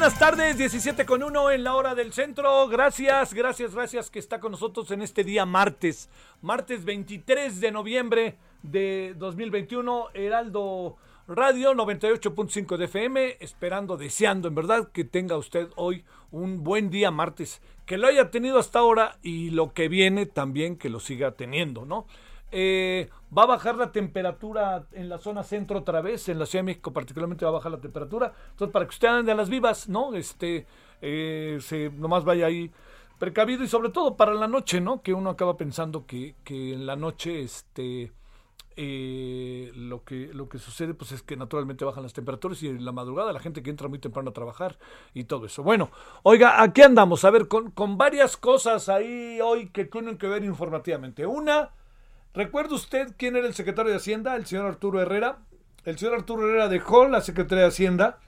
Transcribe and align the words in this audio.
Buenas 0.00 0.18
tardes, 0.18 0.56
17 0.56 1.04
con 1.04 1.22
1 1.22 1.50
en 1.50 1.62
la 1.62 1.74
hora 1.74 1.94
del 1.94 2.14
centro. 2.14 2.66
Gracias, 2.68 3.34
gracias, 3.34 3.74
gracias 3.74 4.08
que 4.08 4.18
está 4.18 4.40
con 4.40 4.52
nosotros 4.52 4.90
en 4.92 5.02
este 5.02 5.24
día 5.24 5.44
martes. 5.44 6.08
Martes 6.40 6.86
23 6.86 7.60
de 7.60 7.70
noviembre 7.70 8.38
de 8.62 9.14
2021, 9.18 10.06
Heraldo 10.14 10.96
Radio 11.28 11.74
98.5 11.74 12.78
de 12.78 12.84
FM. 12.86 13.36
Esperando, 13.40 13.98
deseando 13.98 14.48
en 14.48 14.54
verdad 14.54 14.88
que 14.90 15.04
tenga 15.04 15.36
usted 15.36 15.68
hoy 15.76 16.06
un 16.30 16.64
buen 16.64 16.88
día 16.88 17.10
martes. 17.10 17.60
Que 17.84 17.98
lo 17.98 18.06
haya 18.06 18.30
tenido 18.30 18.58
hasta 18.58 18.78
ahora 18.78 19.18
y 19.22 19.50
lo 19.50 19.74
que 19.74 19.88
viene 19.88 20.24
también 20.24 20.78
que 20.78 20.88
lo 20.88 21.00
siga 21.00 21.32
teniendo, 21.32 21.84
¿no? 21.84 22.06
Eh, 22.52 23.10
va 23.36 23.44
a 23.44 23.46
bajar 23.46 23.76
la 23.76 23.92
temperatura 23.92 24.86
en 24.92 25.08
la 25.08 25.18
zona 25.18 25.42
centro 25.42 25.78
otra 25.78 26.00
vez, 26.00 26.28
en 26.28 26.38
la 26.38 26.46
Ciudad 26.46 26.62
de 26.62 26.66
México 26.66 26.92
particularmente 26.92 27.44
va 27.44 27.50
a 27.50 27.54
bajar 27.54 27.72
la 27.72 27.80
temperatura. 27.80 28.32
Entonces, 28.50 28.72
para 28.72 28.86
que 28.86 28.90
usted 28.90 29.08
ande 29.08 29.32
a 29.32 29.34
las 29.34 29.48
vivas, 29.48 29.88
¿no? 29.88 30.14
Este, 30.14 30.66
eh, 31.00 31.58
se, 31.60 31.90
nomás 31.90 32.24
vaya 32.24 32.46
ahí 32.46 32.70
precavido 33.18 33.62
y 33.64 33.68
sobre 33.68 33.90
todo 33.90 34.16
para 34.16 34.34
la 34.34 34.48
noche, 34.48 34.80
¿no? 34.80 35.02
Que 35.02 35.14
uno 35.14 35.30
acaba 35.30 35.56
pensando 35.56 36.06
que, 36.06 36.34
que 36.42 36.72
en 36.72 36.86
la 36.86 36.96
noche, 36.96 37.42
este, 37.42 38.12
eh, 38.76 39.72
lo 39.74 40.04
que 40.04 40.32
lo 40.32 40.48
que 40.48 40.58
sucede 40.58 40.94
pues 40.94 41.12
es 41.12 41.22
que 41.22 41.36
naturalmente 41.36 41.84
bajan 41.84 42.02
las 42.02 42.14
temperaturas 42.14 42.62
y 42.62 42.68
en 42.68 42.84
la 42.84 42.92
madrugada 42.92 43.32
la 43.32 43.40
gente 43.40 43.62
que 43.62 43.68
entra 43.68 43.88
muy 43.88 43.98
temprano 43.98 44.30
a 44.30 44.32
trabajar 44.32 44.78
y 45.12 45.24
todo 45.24 45.46
eso. 45.46 45.62
Bueno, 45.62 45.90
oiga, 46.22 46.62
aquí 46.62 46.80
andamos, 46.82 47.24
a 47.24 47.30
ver, 47.30 47.46
con, 47.46 47.72
con 47.72 47.98
varias 47.98 48.36
cosas 48.36 48.88
ahí 48.88 49.38
hoy 49.42 49.68
que 49.68 49.84
tienen 49.84 50.16
que 50.16 50.28
ver 50.28 50.44
informativamente. 50.44 51.26
Una, 51.26 51.70
¿Recuerda 52.32 52.76
usted 52.76 53.08
quién 53.16 53.34
era 53.34 53.48
el 53.48 53.54
secretario 53.54 53.90
de 53.90 53.96
Hacienda? 53.96 54.36
El 54.36 54.46
señor 54.46 54.66
Arturo 54.66 55.00
Herrera. 55.00 55.38
El 55.84 55.98
señor 55.98 56.14
Arturo 56.14 56.46
Herrera 56.46 56.68
dejó 56.68 57.08
la 57.08 57.22
Secretaría 57.22 57.64
de 57.64 57.70
Hacienda 57.70 58.18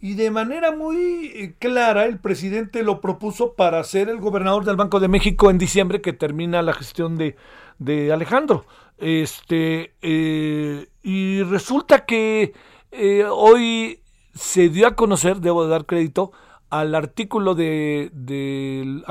y 0.00 0.14
de 0.14 0.30
manera 0.30 0.72
muy 0.72 1.30
eh, 1.34 1.54
clara 1.58 2.06
el 2.06 2.18
presidente 2.18 2.82
lo 2.82 3.00
propuso 3.00 3.52
para 3.52 3.82
ser 3.84 4.08
el 4.08 4.18
gobernador 4.18 4.64
del 4.64 4.76
Banco 4.76 5.00
de 5.00 5.08
México 5.08 5.50
en 5.50 5.58
diciembre 5.58 6.00
que 6.00 6.12
termina 6.12 6.62
la 6.62 6.72
gestión 6.72 7.16
de, 7.18 7.36
de 7.78 8.10
Alejandro. 8.10 8.64
Este, 8.98 9.94
eh, 10.00 10.88
y 11.02 11.42
resulta 11.42 12.06
que 12.06 12.54
eh, 12.90 13.24
hoy 13.30 14.00
se 14.34 14.70
dio 14.70 14.86
a 14.86 14.96
conocer, 14.96 15.40
debo 15.40 15.64
de 15.64 15.70
dar 15.70 15.84
crédito, 15.84 16.32
al 16.70 16.94
artículo 16.94 17.54
de, 17.54 18.10
de 18.14 19.04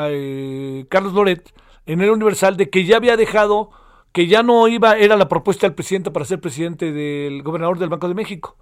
Carlos 0.90 1.14
Loret 1.14 1.54
en 1.86 2.02
el 2.02 2.10
Universal 2.10 2.58
de 2.58 2.72
que 2.72 2.86
ya 2.86 2.98
había 2.98 3.18
dejado 3.18 3.70
que 4.12 4.28
ya 4.28 4.44
no 4.44 4.68
iba, 4.68 4.98
era 4.98 5.16
la 5.16 5.28
propuesta 5.28 5.68
del 5.68 5.76
presidente 5.76 6.12
para 6.12 6.26
ser 6.26 6.40
presidente 6.42 6.92
del 6.92 7.44
gobernador 7.44 7.80
del 7.80 7.90
Banco 7.90 8.08
de 8.08 8.14
México. 8.14 8.58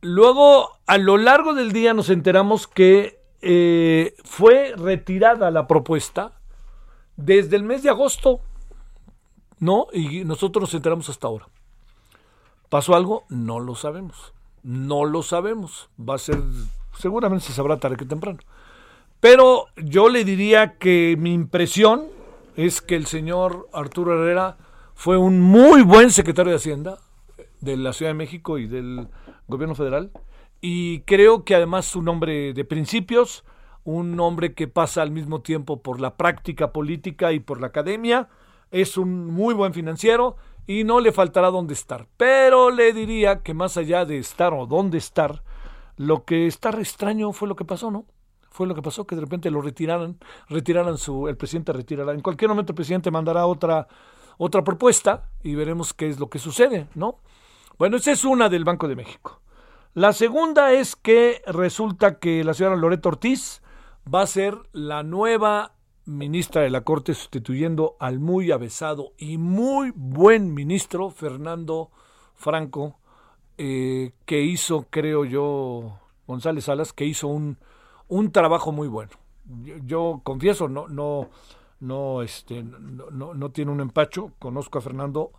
Luego, 0.00 0.70
a 0.86 0.98
lo 0.98 1.16
largo 1.16 1.54
del 1.54 1.72
día 1.72 1.94
nos 1.94 2.10
enteramos 2.10 2.66
que 2.66 3.20
eh, 3.40 4.14
fue 4.24 4.74
retirada 4.76 5.50
la 5.50 5.66
propuesta 5.66 6.32
desde 7.16 7.56
el 7.56 7.64
mes 7.64 7.82
de 7.82 7.90
agosto, 7.90 8.40
¿no? 9.58 9.86
Y 9.92 10.24
nosotros 10.24 10.62
nos 10.62 10.74
enteramos 10.74 11.08
hasta 11.08 11.26
ahora. 11.26 11.48
¿Pasó 12.68 12.94
algo? 12.94 13.24
No 13.28 13.60
lo 13.60 13.74
sabemos. 13.74 14.34
No 14.62 15.04
lo 15.04 15.22
sabemos. 15.22 15.88
Va 15.98 16.14
a 16.14 16.18
ser, 16.18 16.38
seguramente 16.98 17.46
se 17.46 17.52
sabrá 17.52 17.78
tarde 17.78 17.96
que 17.96 18.04
temprano. 18.04 18.38
Pero 19.20 19.66
yo 19.76 20.08
le 20.08 20.24
diría 20.24 20.78
que 20.78 21.16
mi 21.18 21.32
impresión, 21.32 22.06
es 22.58 22.82
que 22.82 22.96
el 22.96 23.06
señor 23.06 23.68
Arturo 23.72 24.14
Herrera 24.14 24.56
fue 24.92 25.16
un 25.16 25.40
muy 25.40 25.82
buen 25.82 26.10
secretario 26.10 26.50
de 26.50 26.56
Hacienda 26.56 26.98
de 27.60 27.76
la 27.76 27.92
Ciudad 27.92 28.10
de 28.10 28.18
México 28.18 28.58
y 28.58 28.66
del 28.66 29.06
gobierno 29.46 29.76
federal. 29.76 30.10
Y 30.60 31.02
creo 31.02 31.44
que 31.44 31.54
además 31.54 31.94
un 31.94 32.08
hombre 32.08 32.52
de 32.54 32.64
principios, 32.64 33.44
un 33.84 34.18
hombre 34.18 34.54
que 34.54 34.66
pasa 34.66 35.02
al 35.02 35.12
mismo 35.12 35.40
tiempo 35.40 35.84
por 35.84 36.00
la 36.00 36.16
práctica 36.16 36.72
política 36.72 37.30
y 37.30 37.38
por 37.38 37.60
la 37.60 37.68
academia, 37.68 38.28
es 38.72 38.96
un 38.96 39.26
muy 39.26 39.54
buen 39.54 39.72
financiero 39.72 40.34
y 40.66 40.82
no 40.82 40.98
le 40.98 41.12
faltará 41.12 41.52
dónde 41.52 41.74
estar. 41.74 42.08
Pero 42.16 42.72
le 42.72 42.92
diría 42.92 43.44
que 43.44 43.54
más 43.54 43.76
allá 43.76 44.04
de 44.04 44.18
estar 44.18 44.52
o 44.52 44.66
dónde 44.66 44.98
estar, 44.98 45.44
lo 45.96 46.24
que 46.24 46.48
está 46.48 46.70
extraño 46.70 47.32
fue 47.32 47.46
lo 47.46 47.54
que 47.54 47.64
pasó, 47.64 47.92
¿no? 47.92 48.04
Fue 48.58 48.66
lo 48.66 48.74
que 48.74 48.82
pasó, 48.82 49.06
que 49.06 49.14
de 49.14 49.20
repente 49.20 49.52
lo 49.52 49.62
retiraran, 49.62 50.18
retiraran 50.48 50.98
su, 50.98 51.28
el 51.28 51.36
presidente 51.36 51.72
retirará. 51.72 52.12
En 52.12 52.22
cualquier 52.22 52.48
momento 52.48 52.72
el 52.72 52.74
presidente 52.74 53.08
mandará 53.08 53.46
otra, 53.46 53.86
otra 54.36 54.64
propuesta 54.64 55.28
y 55.44 55.54
veremos 55.54 55.94
qué 55.94 56.08
es 56.08 56.18
lo 56.18 56.28
que 56.28 56.40
sucede, 56.40 56.88
¿no? 56.96 57.20
Bueno, 57.78 57.98
esa 57.98 58.10
es 58.10 58.24
una 58.24 58.48
del 58.48 58.64
Banco 58.64 58.88
de 58.88 58.96
México. 58.96 59.40
La 59.94 60.12
segunda 60.12 60.72
es 60.72 60.96
que 60.96 61.40
resulta 61.46 62.18
que 62.18 62.42
la 62.42 62.52
señora 62.52 62.74
Loreto 62.74 63.10
Ortiz 63.10 63.62
va 64.12 64.22
a 64.22 64.26
ser 64.26 64.58
la 64.72 65.04
nueva 65.04 65.76
ministra 66.04 66.62
de 66.62 66.70
la 66.70 66.80
Corte 66.80 67.14
sustituyendo 67.14 67.94
al 68.00 68.18
muy 68.18 68.50
avesado 68.50 69.12
y 69.18 69.38
muy 69.38 69.92
buen 69.94 70.52
ministro 70.52 71.10
Fernando 71.10 71.92
Franco, 72.34 72.98
eh, 73.56 74.14
que 74.26 74.42
hizo, 74.42 74.88
creo 74.90 75.24
yo, 75.24 76.00
González 76.26 76.64
Salas, 76.64 76.92
que 76.92 77.04
hizo 77.04 77.28
un, 77.28 77.58
un 78.08 78.32
trabajo 78.32 78.72
muy 78.72 78.88
bueno. 78.88 79.10
Yo, 79.84 80.20
confieso, 80.24 80.68
no, 80.68 80.88
no, 80.88 81.28
no, 81.80 82.22
este, 82.22 82.62
no, 82.62 83.34
no, 83.34 83.50
tiene 83.50 83.70
un 83.70 83.80
empacho. 83.80 84.32
Conozco 84.38 84.78
a 84.78 84.82
Fernando, 84.82 85.32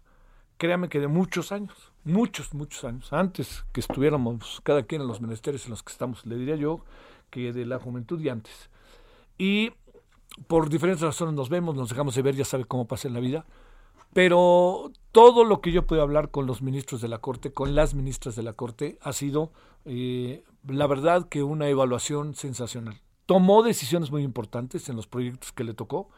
créame 0.58 0.90
que 0.90 1.00
de 1.00 1.08
muchos 1.08 1.52
años, 1.52 1.92
muchos, 2.04 2.54
muchos 2.54 2.84
años, 2.86 3.12
antes 3.14 3.66
que 3.72 3.82
estuviéramos 3.82 4.62
cada 4.64 4.84
quien 4.84 5.02
en 5.02 5.08
los 5.08 5.22
menesteres 5.22 5.66
en 5.66 5.72
los 5.72 5.84
que 5.84 5.92
estamos, 5.92 6.26
le 6.26 6.38
diría 6.38 6.56
yo 6.56 6.80
que 7.30 7.54
de 7.54 7.66
la 7.66 7.80
juventud 7.80 8.20
y 8.20 8.30
antes. 8.30 8.70
Y 9.38 9.72
por 10.48 10.70
diferentes 10.70 11.02
razones 11.02 11.34
nos 11.34 11.50
vemos, 11.50 11.76
nos 11.76 11.90
dejamos 11.90 12.16
de 12.16 12.22
ver, 12.22 12.36
ya 12.36 12.46
sabe 12.46 12.66
cómo 12.66 12.88
pasa 12.88 13.08
en 13.08 13.14
la 13.14 13.20
vida. 13.20 13.46
Pero 14.14 14.92
todo 15.12 15.44
lo 15.44 15.62
que 15.62 15.72
yo 15.72 15.86
puedo 15.86 16.02
hablar 16.02 16.32
con 16.32 16.46
los 16.46 16.62
ministros 16.62 17.02
de 17.02 17.08
la 17.08 17.20
Corte, 17.20 17.52
con 17.52 17.76
las 17.76 17.94
ministras 17.94 18.36
de 18.36 18.44
la 18.44 18.54
Corte, 18.54 18.98
ha 19.02 19.14
sido, 19.14 19.52
eh, 19.86 20.44
la 20.68 20.88
verdad, 20.88 21.28
que 21.30 21.44
una 21.44 21.68
evaluación 21.68 22.36
sensacional. 22.36 23.02
Tomó 23.26 23.62
decisiones 23.64 24.12
muy 24.12 24.24
importantes 24.24 24.90
en 24.90 24.96
los 24.96 25.08
proyectos 25.08 25.52
que 25.52 25.64
le 25.64 25.74
tocó 25.74 26.10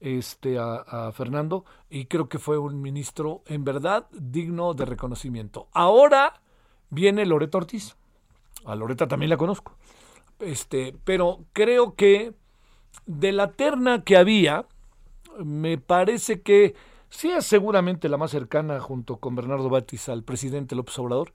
este, 0.00 0.58
a, 0.58 1.10
Fernando 1.14 1.64
y 1.88 2.06
creo 2.06 2.28
que 2.28 2.38
fue 2.38 2.58
un 2.58 2.82
ministro 2.82 3.42
en 3.46 3.64
verdad 3.64 4.06
digno 4.12 4.74
de 4.74 4.84
reconocimiento. 4.84 5.68
Ahora 5.72 6.42
viene 6.90 7.24
Loreto 7.24 7.58
Ortiz. 7.58 7.96
A 8.64 8.74
Loreta 8.74 9.08
también 9.08 9.30
la 9.30 9.36
conozco. 9.36 9.76
Este, 10.40 10.94
pero 11.04 11.44
creo 11.52 11.94
que 11.94 12.34
de 13.06 13.32
la 13.32 13.52
terna 13.52 14.02
que 14.02 14.16
había, 14.16 14.66
me 15.42 15.78
parece 15.78 16.42
que 16.42 16.74
sí 17.12 17.30
es 17.30 17.46
seguramente 17.46 18.08
la 18.08 18.16
más 18.16 18.30
cercana 18.30 18.80
junto 18.80 19.18
con 19.18 19.34
Bernardo 19.34 19.68
Batis 19.68 20.08
al 20.08 20.24
presidente 20.24 20.74
López 20.74 20.98
Obrador, 20.98 21.32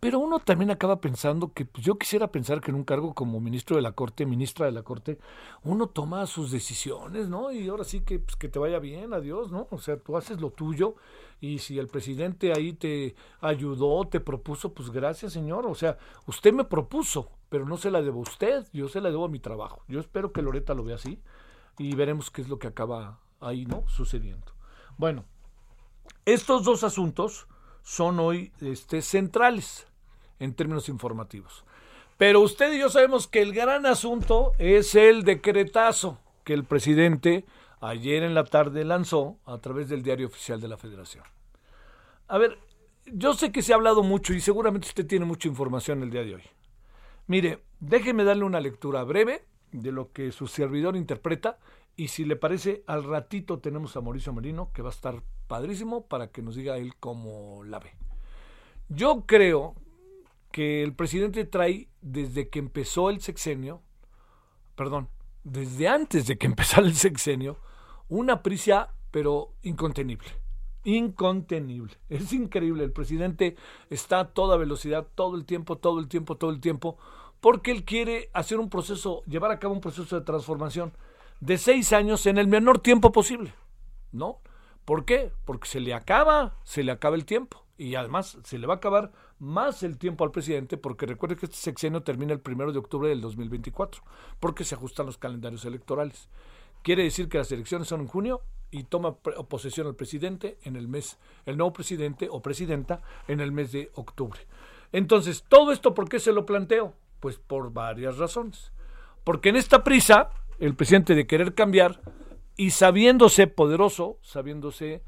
pero 0.00 0.20
uno 0.20 0.38
también 0.38 0.70
acaba 0.70 1.00
pensando 1.00 1.52
que 1.52 1.64
pues, 1.64 1.84
yo 1.84 1.98
quisiera 1.98 2.30
pensar 2.30 2.60
que 2.60 2.70
en 2.70 2.76
un 2.76 2.84
cargo 2.84 3.14
como 3.14 3.40
ministro 3.40 3.76
de 3.76 3.82
la 3.82 3.92
Corte, 3.92 4.26
ministra 4.26 4.66
de 4.66 4.72
la 4.72 4.84
Corte, 4.84 5.18
uno 5.64 5.88
toma 5.88 6.24
sus 6.26 6.52
decisiones, 6.52 7.28
¿no? 7.28 7.50
Y 7.50 7.68
ahora 7.68 7.82
sí 7.82 8.02
que, 8.02 8.20
pues, 8.20 8.36
que 8.36 8.48
te 8.48 8.60
vaya 8.60 8.78
bien, 8.78 9.12
adiós, 9.12 9.50
¿no? 9.50 9.66
O 9.70 9.78
sea, 9.78 9.98
tú 9.98 10.16
haces 10.16 10.40
lo 10.40 10.50
tuyo 10.50 10.94
y 11.40 11.58
si 11.58 11.78
el 11.80 11.88
presidente 11.88 12.52
ahí 12.52 12.72
te 12.72 13.16
ayudó, 13.40 14.06
te 14.06 14.20
propuso, 14.20 14.72
pues 14.72 14.90
gracias, 14.90 15.32
señor. 15.32 15.66
O 15.66 15.74
sea, 15.74 15.98
usted 16.26 16.52
me 16.52 16.64
propuso 16.64 17.32
pero 17.48 17.64
no 17.64 17.76
se 17.76 17.90
la 17.90 18.02
debo 18.02 18.20
a 18.20 18.22
usted, 18.22 18.66
yo 18.72 18.88
se 18.88 19.00
la 19.00 19.10
debo 19.10 19.24
a 19.24 19.28
mi 19.28 19.38
trabajo. 19.38 19.82
Yo 19.88 20.00
espero 20.00 20.32
que 20.32 20.42
Loreta 20.42 20.74
lo 20.74 20.84
vea 20.84 20.96
así 20.96 21.20
y 21.78 21.94
veremos 21.94 22.30
qué 22.30 22.42
es 22.42 22.48
lo 22.48 22.58
que 22.58 22.66
acaba 22.66 23.20
ahí, 23.40 23.64
¿no? 23.64 23.84
Sucediendo. 23.88 24.57
Bueno, 24.98 25.24
estos 26.24 26.64
dos 26.64 26.82
asuntos 26.82 27.46
son 27.82 28.18
hoy 28.18 28.52
este, 28.60 29.00
centrales 29.00 29.86
en 30.40 30.54
términos 30.54 30.88
informativos. 30.88 31.64
Pero 32.16 32.40
usted 32.40 32.72
y 32.72 32.80
yo 32.80 32.88
sabemos 32.88 33.28
que 33.28 33.40
el 33.40 33.54
gran 33.54 33.86
asunto 33.86 34.52
es 34.58 34.96
el 34.96 35.22
decretazo 35.22 36.18
que 36.42 36.52
el 36.52 36.64
presidente 36.64 37.44
ayer 37.80 38.24
en 38.24 38.34
la 38.34 38.42
tarde 38.42 38.84
lanzó 38.84 39.38
a 39.46 39.58
través 39.58 39.88
del 39.88 40.02
diario 40.02 40.26
oficial 40.26 40.60
de 40.60 40.66
la 40.66 40.76
Federación. 40.76 41.22
A 42.26 42.36
ver, 42.38 42.58
yo 43.06 43.34
sé 43.34 43.52
que 43.52 43.62
se 43.62 43.72
ha 43.72 43.76
hablado 43.76 44.02
mucho 44.02 44.34
y 44.34 44.40
seguramente 44.40 44.88
usted 44.88 45.06
tiene 45.06 45.26
mucha 45.26 45.46
información 45.46 46.02
el 46.02 46.10
día 46.10 46.24
de 46.24 46.34
hoy. 46.34 46.42
Mire, 47.28 47.62
déjeme 47.78 48.24
darle 48.24 48.42
una 48.42 48.60
lectura 48.60 49.04
breve 49.04 49.44
de 49.70 49.92
lo 49.92 50.12
que 50.12 50.32
su 50.32 50.48
servidor 50.48 50.96
interpreta 50.96 51.58
y 51.98 52.08
si 52.08 52.24
le 52.24 52.36
parece, 52.36 52.84
al 52.86 53.02
ratito 53.02 53.58
tenemos 53.58 53.96
a 53.96 54.00
Mauricio 54.00 54.32
Merino 54.32 54.70
que 54.72 54.82
va 54.82 54.90
a 54.90 54.92
estar 54.92 55.20
padrísimo 55.48 56.06
para 56.06 56.30
que 56.30 56.42
nos 56.42 56.54
diga 56.54 56.76
él 56.76 56.94
cómo 56.94 57.64
la 57.64 57.80
ve. 57.80 57.90
Yo 58.88 59.24
creo 59.26 59.74
que 60.52 60.84
el 60.84 60.94
presidente 60.94 61.44
trae 61.44 61.88
desde 62.00 62.50
que 62.50 62.60
empezó 62.60 63.10
el 63.10 63.20
sexenio, 63.20 63.82
perdón, 64.76 65.08
desde 65.42 65.88
antes 65.88 66.28
de 66.28 66.38
que 66.38 66.46
empezara 66.52 66.86
el 66.86 66.94
sexenio, 66.94 67.58
una 68.08 68.44
prisa 68.44 68.94
pero 69.10 69.54
incontenible. 69.64 70.28
Incontenible. 70.84 71.96
Es 72.08 72.32
increíble. 72.32 72.84
El 72.84 72.92
presidente 72.92 73.56
está 73.90 74.20
a 74.20 74.28
toda 74.28 74.56
velocidad, 74.56 75.08
todo 75.16 75.34
el 75.34 75.44
tiempo, 75.44 75.78
todo 75.78 75.98
el 75.98 76.06
tiempo, 76.06 76.36
todo 76.36 76.50
el 76.50 76.60
tiempo, 76.60 76.96
porque 77.40 77.72
él 77.72 77.84
quiere 77.84 78.30
hacer 78.34 78.60
un 78.60 78.70
proceso, 78.70 79.24
llevar 79.24 79.50
a 79.50 79.58
cabo 79.58 79.74
un 79.74 79.80
proceso 79.80 80.16
de 80.16 80.24
transformación 80.24 80.92
de 81.40 81.58
seis 81.58 81.92
años 81.92 82.26
en 82.26 82.38
el 82.38 82.46
menor 82.46 82.80
tiempo 82.80 83.12
posible. 83.12 83.54
¿No? 84.12 84.40
¿Por 84.84 85.04
qué? 85.04 85.32
Porque 85.44 85.68
se 85.68 85.80
le 85.80 85.94
acaba, 85.94 86.56
se 86.64 86.82
le 86.82 86.92
acaba 86.92 87.16
el 87.16 87.26
tiempo. 87.26 87.64
Y 87.76 87.94
además 87.94 88.38
se 88.42 88.58
le 88.58 88.66
va 88.66 88.74
a 88.74 88.76
acabar 88.78 89.12
más 89.38 89.82
el 89.82 89.98
tiempo 89.98 90.24
al 90.24 90.32
presidente, 90.32 90.76
porque 90.76 91.06
recuerde 91.06 91.36
que 91.36 91.46
este 91.46 91.58
sexenio 91.58 92.02
termina 92.02 92.32
el 92.32 92.40
primero 92.40 92.72
de 92.72 92.78
octubre 92.78 93.08
del 93.08 93.20
2024, 93.20 94.02
porque 94.40 94.64
se 94.64 94.74
ajustan 94.74 95.06
los 95.06 95.18
calendarios 95.18 95.64
electorales. 95.64 96.28
Quiere 96.82 97.04
decir 97.04 97.28
que 97.28 97.38
las 97.38 97.52
elecciones 97.52 97.86
son 97.86 98.00
en 98.00 98.08
junio 98.08 98.42
y 98.70 98.84
toma 98.84 99.14
posesión 99.14 99.86
el 99.86 99.94
presidente 99.94 100.58
en 100.62 100.76
el 100.76 100.88
mes, 100.88 101.18
el 101.46 101.56
nuevo 101.56 101.72
presidente 101.72 102.28
o 102.30 102.42
presidenta 102.42 103.00
en 103.28 103.40
el 103.40 103.52
mes 103.52 103.72
de 103.72 103.90
octubre. 103.94 104.40
Entonces, 104.92 105.44
todo 105.48 105.70
esto, 105.70 105.94
¿por 105.94 106.08
qué 106.08 106.18
se 106.18 106.32
lo 106.32 106.46
planteo? 106.46 106.94
Pues 107.20 107.38
por 107.38 107.72
varias 107.72 108.18
razones. 108.18 108.72
Porque 109.22 109.50
en 109.50 109.56
esta 109.56 109.84
prisa, 109.84 110.30
el 110.58 110.74
presidente 110.74 111.14
de 111.14 111.26
querer 111.26 111.54
cambiar 111.54 112.02
y 112.56 112.70
sabiéndose 112.70 113.46
poderoso, 113.46 114.18
sabiéndose 114.22 115.02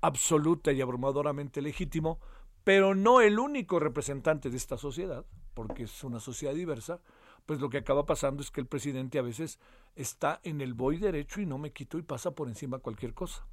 absoluta 0.00 0.72
y 0.72 0.80
abrumadoramente 0.80 1.62
legítimo, 1.62 2.20
pero 2.64 2.94
no 2.94 3.20
el 3.20 3.38
único 3.38 3.80
representante 3.80 4.50
de 4.50 4.56
esta 4.56 4.76
sociedad, 4.76 5.24
porque 5.54 5.84
es 5.84 6.04
una 6.04 6.20
sociedad 6.20 6.54
diversa, 6.54 7.00
pues 7.46 7.60
lo 7.60 7.70
que 7.70 7.78
acaba 7.78 8.06
pasando 8.06 8.42
es 8.42 8.50
que 8.50 8.60
el 8.60 8.66
presidente 8.66 9.18
a 9.18 9.22
veces 9.22 9.58
está 9.96 10.40
en 10.44 10.60
el 10.60 10.74
voy 10.74 10.98
derecho 10.98 11.40
y 11.40 11.46
no 11.46 11.58
me 11.58 11.72
quito 11.72 11.98
y 11.98 12.02
pasa 12.02 12.32
por 12.32 12.48
encima 12.48 12.78
cualquier 12.78 13.14
cosa. 13.14 13.46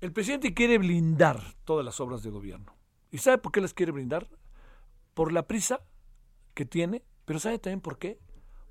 El 0.00 0.12
presidente 0.12 0.54
quiere 0.54 0.78
blindar 0.78 1.42
todas 1.64 1.84
las 1.84 2.00
obras 2.00 2.22
de 2.22 2.30
gobierno. 2.30 2.74
¿Y 3.10 3.18
sabe 3.18 3.38
por 3.38 3.52
qué 3.52 3.60
las 3.60 3.74
quiere 3.74 3.92
blindar? 3.92 4.28
Por 5.14 5.32
la 5.32 5.46
prisa 5.46 5.80
que 6.54 6.64
tiene, 6.64 7.02
pero 7.24 7.38
¿sabe 7.38 7.58
también 7.58 7.80
por 7.80 7.98
qué? 7.98 8.18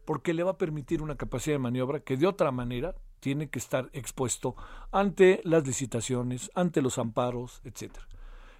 Porque 0.09 0.33
le 0.33 0.41
va 0.41 0.49
a 0.49 0.57
permitir 0.57 1.03
una 1.03 1.17
capacidad 1.17 1.53
de 1.53 1.59
maniobra 1.59 1.99
que 1.99 2.17
de 2.17 2.25
otra 2.25 2.49
manera 2.49 2.95
tiene 3.19 3.47
que 3.47 3.59
estar 3.59 3.91
expuesto 3.93 4.55
ante 4.91 5.39
las 5.43 5.67
licitaciones, 5.67 6.49
ante 6.55 6.81
los 6.81 6.97
amparos, 6.97 7.61
etcétera. 7.63 8.07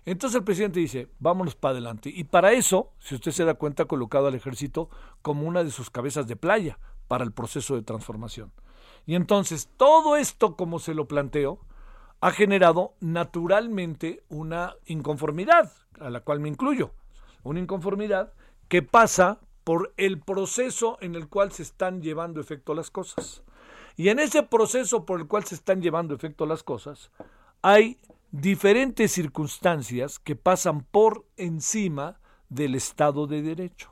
Entonces 0.06 0.38
el 0.38 0.44
presidente 0.44 0.80
dice, 0.80 1.08
vámonos 1.18 1.56
para 1.56 1.72
adelante. 1.72 2.12
Y 2.14 2.26
para 2.26 2.52
eso, 2.52 2.92
si 3.00 3.16
usted 3.16 3.32
se 3.32 3.46
da 3.46 3.56
cuenta, 3.56 3.82
ha 3.82 3.88
colocado 3.88 4.28
al 4.28 4.36
ejército 4.36 4.92
como 5.24 5.48
una 5.48 5.64
de 5.64 5.72
sus 5.72 5.90
cabezas 5.90 6.28
de 6.28 6.36
playa 6.36 6.78
para 7.08 7.24
el 7.24 7.32
proceso 7.32 7.74
de 7.74 7.82
transformación. 7.82 8.52
Y 9.08 9.16
entonces 9.16 9.72
todo 9.76 10.18
esto, 10.18 10.56
como 10.56 10.78
se 10.78 10.94
lo 10.94 11.08
planteo, 11.08 11.62
ha 12.22 12.30
generado 12.30 12.94
naturalmente 13.00 14.22
una 14.30 14.76
inconformidad, 14.86 15.74
a 16.00 16.12
la 16.12 16.20
cual 16.20 16.42
me 16.42 16.50
incluyo. 16.50 16.92
Una 17.42 17.60
inconformidad 17.60 18.34
que 18.68 18.84
pasa 18.84 19.40
por 19.64 19.94
el 19.98 20.20
proceso 20.20 20.98
en 21.02 21.16
el 21.16 21.28
cual 21.28 21.52
se 21.52 21.64
están 21.64 22.02
llevando 22.02 22.42
efecto 22.42 22.74
las 22.74 22.92
cosas. 22.92 23.44
Y 23.96 24.10
en 24.10 24.20
ese 24.20 24.44
proceso 24.44 25.06
por 25.06 25.20
el 25.20 25.28
cual 25.28 25.44
se 25.44 25.56
están 25.56 25.82
llevando 25.82 26.16
efecto 26.16 26.46
las 26.46 26.64
cosas, 26.64 27.12
hay 27.62 27.98
diferentes 28.32 29.12
circunstancias 29.12 30.20
que 30.20 30.36
pasan 30.36 30.84
por 30.84 31.26
encima 31.38 32.20
del 32.48 32.76
Estado 32.76 33.28
de 33.28 33.42
Derecho. 33.42 33.92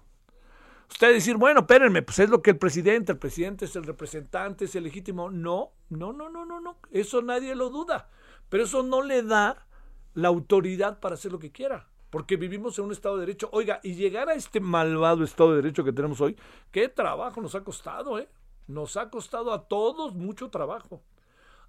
Usted 0.90 1.14
decir, 1.14 1.36
bueno, 1.36 1.62
espérenme, 1.62 2.02
pues 2.02 2.20
es 2.20 2.30
lo 2.30 2.42
que 2.42 2.52
el 2.52 2.58
presidente, 2.58 3.12
el 3.12 3.18
presidente 3.18 3.66
es 3.66 3.76
el 3.76 3.84
representante, 3.84 4.66
es 4.66 4.76
el 4.76 4.86
legítimo. 4.86 5.30
No, 5.30 5.74
no, 5.90 6.14
no, 6.14 6.30
no, 6.30 6.46
no, 6.46 6.62
no. 6.62 6.78
Eso 6.92 7.22
nadie 7.22 7.56
lo 7.56 7.70
duda. 7.70 8.10
Pero 8.50 8.64
eso 8.64 8.84
no 8.84 9.02
le 9.02 9.24
da 9.24 9.68
la 10.14 10.30
autoridad 10.30 11.00
para 11.00 11.16
hacer 11.16 11.32
lo 11.32 11.40
que 11.40 11.52
quiera. 11.52 11.88
Porque 12.10 12.38
vivimos 12.38 12.78
en 12.80 12.86
un 12.86 12.92
Estado 12.92 13.16
de 13.16 13.26
Derecho. 13.26 13.50
Oiga, 13.52 13.80
y 13.84 13.96
llegar 13.96 14.30
a 14.30 14.36
este 14.36 14.60
malvado 14.60 15.24
Estado 15.24 15.52
de 15.52 15.58
Derecho 15.58 15.84
que 15.84 15.94
tenemos 15.94 16.22
hoy, 16.22 16.38
qué 16.72 16.88
trabajo 16.88 17.42
nos 17.42 17.56
ha 17.56 17.64
costado, 17.64 18.20
¿eh? 18.20 18.30
Nos 18.68 18.98
ha 18.98 19.10
costado 19.10 19.54
a 19.54 19.68
todos 19.68 20.14
mucho 20.14 20.50
trabajo. 20.50 21.02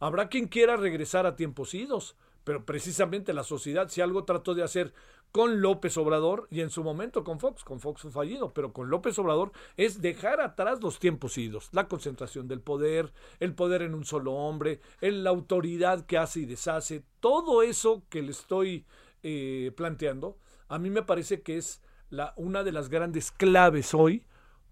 Habrá 0.01 0.29
quien 0.29 0.47
quiera 0.47 0.77
regresar 0.77 1.27
a 1.27 1.37
tiempos 1.37 1.75
idos, 1.75 2.17
pero 2.45 2.65
precisamente 2.65 3.33
la 3.33 3.45
sociedad, 3.45 3.89
si 3.89 4.01
algo 4.01 4.25
trató 4.25 4.55
de 4.55 4.63
hacer 4.63 4.95
con 5.33 5.61
López 5.61 5.97
Obrador 5.99 6.47
y 6.51 6.61
en 6.61 6.71
su 6.71 6.83
momento 6.83 7.25
con 7.25 7.39
Fox, 7.39 7.63
con 7.63 7.81
Fox 7.81 8.03
fue 8.03 8.11
fallido, 8.11 8.55
pero 8.55 8.73
con 8.73 8.89
López 8.89 9.19
Obrador 9.19 9.53
es 9.77 10.01
dejar 10.01 10.41
atrás 10.41 10.83
los 10.83 10.99
tiempos 10.99 11.37
idos, 11.37 11.69
la 11.73 11.89
concentración 11.89 12.49
del 12.49 12.61
poder, 12.61 13.13
el 13.41 13.55
poder 13.55 13.83
en 13.83 13.95
un 13.95 14.05
solo 14.05 14.33
hombre, 14.33 14.81
la 15.01 15.31
autoridad 15.31 16.07
que 16.07 16.17
hace 16.17 16.41
y 16.41 16.47
deshace, 16.47 17.05
todo 17.21 17.63
eso 17.63 18.03
que 18.09 18.23
le 18.23 18.31
estoy 18.31 18.87
eh, 19.23 19.73
planteando, 19.77 20.39
a 20.69 20.79
mí 20.79 20.91
me 20.91 21.03
parece 21.03 21.43
que 21.43 21.57
es 21.57 21.83
la, 22.11 22.35
una 22.37 22.65
de 22.65 22.73
las 22.73 22.89
grandes 22.89 23.31
claves 23.31 23.95
hoy 23.95 24.25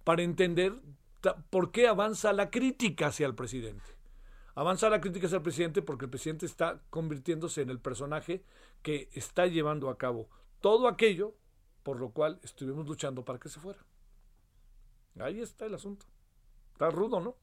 para 0.05 0.23
entender 0.23 0.75
por 1.51 1.73
qué 1.73 1.89
avanza 1.89 2.33
la 2.33 2.51
crítica 2.51 3.09
hacia 3.09 3.27
el 3.27 3.35
presidente. 3.35 3.85
Avanza 4.55 4.89
la 4.89 5.01
crítica 5.01 5.27
hacia 5.27 5.37
el 5.37 5.43
presidente 5.43 5.83
porque 5.83 6.07
el 6.07 6.11
presidente 6.11 6.47
está 6.47 6.81
convirtiéndose 6.91 7.63
en 7.63 7.71
el 7.71 7.81
personaje 7.81 8.43
que 8.83 9.09
está 9.13 9.47
llevando 9.47 9.91
a 9.91 9.99
cabo 9.99 10.29
todo 10.61 10.89
aquello 10.89 11.35
por 11.87 12.01
lo 12.01 12.11
cual 12.11 12.41
estuvimos 12.43 12.85
luchando 12.89 13.25
para 13.25 13.39
que 13.39 13.49
se 13.49 13.61
fuera. 13.61 13.79
Ahí 15.21 15.41
está 15.41 15.67
el 15.67 15.75
asunto. 15.75 16.05
Está 16.73 16.91
rudo, 16.91 17.21
¿no? 17.21 17.37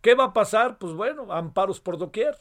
¿Qué 0.00 0.14
va 0.14 0.26
a 0.26 0.32
pasar? 0.32 0.78
Pues 0.78 0.92
bueno, 0.92 1.32
amparos 1.32 1.80
por 1.80 1.98
doquier. 1.98 2.38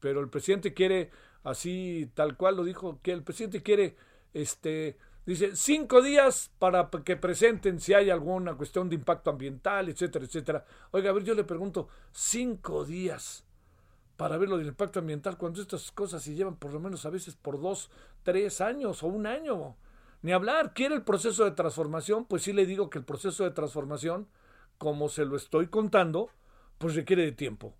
Pero 0.00 0.20
el 0.20 0.30
presidente 0.30 0.72
quiere, 0.72 1.10
así 1.46 2.10
tal 2.14 2.36
cual 2.36 2.56
lo 2.56 2.64
dijo, 2.64 3.00
que 3.02 3.12
el 3.12 3.22
presidente 3.22 3.62
quiere 3.62 3.96
este, 4.34 4.98
Dice, 5.26 5.56
cinco 5.56 6.02
días 6.02 6.52
para 6.60 6.88
que 7.04 7.16
presenten 7.16 7.80
si 7.80 7.92
hay 7.92 8.10
alguna 8.10 8.54
cuestión 8.54 8.88
de 8.88 8.94
impacto 8.94 9.30
ambiental, 9.30 9.88
etcétera, 9.88 10.24
etcétera. 10.24 10.64
Oiga, 10.92 11.10
a 11.10 11.12
ver, 11.12 11.24
yo 11.24 11.34
le 11.34 11.42
pregunto, 11.42 11.88
cinco 12.12 12.84
días 12.84 13.44
para 14.16 14.36
ver 14.36 14.48
lo 14.48 14.56
del 14.56 14.68
impacto 14.68 15.00
ambiental 15.00 15.36
cuando 15.36 15.60
estas 15.60 15.90
cosas 15.90 16.22
se 16.22 16.34
llevan 16.34 16.54
por 16.54 16.72
lo 16.72 16.78
menos 16.78 17.04
a 17.04 17.10
veces 17.10 17.34
por 17.34 17.60
dos, 17.60 17.90
tres 18.22 18.60
años 18.60 19.02
o 19.02 19.08
un 19.08 19.26
año. 19.26 19.74
Ni 20.22 20.30
hablar, 20.30 20.72
quiere 20.74 20.94
el 20.94 21.02
proceso 21.02 21.44
de 21.44 21.50
transformación, 21.50 22.24
pues 22.24 22.42
sí 22.42 22.52
le 22.52 22.64
digo 22.64 22.88
que 22.88 22.98
el 22.98 23.04
proceso 23.04 23.42
de 23.42 23.50
transformación, 23.50 24.28
como 24.78 25.08
se 25.08 25.24
lo 25.24 25.36
estoy 25.36 25.66
contando, 25.66 26.30
pues 26.78 26.94
requiere 26.94 27.24
de 27.24 27.32
tiempo. 27.32 27.74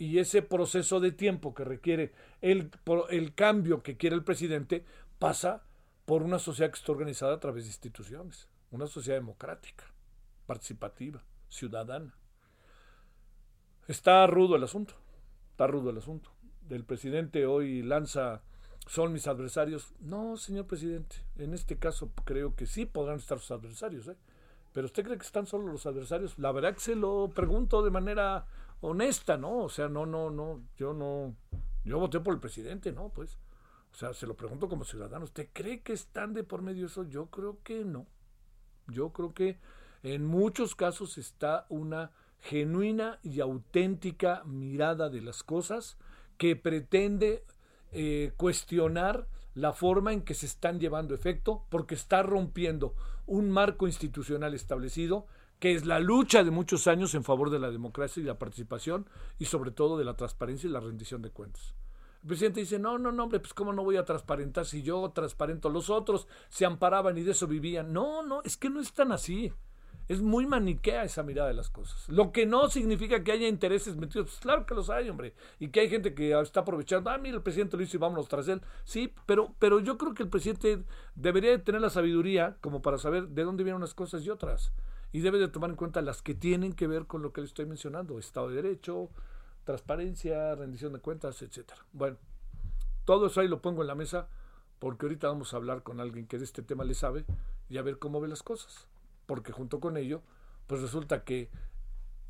Y 0.00 0.18
ese 0.18 0.40
proceso 0.40 0.98
de 0.98 1.12
tiempo 1.12 1.52
que 1.52 1.62
requiere 1.62 2.14
el, 2.40 2.70
el 3.10 3.34
cambio 3.34 3.82
que 3.82 3.98
quiere 3.98 4.16
el 4.16 4.24
presidente 4.24 4.82
pasa 5.18 5.62
por 6.06 6.22
una 6.22 6.38
sociedad 6.38 6.70
que 6.70 6.78
está 6.78 6.92
organizada 6.92 7.34
a 7.34 7.38
través 7.38 7.64
de 7.64 7.68
instituciones, 7.68 8.48
una 8.70 8.86
sociedad 8.86 9.18
democrática, 9.18 9.84
participativa, 10.46 11.22
ciudadana. 11.50 12.14
Está 13.88 14.26
rudo 14.26 14.56
el 14.56 14.64
asunto, 14.64 14.94
está 15.50 15.66
rudo 15.66 15.90
el 15.90 15.98
asunto. 15.98 16.30
El 16.70 16.84
presidente 16.84 17.44
hoy 17.44 17.82
lanza, 17.82 18.40
son 18.86 19.12
mis 19.12 19.26
adversarios. 19.26 19.92
No, 20.00 20.38
señor 20.38 20.66
presidente, 20.66 21.16
en 21.36 21.52
este 21.52 21.76
caso 21.76 22.10
creo 22.24 22.56
que 22.56 22.64
sí 22.64 22.86
podrán 22.86 23.18
estar 23.18 23.38
sus 23.38 23.50
adversarios, 23.50 24.08
¿eh? 24.08 24.16
Pero 24.72 24.86
usted 24.86 25.04
cree 25.04 25.18
que 25.18 25.26
están 25.26 25.46
solo 25.46 25.70
los 25.70 25.84
adversarios? 25.84 26.38
La 26.38 26.52
verdad 26.52 26.72
que 26.72 26.80
se 26.80 26.94
lo 26.94 27.28
pregunto 27.34 27.82
de 27.82 27.90
manera 27.90 28.46
honesta, 28.80 29.36
¿no? 29.36 29.58
O 29.58 29.68
sea, 29.68 29.88
no, 29.88 30.06
no, 30.06 30.30
no, 30.30 30.62
yo 30.76 30.92
no, 30.92 31.34
yo 31.84 31.98
voté 31.98 32.20
por 32.20 32.34
el 32.34 32.40
presidente, 32.40 32.92
¿no? 32.92 33.10
Pues 33.10 33.38
o 33.92 33.96
sea, 33.96 34.12
se 34.14 34.26
lo 34.26 34.36
pregunto 34.36 34.68
como 34.68 34.84
ciudadano, 34.84 35.24
¿usted 35.24 35.48
cree 35.52 35.82
que 35.82 35.92
están 35.92 36.32
de 36.32 36.44
por 36.44 36.62
medio 36.62 36.86
eso? 36.86 37.04
Yo 37.04 37.26
creo 37.26 37.58
que 37.62 37.84
no. 37.84 38.06
Yo 38.86 39.12
creo 39.12 39.34
que 39.34 39.58
en 40.02 40.24
muchos 40.24 40.74
casos 40.74 41.18
está 41.18 41.66
una 41.68 42.12
genuina 42.40 43.18
y 43.22 43.40
auténtica 43.40 44.42
mirada 44.44 45.10
de 45.10 45.20
las 45.20 45.42
cosas 45.42 45.98
que 46.38 46.56
pretende 46.56 47.44
eh, 47.92 48.32
cuestionar 48.36 49.28
la 49.54 49.72
forma 49.72 50.12
en 50.12 50.22
que 50.22 50.34
se 50.34 50.46
están 50.46 50.80
llevando 50.80 51.14
efecto 51.14 51.66
porque 51.68 51.94
está 51.94 52.22
rompiendo 52.22 52.94
un 53.26 53.50
marco 53.50 53.86
institucional 53.86 54.54
establecido 54.54 55.26
que 55.60 55.74
es 55.74 55.84
la 55.84 56.00
lucha 56.00 56.42
de 56.42 56.50
muchos 56.50 56.86
años 56.86 57.14
en 57.14 57.22
favor 57.22 57.50
de 57.50 57.58
la 57.58 57.70
democracia 57.70 58.20
y 58.20 58.24
la 58.24 58.38
participación 58.38 59.06
y 59.38 59.44
sobre 59.44 59.70
todo 59.70 59.98
de 59.98 60.04
la 60.04 60.16
transparencia 60.16 60.68
y 60.68 60.72
la 60.72 60.80
rendición 60.80 61.20
de 61.22 61.30
cuentas. 61.30 61.74
El 62.22 62.28
presidente 62.28 62.60
dice, 62.60 62.78
no, 62.78 62.98
no, 62.98 63.12
no, 63.12 63.24
hombre, 63.24 63.40
pues 63.40 63.54
cómo 63.54 63.72
no 63.72 63.84
voy 63.84 63.96
a 63.96 64.04
transparentar 64.04 64.66
si 64.66 64.82
yo 64.82 65.10
transparento, 65.10 65.68
los 65.68 65.88
otros 65.88 66.26
se 66.48 66.66
amparaban 66.66 67.16
y 67.16 67.22
de 67.22 67.32
eso 67.32 67.46
vivían. 67.46 67.92
No, 67.92 68.22
no, 68.22 68.42
es 68.42 68.56
que 68.56 68.68
no 68.68 68.80
es 68.80 68.92
tan 68.92 69.12
así. 69.12 69.52
Es 70.08 70.20
muy 70.20 70.44
maniquea 70.44 71.04
esa 71.04 71.22
mirada 71.22 71.48
de 71.48 71.54
las 71.54 71.70
cosas. 71.70 72.08
Lo 72.08 72.32
que 72.32 72.44
no 72.44 72.68
significa 72.68 73.22
que 73.22 73.30
haya 73.30 73.46
intereses 73.46 73.96
metidos. 73.96 74.26
Pues 74.26 74.40
claro 74.40 74.66
que 74.66 74.74
los 74.74 74.90
hay, 74.90 75.08
hombre. 75.08 75.34
Y 75.60 75.68
que 75.68 75.80
hay 75.80 75.88
gente 75.88 76.14
que 76.14 76.38
está 76.40 76.60
aprovechando. 76.60 77.10
Ah, 77.10 77.18
mira, 77.18 77.36
el 77.36 77.42
presidente 77.42 77.76
lo 77.76 77.84
hizo 77.84 77.96
y 77.96 78.00
vámonos 78.00 78.26
tras 78.26 78.48
él. 78.48 78.60
Sí, 78.82 79.14
pero, 79.24 79.54
pero 79.60 79.78
yo 79.78 79.96
creo 79.96 80.12
que 80.12 80.24
el 80.24 80.28
presidente 80.28 80.82
debería 81.14 81.50
de 81.50 81.58
tener 81.58 81.80
la 81.80 81.90
sabiduría 81.90 82.56
como 82.60 82.82
para 82.82 82.98
saber 82.98 83.28
de 83.28 83.44
dónde 83.44 83.62
vienen 83.62 83.76
unas 83.76 83.94
cosas 83.94 84.24
y 84.24 84.30
otras. 84.30 84.72
Y 85.12 85.20
debe 85.20 85.38
de 85.38 85.48
tomar 85.48 85.70
en 85.70 85.76
cuenta 85.76 86.02
las 86.02 86.22
que 86.22 86.34
tienen 86.34 86.72
que 86.72 86.86
ver 86.86 87.06
con 87.06 87.22
lo 87.22 87.32
que 87.32 87.40
le 87.40 87.46
estoy 87.46 87.66
mencionando. 87.66 88.18
Estado 88.18 88.48
de 88.48 88.56
Derecho, 88.56 89.10
transparencia, 89.64 90.54
rendición 90.54 90.92
de 90.92 91.00
cuentas, 91.00 91.42
etcétera. 91.42 91.84
Bueno, 91.92 92.16
todo 93.04 93.26
eso 93.26 93.40
ahí 93.40 93.48
lo 93.48 93.60
pongo 93.60 93.82
en 93.82 93.88
la 93.88 93.94
mesa 93.94 94.28
porque 94.78 95.06
ahorita 95.06 95.28
vamos 95.28 95.52
a 95.52 95.56
hablar 95.56 95.82
con 95.82 96.00
alguien 96.00 96.26
que 96.26 96.38
de 96.38 96.44
este 96.44 96.62
tema 96.62 96.84
le 96.84 96.94
sabe 96.94 97.24
y 97.68 97.78
a 97.78 97.82
ver 97.82 97.98
cómo 97.98 98.20
ve 98.20 98.28
las 98.28 98.42
cosas 98.42 98.86
porque 99.30 99.52
junto 99.52 99.78
con 99.78 99.96
ello, 99.96 100.22
pues 100.66 100.82
resulta 100.82 101.22
que 101.22 101.50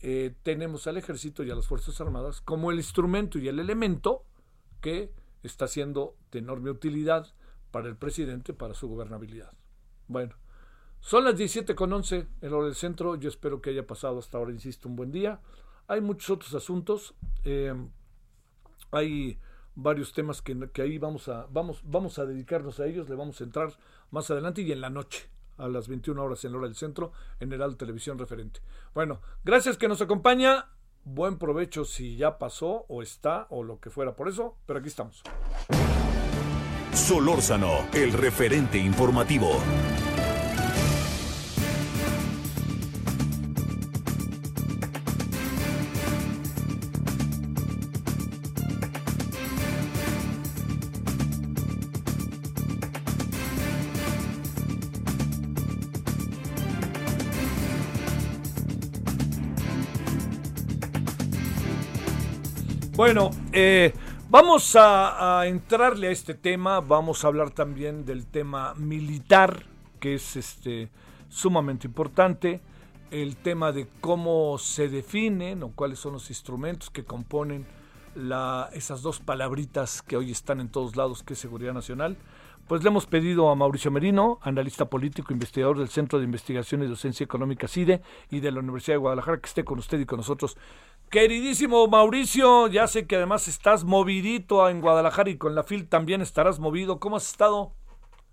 eh, 0.00 0.34
tenemos 0.42 0.87
al 0.87 0.99
ejército 0.99 1.42
y 1.42 1.50
a 1.50 1.54
las 1.54 1.66
Fuerzas 1.66 1.99
Armadas 1.99 2.42
como 2.42 2.70
el 2.70 2.76
instrumento 2.76 3.38
y 3.38 3.49
el 3.49 3.58
elemento 3.58 4.26
que 4.82 5.10
está 5.42 5.66
siendo 5.66 6.14
de 6.30 6.40
enorme 6.40 6.70
utilidad 6.70 7.26
para 7.70 7.88
el 7.88 7.96
presidente, 7.96 8.52
para 8.52 8.75
su 8.75 8.87
gobernabilidad. 8.87 9.50
Bueno, 10.08 10.34
son 11.00 11.25
las 11.25 11.37
17 11.37 11.75
con 11.75 11.92
11 11.92 12.26
en 12.42 12.52
hora 12.52 12.66
del 12.66 12.75
centro. 12.75 13.16
Yo 13.16 13.28
espero 13.28 13.61
que 13.61 13.71
haya 13.71 13.87
pasado 13.87 14.19
hasta 14.19 14.38
ahora, 14.38 14.52
insisto, 14.52 14.88
un 14.88 14.97
buen 14.97 15.11
día. 15.11 15.40
Hay 15.88 16.00
muchos 16.00 16.30
otros 16.30 16.54
asuntos. 16.54 17.14
Eh, 17.45 17.75
hay 18.92 19.38
varios 19.75 20.12
temas 20.12 20.42
que, 20.42 20.57
ahí 20.76 20.99
vamos 20.99 21.28
a, 21.28 21.47
vamos, 21.50 21.80
vamos 21.85 22.19
a 22.19 22.26
dedicarnos 22.26 22.80
a 22.80 22.87
ellos. 22.87 23.09
Le 23.09 23.16
vamos 23.16 23.40
a 23.40 23.45
entrar 23.45 23.73
más 24.11 24.30
adelante 24.30 24.62
y 24.62 24.73
en 24.73 24.80
la 24.80 24.90
noche 24.90 25.28
a 25.57 25.69
las 25.69 25.88
21 25.88 26.23
horas 26.23 26.45
en 26.45 26.52
la 26.52 26.59
hora 26.59 26.66
del 26.69 26.76
centro 26.76 27.12
en 27.38 27.52
Heraldo 27.52 27.76
Televisión 27.76 28.19
Referente. 28.19 28.61
Bueno, 28.95 29.21
gracias 29.45 29.76
que 29.76 29.88
nos 29.88 30.00
acompaña. 30.00 30.66
Buen 31.04 31.38
provecho 31.38 31.85
si 31.87 32.16
ya 32.16 32.38
pasó 32.38 32.85
o 32.88 33.02
está 33.02 33.47
o 33.49 33.62
lo 33.62 33.80
que 33.80 33.88
fuera 33.88 34.14
por 34.14 34.28
eso, 34.28 34.59
pero 34.66 34.80
aquí 34.80 34.88
estamos. 34.88 35.23
Solórzano, 36.92 37.88
el 37.95 38.12
referente 38.12 38.76
informativo. 38.78 39.61
Bueno, 63.00 63.30
eh, 63.54 63.95
vamos 64.28 64.76
a, 64.78 65.45
entrarle 65.47 66.09
a 66.09 66.11
este 66.11 66.35
tema, 66.35 66.80
vamos 66.80 67.25
a 67.25 67.28
hablar 67.28 67.50
también 67.50 68.04
del 68.04 68.26
tema 68.26 68.75
militar, 68.75 69.64
que 69.99 70.16
es 70.16 70.37
este 70.37 70.90
sumamente 71.30 71.87
importante, 71.87 72.61
el 73.11 73.37
tema 73.37 73.73
de 73.73 73.88
cómo 74.02 74.59
se 74.59 74.90
definen 74.90 75.62
o 75.62 75.71
cuáles 75.71 75.99
son 75.99 76.12
los 76.12 76.28
instrumentos 76.28 76.90
que 76.90 77.02
componen 77.02 77.64
la, 78.14 78.69
esas 78.75 79.00
dos 79.00 79.19
palabritas 79.19 80.02
que 80.02 80.19
hoy 80.19 80.30
están 80.30 80.61
en 80.61 80.69
todos 80.69 80.95
lados, 80.95 81.23
que 81.23 81.33
es 81.33 81.38
seguridad 81.38 81.73
nacional. 81.73 82.19
Pues 82.71 82.85
le 82.85 82.89
hemos 82.89 83.07
pedido 83.07 83.50
a 83.50 83.57
Mauricio 83.57 83.91
Merino, 83.91 84.39
analista 84.43 84.85
político, 84.85 85.33
investigador 85.33 85.77
del 85.77 85.89
Centro 85.89 86.21
de 86.21 86.25
Investigación 86.25 86.85
y 86.85 86.87
Docencia 86.87 87.25
Económica 87.25 87.67
CIDE 87.67 88.00
y 88.31 88.39
de 88.39 88.53
la 88.53 88.61
Universidad 88.61 88.95
de 88.95 88.99
Guadalajara, 88.99 89.41
que 89.41 89.49
esté 89.49 89.65
con 89.65 89.81
usted 89.81 89.99
y 89.99 90.07
con 90.07 90.19
nosotros. 90.19 90.57
Queridísimo 91.11 91.89
Mauricio, 91.89 92.69
ya 92.69 92.87
sé 92.87 93.09
que 93.09 93.17
además 93.17 93.49
estás 93.49 93.83
movidito 93.83 94.69
en 94.69 94.81
Guadalajara 94.81 95.31
y 95.31 95.37
con 95.37 95.57
la 95.57 95.65
FIL 95.65 95.89
también 95.89 96.21
estarás 96.21 96.61
movido. 96.61 97.00
¿Cómo 97.00 97.17
has 97.17 97.29
estado? 97.29 97.73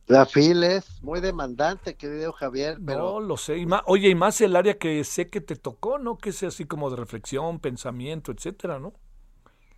La 0.06 0.28
FIL 0.28 0.64
es 0.66 1.02
muy 1.02 1.20
demandante, 1.20 1.96
querido 1.96 2.32
Javier, 2.32 2.78
pero... 2.86 3.14
No, 3.14 3.20
lo 3.20 3.38
sé. 3.38 3.66
oye, 3.88 4.10
y 4.10 4.14
más 4.14 4.40
el 4.42 4.56
área 4.56 4.78
que 4.78 5.04
sé 5.04 5.32
que 5.32 5.42
te 5.42 5.56
tocó, 5.56 5.98
¿no? 5.98 6.20
Que 6.20 6.30
es 6.30 6.44
así 6.44 6.66
como 6.66 6.92
de 6.92 6.98
reflexión, 6.98 7.58
pensamiento, 7.58 8.32
etcétera, 8.32 8.78
¿no? 8.78 8.94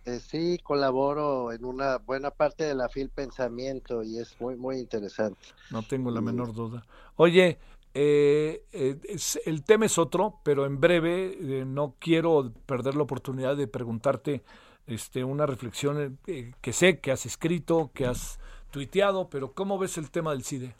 Eh, 0.06 0.18
sí, 0.18 0.58
colaboro 0.62 1.52
en 1.52 1.64
una 1.64 1.98
buena 1.98 2.30
parte 2.30 2.64
de 2.64 2.74
la 2.74 2.88
FIL 2.88 3.10
Pensamiento 3.10 4.02
y 4.02 4.18
es 4.18 4.40
muy, 4.40 4.56
muy 4.56 4.78
interesante. 4.78 5.40
No 5.70 5.82
tengo 5.82 6.10
la 6.10 6.20
menor 6.20 6.54
duda. 6.54 6.86
Oye, 7.16 7.58
eh, 7.92 8.64
eh 8.72 8.96
el 9.44 9.64
tema 9.64 9.86
es 9.86 9.98
otro, 9.98 10.40
pero 10.42 10.64
en 10.64 10.80
breve 10.80 11.36
eh, 11.40 11.64
no 11.66 11.96
quiero 11.98 12.52
perder 12.66 12.94
la 12.94 13.02
oportunidad 13.02 13.56
de 13.56 13.66
preguntarte 13.66 14.42
este, 14.86 15.22
una 15.22 15.46
reflexión 15.46 16.18
eh, 16.26 16.52
que 16.60 16.72
sé 16.72 17.00
que 17.00 17.12
has 17.12 17.26
escrito, 17.26 17.90
que 17.94 18.06
has 18.06 18.38
tuiteado, 18.70 19.28
pero 19.28 19.52
¿cómo 19.52 19.78
ves 19.78 19.98
el 19.98 20.10
tema 20.10 20.32
del 20.32 20.44
CIDE? 20.44 20.74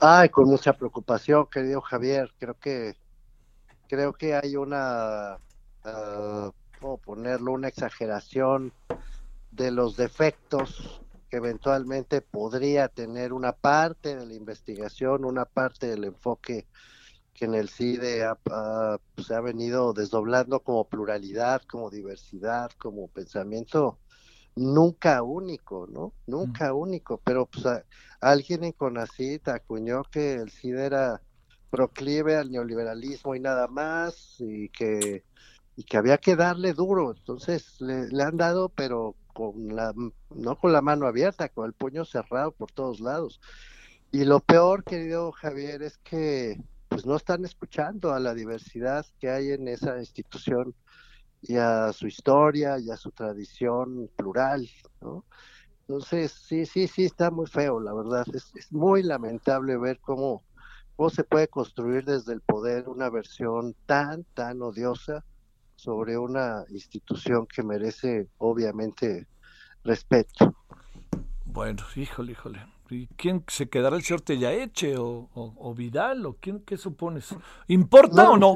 Ay, 0.00 0.30
con 0.30 0.48
mucha 0.48 0.72
preocupación, 0.72 1.46
querido 1.46 1.80
Javier. 1.80 2.32
Creo 2.38 2.54
que 2.58 2.94
creo 3.88 4.14
que 4.14 4.34
hay 4.34 4.56
una, 4.56 5.36
uh, 5.84 6.50
¿cómo 6.82 6.98
ponerlo? 6.98 7.52
Una 7.52 7.68
exageración 7.68 8.72
de 9.52 9.70
los 9.70 9.96
defectos 9.96 11.00
que 11.30 11.36
eventualmente 11.36 12.20
podría 12.20 12.88
tener 12.88 13.32
una 13.32 13.52
parte 13.52 14.16
de 14.16 14.26
la 14.26 14.34
investigación, 14.34 15.24
una 15.24 15.44
parte 15.44 15.86
del 15.86 16.04
enfoque 16.04 16.66
que 17.34 17.44
en 17.44 17.54
el 17.54 17.68
CIDE 17.68 18.26
pues, 18.42 19.26
se 19.26 19.34
ha 19.34 19.40
venido 19.40 19.92
desdoblando 19.92 20.60
como 20.60 20.88
pluralidad, 20.88 21.62
como 21.70 21.88
diversidad, 21.88 22.70
como 22.78 23.06
pensamiento 23.08 23.98
nunca 24.56 25.22
único, 25.22 25.86
¿no? 25.86 26.12
Nunca 26.26 26.74
único, 26.74 27.20
pero 27.24 27.46
pues 27.46 27.64
alguien 28.20 28.64
en 28.64 28.72
CONACYT 28.72 29.48
acuñó 29.48 30.02
que 30.02 30.34
el 30.34 30.50
CIDE 30.50 30.84
era 30.84 31.22
proclive 31.70 32.36
al 32.36 32.50
neoliberalismo 32.50 33.34
y 33.34 33.40
nada 33.40 33.66
más, 33.66 34.36
y 34.40 34.68
que, 34.68 35.24
y 35.76 35.84
que 35.84 35.96
había 35.96 36.18
que 36.18 36.36
darle 36.36 36.74
duro, 36.74 37.14
entonces 37.16 37.80
le, 37.80 38.22
han 38.22 38.36
dado, 38.36 38.68
pero 38.68 39.16
con 39.32 39.74
la, 39.74 39.94
no 40.30 40.56
con 40.56 40.72
la 40.72 40.82
mano 40.82 41.06
abierta, 41.06 41.48
con 41.48 41.66
el 41.66 41.72
puño 41.72 42.04
cerrado 42.04 42.52
por 42.52 42.70
todos 42.70 43.00
lados. 43.00 43.40
Y 44.10 44.24
lo 44.24 44.40
peor, 44.40 44.84
querido 44.84 45.32
Javier, 45.32 45.82
es 45.82 45.96
que 45.98 46.60
pues 46.88 47.06
no 47.06 47.16
están 47.16 47.46
escuchando 47.46 48.12
a 48.12 48.20
la 48.20 48.34
diversidad 48.34 49.06
que 49.18 49.30
hay 49.30 49.52
en 49.52 49.66
esa 49.66 49.98
institución 49.98 50.74
y 51.40 51.56
a 51.56 51.92
su 51.94 52.06
historia 52.06 52.78
y 52.78 52.90
a 52.90 52.98
su 52.98 53.10
tradición 53.10 54.10
plural, 54.14 54.68
¿no? 55.00 55.24
Entonces, 55.80 56.32
sí, 56.32 56.66
sí, 56.66 56.86
sí, 56.86 57.06
está 57.06 57.30
muy 57.30 57.46
feo, 57.46 57.80
la 57.80 57.94
verdad. 57.94 58.26
Es, 58.34 58.52
es 58.54 58.72
muy 58.72 59.02
lamentable 59.02 59.76
ver 59.78 59.98
cómo, 60.00 60.44
cómo 60.96 61.10
se 61.10 61.24
puede 61.24 61.48
construir 61.48 62.04
desde 62.04 62.34
el 62.34 62.42
poder 62.42 62.88
una 62.88 63.10
versión 63.10 63.74
tan, 63.86 64.24
tan 64.34 64.62
odiosa 64.62 65.24
sobre 65.82 66.16
una 66.16 66.64
institución 66.70 67.46
que 67.46 67.64
merece 67.64 68.28
obviamente 68.38 69.26
respeto. 69.82 70.54
Bueno, 71.44 71.82
híjole, 71.96 72.32
híjole. 72.32 72.64
¿Y 72.88 73.08
quién 73.08 73.44
se 73.48 73.68
quedará 73.68 73.96
el 73.96 74.02
señor 74.02 74.20
Tellaeche 74.20 74.96
o, 74.96 75.28
o, 75.34 75.74
Vidal 75.74 76.24
o 76.26 76.36
quién 76.40 76.60
qué 76.60 76.76
supones? 76.76 77.34
¿Importa 77.66 78.30
o 78.30 78.36
no? 78.36 78.54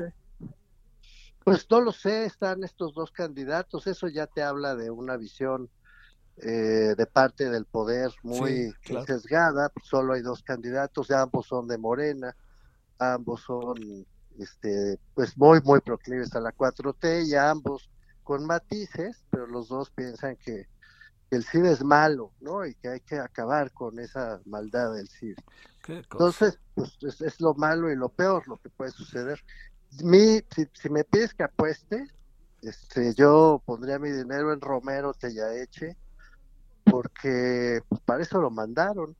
Pues 1.42 1.66
no 1.68 1.80
lo 1.80 1.90
sé, 1.90 2.26
están 2.26 2.62
estos 2.62 2.94
dos 2.94 3.10
candidatos, 3.10 3.86
eso 3.86 4.08
ya 4.08 4.26
te 4.26 4.42
habla 4.42 4.76
de 4.76 4.90
una 4.90 5.16
visión 5.16 5.68
eh, 6.36 6.94
de 6.96 7.06
parte 7.06 7.50
del 7.50 7.64
poder 7.64 8.10
muy 8.22 8.72
sesgada, 9.06 9.72
solo 9.82 10.14
hay 10.14 10.22
dos 10.22 10.42
candidatos, 10.42 11.10
ambos 11.10 11.46
son 11.46 11.66
de 11.66 11.78
Morena, 11.78 12.36
ambos 12.98 13.42
son 13.42 14.06
este, 14.38 14.98
pues 15.14 15.36
muy, 15.36 15.60
muy 15.62 15.80
proclives 15.80 16.34
a 16.34 16.40
la 16.40 16.52
4T 16.52 17.26
y 17.26 17.34
ambos 17.34 17.90
con 18.22 18.44
matices, 18.44 19.24
pero 19.30 19.46
los 19.46 19.68
dos 19.68 19.90
piensan 19.90 20.36
que 20.36 20.66
el 21.30 21.44
CID 21.44 21.66
es 21.66 21.84
malo, 21.84 22.32
¿no? 22.40 22.66
Y 22.66 22.74
que 22.74 22.88
hay 22.88 23.00
que 23.00 23.18
acabar 23.18 23.72
con 23.72 23.98
esa 23.98 24.40
maldad 24.46 24.94
del 24.94 25.08
CID. 25.08 25.36
Entonces, 25.88 26.58
pues 26.74 26.98
es, 27.02 27.40
lo 27.40 27.54
malo 27.54 27.90
y 27.90 27.96
lo 27.96 28.08
peor 28.08 28.46
lo 28.48 28.56
que 28.56 28.68
puede 28.70 28.90
suceder. 28.90 29.40
Mi, 30.02 30.42
si, 30.72 30.90
me 30.90 31.04
pides 31.04 31.34
que 31.34 31.44
apueste, 31.44 32.08
este, 32.62 33.14
yo 33.14 33.62
pondría 33.64 33.98
mi 33.98 34.10
dinero 34.10 34.52
en 34.52 34.60
Romero 34.60 35.14
Tellaeche, 35.14 35.96
porque 36.84 37.80
pues, 37.88 38.00
para 38.02 38.22
eso 38.22 38.40
lo 38.40 38.50
mandaron 38.50 39.16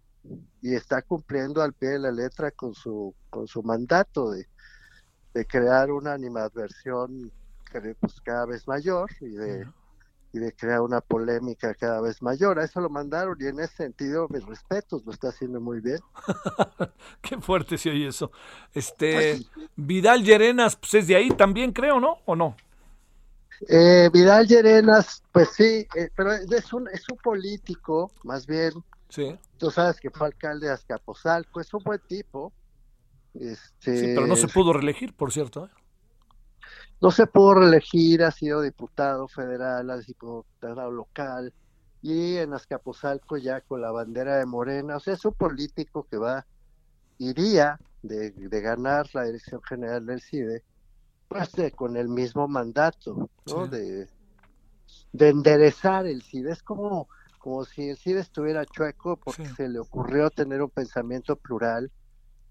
y 0.61 0.75
está 0.75 1.03
cumpliendo 1.03 1.63
al 1.63 1.73
pie 1.73 1.91
de 1.91 1.99
la 2.01 2.11
letra 2.11 2.51
con 2.51 2.75
su 2.75 3.15
con 3.31 3.47
su 3.47 3.63
mandato 3.63 4.31
de, 4.31 4.49
de 5.37 5.45
crear 5.45 5.91
una 5.91 6.15
animadversión 6.15 7.31
pues, 8.01 8.21
cada 8.23 8.47
vez 8.47 8.67
mayor 8.67 9.11
y 9.21 9.29
de, 9.29 9.67
y 10.33 10.39
de 10.39 10.51
crear 10.55 10.81
una 10.81 11.03
polémica 11.03 11.75
cada 11.75 12.01
vez 12.01 12.23
mayor. 12.23 12.59
A 12.59 12.65
eso 12.65 12.81
lo 12.81 12.89
mandaron 12.89 13.37
y 13.39 13.45
en 13.45 13.61
ese 13.61 13.77
sentido, 13.77 14.29
mis 14.31 14.47
respetos, 14.47 15.05
lo 15.05 15.13
está 15.13 15.29
haciendo 15.29 15.61
muy 15.61 15.83
bien. 15.83 15.99
Qué 17.21 17.39
fuerte 17.39 17.77
se 17.77 17.91
oye 17.91 18.09
eso. 18.09 18.33
Este, 18.73 19.13
pues 19.13 19.51
Vidal 19.77 20.25
Llerenas, 20.25 20.75
pues 20.75 20.95
es 20.95 21.07
de 21.07 21.17
ahí 21.17 21.29
también, 21.29 21.73
creo, 21.73 22.01
¿no? 22.01 22.17
¿O 22.25 22.35
no? 22.35 22.57
Eh, 23.69 24.09
Vidal 24.11 24.47
Llerenas, 24.47 25.23
pues 25.33 25.51
sí, 25.51 25.87
eh, 25.95 26.09
pero 26.17 26.33
es 26.33 26.73
un, 26.73 26.89
es 26.89 27.07
un 27.11 27.19
político, 27.19 28.11
más 28.25 28.47
bien. 28.47 28.73
Sí. 29.11 29.39
Tú 29.59 29.71
sabes 29.71 30.01
que 30.01 30.09
fue 30.09 30.29
alcalde 30.29 30.69
de 30.69 30.73
Azcapotzalco, 30.73 31.61
es 31.61 31.75
un 31.75 31.83
buen 31.85 32.01
tipo. 32.09 32.55
Este... 33.41 33.97
Sí, 33.97 34.13
pero 34.15 34.27
no 34.27 34.37
se 34.37 34.49
pudo 34.49 34.73
reelegir, 34.73 35.15
por 35.15 35.33
cierto. 35.33 35.67
¿eh? 35.67 35.71
No 37.01 37.11
se 37.11 37.27
pudo 37.27 37.55
reelegir, 37.55 38.23
ha 38.25 38.31
sido 38.31 38.63
diputado 38.63 39.29
federal, 39.29 39.91
ha 39.91 40.03
sido 40.03 40.45
diputado 40.45 40.91
local 40.91 41.53
y 42.03 42.37
en 42.37 42.55
Azcapotzalco 42.55 43.37
ya 43.37 43.61
con 43.61 43.81
la 43.81 43.91
bandera 43.91 44.39
de 44.39 44.47
Morena. 44.47 44.97
O 44.97 45.01
sea, 45.01 45.15
es 45.15 45.25
un 45.25 45.35
político 45.35 46.07
que 46.11 46.17
va, 46.17 46.47
iría 47.19 47.79
de, 48.03 48.33
ganar 48.61 49.07
la 49.13 49.25
dirección 49.25 49.61
general 49.63 50.07
del 50.07 50.21
CIDE, 50.21 50.63
pues 51.29 51.51
con 51.75 51.97
el 51.97 52.09
mismo 52.09 52.49
mandato, 52.49 53.29
¿no? 53.47 53.67
De, 53.67 54.09
de 55.13 55.29
enderezar 55.29 56.07
el 56.07 56.23
CIDE. 56.23 56.53
Es 56.53 56.63
como, 56.63 57.09
como 57.39 57.65
si 57.65 57.91
el 57.91 57.97
CIDE 57.97 58.21
estuviera 58.21 58.65
chueco 58.65 59.17
porque 59.17 59.49
se 59.49 59.69
le 59.69 59.81
ocurrió 59.81 60.31
tener 60.31 60.63
un 60.63 60.71
pensamiento 60.71 61.37
plural 61.37 61.91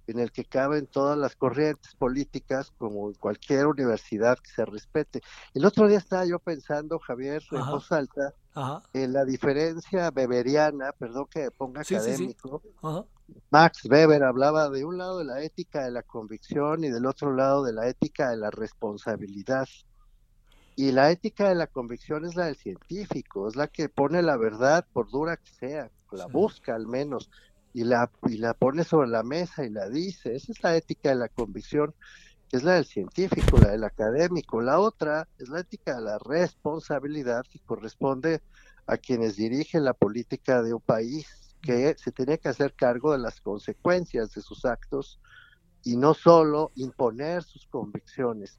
en 0.08 0.20
el 0.20 0.32
que 0.32 0.46
caben 0.46 0.88
todas 0.88 1.18
las 1.18 1.36
corrientes 1.36 1.96
políticas, 1.96 2.72
como 2.78 3.10
en 3.10 3.16
cualquier 3.16 3.68
universidad 3.68 4.38
que 4.40 4.52
se 4.52 4.66
respete. 4.66 5.22
El 5.54 5.66
otro 5.66 5.88
día 5.88 5.98
estaba 5.98 6.26
yo 6.26 6.40
pensando, 6.40 7.00
Javier, 7.00 7.44
en 7.52 7.66
voz 7.66 7.92
alta, 7.92 8.34
en 8.94 9.14
la 9.14 9.26
diferencia 9.26 10.12
beberiana, 10.12 10.92
perdón 10.98 11.28
que 11.30 11.52
ponga 11.52 11.82
académico. 11.82 12.62
Max 13.50 13.86
Weber 13.86 14.24
hablaba 14.24 14.70
de 14.70 14.86
un 14.86 14.98
lado 14.98 15.18
de 15.20 15.26
la 15.26 15.42
ética 15.42 15.84
de 15.84 15.92
la 15.92 16.04
convicción 16.04 16.84
y 16.84 16.90
del 16.90 17.06
otro 17.06 17.34
lado 17.34 17.64
de 17.64 17.74
la 17.74 17.88
ética 17.88 18.30
de 18.30 18.38
la 18.38 18.52
responsabilidad. 18.52 19.68
Y 20.76 20.92
la 20.92 21.10
ética 21.10 21.50
de 21.50 21.56
la 21.56 21.68
convicción 21.68 22.26
es 22.26 22.36
la 22.36 22.46
del 22.46 22.58
científico, 22.58 23.48
es 23.48 23.56
la 23.56 23.68
que 23.68 23.90
pone 23.90 24.22
la 24.22 24.38
verdad 24.38 24.86
por 24.92 25.10
dura 25.10 25.38
que 25.38 25.52
sea, 25.52 25.90
la 26.12 26.28
busca 26.28 26.76
al 26.76 26.86
menos, 26.86 27.30
y 27.76 27.84
la, 27.84 28.10
y 28.30 28.38
la 28.38 28.54
pone 28.54 28.86
sobre 28.86 29.10
la 29.10 29.22
mesa 29.22 29.66
y 29.66 29.70
la 29.70 29.90
dice. 29.90 30.34
Esa 30.34 30.54
es 30.54 30.64
la 30.64 30.78
ética 30.78 31.10
de 31.10 31.16
la 31.16 31.28
convicción, 31.28 31.94
que 32.48 32.56
es 32.56 32.64
la 32.64 32.76
del 32.76 32.86
científico, 32.86 33.58
la 33.58 33.72
del 33.72 33.84
académico. 33.84 34.62
La 34.62 34.80
otra 34.80 35.28
es 35.38 35.50
la 35.50 35.60
ética 35.60 35.98
de 35.98 36.04
la 36.04 36.18
responsabilidad 36.18 37.44
que 37.50 37.60
corresponde 37.60 38.42
a 38.88 38.96
quienes 38.96 39.36
dirigen 39.36 39.84
la 39.84 39.94
política 39.94 40.64
de 40.64 40.74
un 40.74 40.80
país, 40.80 41.28
que 41.62 41.96
se 41.98 42.14
tiene 42.14 42.38
que 42.38 42.48
hacer 42.48 42.74
cargo 42.76 43.12
de 43.12 43.18
las 43.18 43.42
consecuencias 43.42 44.34
de 44.34 44.42
sus 44.42 44.64
actos 44.64 45.20
y 45.84 45.98
no 45.98 46.14
solo 46.14 46.72
imponer 46.76 47.44
sus 47.44 47.68
convicciones. 47.68 48.58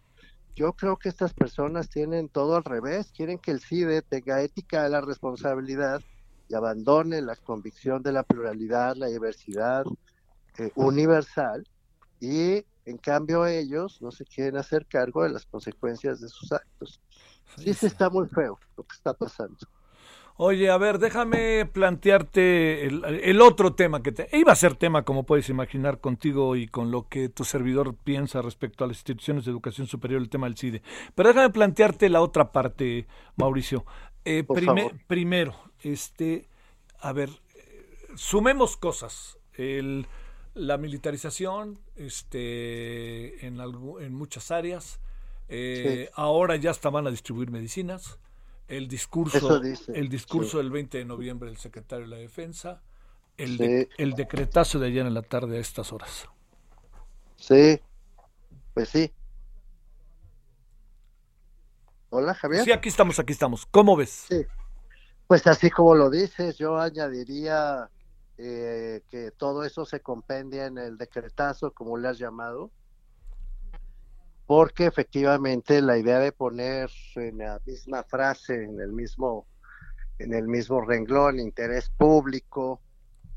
Yo 0.55 0.75
creo 0.75 0.99
que 0.99 1.09
estas 1.09 1.33
personas 1.33 1.89
tienen 1.89 2.29
todo 2.29 2.55
al 2.55 2.65
revés, 2.65 3.13
quieren 3.17 3.39
que 3.39 3.53
el 3.53 3.61
CIDE 3.61 4.03
tenga 4.03 4.43
ética 4.43 4.83
de 4.83 4.91
la 4.91 5.01
responsabilidad 5.01 6.03
y 6.49 6.55
abandone 6.55 7.23
la 7.23 7.37
convicción 7.37 8.03
de 8.03 8.13
la 8.13 8.23
pluralidad, 8.23 8.97
la 8.97 9.07
diversidad 9.07 9.85
eh, 10.59 10.71
universal 10.75 11.67
y 12.21 12.65
en 12.85 12.99
cambio 12.99 13.47
ellos 13.47 14.01
no 14.01 14.11
se 14.11 14.25
quieren 14.25 14.57
hacer 14.57 14.87
cargo 14.87 15.25
de 15.25 15.31
las 15.31 15.45
consecuencias 15.45 16.21
de 16.21 16.29
sus 16.29 16.53
actos. 16.53 17.01
Sí, 17.57 17.75
sí 17.75 17.87
está 17.87 18.11
muy 18.11 18.29
feo 18.29 18.59
lo 18.77 18.85
que 18.85 18.95
está 18.95 19.13
pasando. 19.13 19.59
Oye, 20.39 20.69
a 20.71 20.77
ver, 20.77 20.99
déjame 20.99 21.65
plantearte 21.65 22.85
el, 22.85 23.41
otro 23.41 23.75
tema 23.75 24.03
que 24.03 24.13
te, 24.13 24.29
iba 24.37 24.53
a 24.53 24.57
ser 24.57 24.75
tema, 24.75 25.03
como 25.03 25.25
puedes 25.25 25.49
imaginar, 25.49 25.99
contigo 25.99 26.57
y 26.57 26.69
con 26.69 26.91
lo 26.91 27.09
que 27.09 27.31
tu 27.31 27.45
servidor 27.45 27.97
piensa 27.97 28.43
respecto 28.43 28.85
a 28.85 28.87
las 28.87 28.99
instituciones 28.99 29.47
de 29.47 29.51
educación 29.51 29.87
superior, 29.87 30.21
el 30.21 30.29
tema 30.29 30.47
del 30.47 30.59
CIDE. 30.59 30.83
Pero 31.15 31.31
déjame 31.31 31.49
plantearte 31.49 32.11
la 32.11 32.21
otra 32.21 32.53
parte, 32.53 33.07
Mauricio. 33.37 33.87
Eh, 34.27 34.45
primero, 35.07 35.55
este, 35.93 36.49
a 37.01 37.13
ver, 37.13 37.31
sumemos 38.17 38.77
cosas. 38.77 39.39
El, 39.55 40.07
la 40.55 40.79
militarización 40.79 41.79
este, 41.97 43.47
en, 43.47 43.61
en 43.61 44.15
muchas 44.15 44.51
áreas. 44.51 45.01
Eh, 45.49 46.11
ahora 46.15 46.57
ya 46.57 46.71
hasta 46.71 46.91
van 46.91 47.07
a 47.07 47.11
distribuir 47.11 47.51
medicinas. 47.51 48.19
El 48.69 48.89
discurso, 48.89 49.63
el 49.63 50.09
discurso 50.09 50.59
del 50.59 50.71
20 50.71 50.99
de 50.99 51.05
noviembre 51.05 51.51
del 51.51 51.59
secretario 51.59 52.07
de 52.07 52.11
la 52.11 52.17
Defensa. 52.17 52.83
El, 53.37 53.89
el 53.97 54.13
decretazo 54.15 54.79
de 54.79 54.89
ayer 54.89 55.07
en 55.07 55.15
la 55.15 55.23
tarde 55.23 55.59
a 55.59 55.61
estas 55.61 55.93
horas. 55.93 56.29
Sí, 57.37 57.79
pues 58.75 58.89
sí. 58.89 59.13
Hola, 62.09 62.35
Javier. 62.35 62.65
Sí, 62.65 62.73
aquí 62.73 62.89
estamos, 62.89 63.19
aquí 63.19 63.33
estamos. 63.33 63.67
¿Cómo 63.67 63.95
ves? 63.95 64.25
Sí. 64.29 64.47
Pues 65.27 65.45
así 65.49 65.71
como 65.71 65.97
lo 65.97 66.09
dices, 66.09 66.57
yo 66.57 66.79
añadiría 66.79 67.91
eh, 68.39 69.03
que 69.11 69.33
todo 69.33 69.65
eso 69.65 69.85
se 69.85 70.01
compendia 70.01 70.67
en 70.67 70.79
el 70.79 70.97
decretazo, 70.99 71.73
como 71.73 71.97
le 71.97 72.07
has 72.07 72.19
llamado, 72.19 72.71
porque 74.47 74.87
efectivamente 74.87 75.83
la 75.83 75.99
idea 75.99 76.21
de 76.21 76.31
poner 76.31 76.91
en 77.17 77.39
la 77.39 77.61
misma 77.67 78.05
frase, 78.05 78.63
en 78.63 78.81
el 78.81 78.93
mismo, 78.93 79.47
en 80.21 80.33
el 80.33 80.47
mismo 80.47 80.81
renglón, 80.81 81.41
interés 81.41 81.91
público 81.91 82.81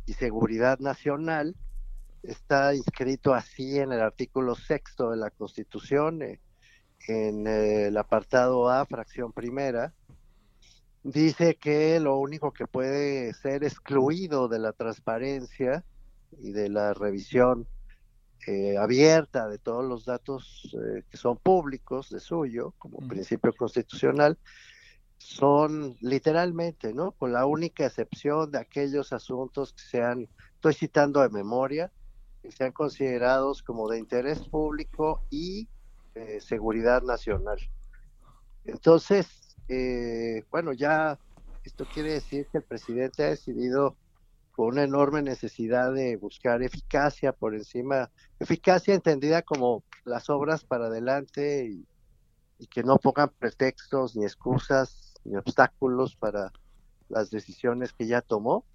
y 0.06 0.14
seguridad 0.14 0.78
nacional, 0.78 1.56
está 2.22 2.76
inscrito 2.76 3.34
así 3.34 3.80
en 3.80 3.94
el 3.94 4.02
artículo 4.02 4.54
sexto 4.54 5.10
de 5.10 5.18
la 5.18 5.32
Constitución, 5.32 6.22
eh, 6.22 6.40
en 7.08 7.48
eh, 7.48 7.88
el 7.88 7.98
apartado 7.98 8.70
A, 8.70 8.86
fracción 8.86 9.34
primera, 9.34 9.92
dice 11.04 11.56
que 11.56 12.00
lo 12.00 12.18
único 12.18 12.52
que 12.52 12.68
puede 12.68 13.34
ser 13.34 13.64
excluido 13.64 14.48
de 14.48 14.60
la 14.60 14.74
transparencia 14.74 15.84
y 16.40 16.52
de 16.52 16.70
la 16.70 16.94
revisión 16.94 17.68
eh, 18.48 18.78
abierta 18.78 19.48
de 19.48 19.58
todos 19.58 19.86
los 19.86 20.06
datos 20.06 20.70
eh, 20.74 21.04
que 21.10 21.18
son 21.18 21.38
públicos 21.38 22.10
de 22.10 22.20
suyo 22.20 22.74
como 22.78 23.06
principio 23.08 23.54
constitucional 23.54 24.38
son 25.18 25.98
literalmente, 26.00 26.94
¿no? 26.94 27.12
Con 27.12 27.34
la 27.34 27.46
única 27.46 27.86
excepción 27.86 28.52
de 28.52 28.60
aquellos 28.60 29.12
asuntos 29.12 29.74
que 29.74 29.82
sean, 29.82 30.30
estoy 30.56 30.74
citando 30.74 31.22
de 31.22 31.30
memoria, 31.30 31.92
que 32.42 32.52
sean 32.52 32.72
considerados 32.72 33.62
como 33.62 33.90
de 33.90 34.00
interés 34.00 34.40
público 34.48 35.22
y 35.30 35.68
eh, 36.16 36.40
seguridad 36.40 37.04
nacional. 37.04 37.60
Entonces, 38.64 39.49
eh, 39.70 40.44
bueno, 40.50 40.74
ya 40.74 41.20
esto 41.64 41.86
quiere 41.86 42.14
decir 42.14 42.48
que 42.52 42.58
el 42.58 42.64
presidente 42.64 43.24
ha 43.24 43.30
decidido 43.30 43.96
con 44.52 44.70
una 44.70 44.84
enorme 44.84 45.22
necesidad 45.22 45.94
de 45.94 46.18
buscar 46.18 46.64
eficacia 46.64 47.32
por 47.32 47.56
encima, 47.56 48.12
eficacia 48.40 48.96
entendida 48.96 49.44
como 49.44 49.84
las 50.04 50.30
obras 50.30 50.64
para 50.64 50.88
adelante 50.88 51.70
y, 51.70 51.88
que 52.68 52.84
no 52.84 52.98
pongan 52.98 53.30
pretextos 53.40 54.18
ni 54.18 54.26
excusas 54.26 55.14
ni 55.24 55.38
obstáculos 55.38 56.18
para 56.18 56.52
las 57.08 57.30
decisiones 57.30 57.94
que 57.94 58.06
ya 58.06 58.20
tomó. 58.22 58.66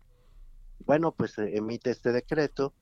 Bueno, 0.86 1.12
pues 1.12 1.36
emite 1.36 1.90
este 1.90 2.10
decreto 2.10 2.72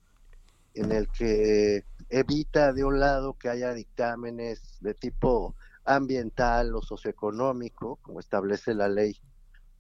en 0.75 0.92
el 0.92 1.09
que 1.09 1.85
evita 2.09 2.72
de 2.72 2.85
un 2.85 3.01
lado 3.01 3.37
que 3.37 3.48
haya 3.48 3.75
dictámenes 3.75 4.79
de 4.81 4.94
tipo 4.94 5.57
ambiental 5.85 6.75
o 6.75 6.83
socioeconómico, 6.83 7.99
como 8.03 8.21
establece 8.21 8.75
la 8.75 8.88
ley 8.88 9.16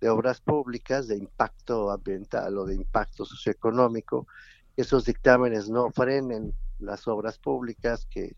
de 0.00 0.08
obras 0.08 0.40
públicas 0.40 1.06
de 1.06 1.16
impacto 1.16 1.90
ambiental 1.90 2.58
o 2.58 2.64
de 2.64 2.74
impacto 2.74 3.24
socioeconómico, 3.24 4.26
esos 4.76 5.04
dictámenes 5.04 5.68
no 5.68 5.90
frenen 5.90 6.54
las 6.78 7.06
obras 7.06 7.38
públicas 7.38 8.06
que, 8.10 8.36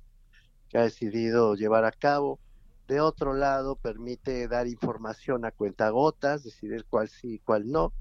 ha 0.74 0.82
decidido 0.82 1.54
llevar 1.54 1.84
a 1.84 1.92
cabo. 1.92 2.40
De 2.88 3.00
otro 3.00 3.32
lado, 3.32 3.76
permite 3.76 4.48
dar 4.48 4.66
información 4.66 5.44
a 5.44 5.52
cuentagotas, 5.52 6.42
decidir 6.42 6.84
cuál 6.90 7.08
sí 7.08 7.34
y 7.34 7.38
cuál 7.38 7.70
no. 7.70 7.92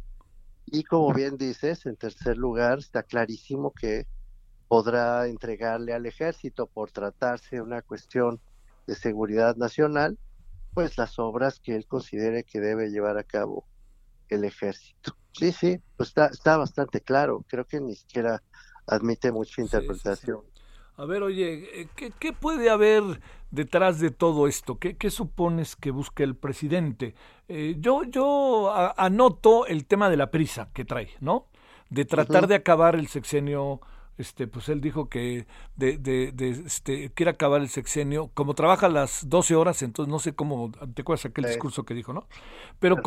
Y 0.65 0.83
como 0.83 1.13
bien 1.13 1.37
dices, 1.37 1.85
en 1.85 1.95
tercer 1.95 2.35
lugar, 2.35 2.79
está 2.79 3.03
clarísimo 3.03 3.71
que 3.71 4.07
podrá 4.67 5.27
entregarle 5.27 5.93
al 5.93 6.07
ejército 6.07 6.65
por 6.65 6.89
tratarse 6.89 7.57
de 7.57 7.61
una 7.61 7.83
cuestión 7.83 8.41
de 8.87 8.95
seguridad 8.95 9.55
nacional, 9.55 10.17
pues 10.73 10.97
las 10.97 11.19
obras 11.19 11.59
que 11.59 11.75
él 11.75 11.85
considere 11.85 12.43
que 12.43 12.59
debe 12.59 12.89
llevar 12.89 13.17
a 13.17 13.23
cabo 13.23 13.65
el 14.29 14.43
ejército. 14.43 15.15
Sí, 15.31 15.51
sí, 15.51 15.79
pues 15.97 16.09
está, 16.09 16.27
está 16.27 16.57
bastante 16.57 17.01
claro, 17.01 17.43
creo 17.47 17.65
que 17.65 17.79
ni 17.79 17.95
siquiera 17.95 18.41
admite 18.87 19.31
mucha 19.31 19.61
interpretación. 19.61 20.41
A 20.95 21.05
ver, 21.05 21.23
oye, 21.23 21.81
eh, 21.81 21.87
¿qué, 21.95 22.11
¿qué, 22.19 22.33
puede 22.33 22.69
haber 22.69 23.03
detrás 23.49 23.99
de 23.99 24.11
todo 24.11 24.47
esto? 24.47 24.77
¿Qué, 24.77 24.95
qué 24.95 25.09
supones 25.09 25.75
que 25.75 25.89
busca 25.89 26.23
el 26.23 26.35
presidente? 26.35 27.15
Eh, 27.47 27.77
yo 27.79 28.03
yo 28.03 28.71
anoto 28.95 29.65
el 29.65 29.85
tema 29.85 30.09
de 30.11 30.17
la 30.17 30.29
prisa 30.29 30.69
que 30.71 30.85
trae, 30.85 31.09
¿no? 31.19 31.47
De 31.89 32.05
tratar 32.05 32.47
de 32.47 32.55
acabar 32.55 32.95
el 32.95 33.07
sexenio 33.07 33.81
este, 34.17 34.47
pues 34.47 34.69
él 34.69 34.81
dijo 34.81 35.09
que 35.09 35.47
de, 35.75 35.97
de, 35.97 36.31
de, 36.31 36.49
este, 36.49 37.11
quiere 37.11 37.31
acabar 37.31 37.61
el 37.61 37.69
sexenio, 37.69 38.29
como 38.33 38.53
trabaja 38.53 38.89
las 38.89 39.27
12 39.29 39.55
horas, 39.55 39.81
entonces 39.81 40.11
no 40.11 40.19
sé 40.19 40.33
cómo, 40.35 40.71
te 40.93 41.01
acuerdas 41.01 41.25
aquel 41.25 41.45
discurso 41.45 41.83
que 41.83 41.93
dijo, 41.93 42.13
¿no? 42.13 42.27
Pero, 42.79 43.01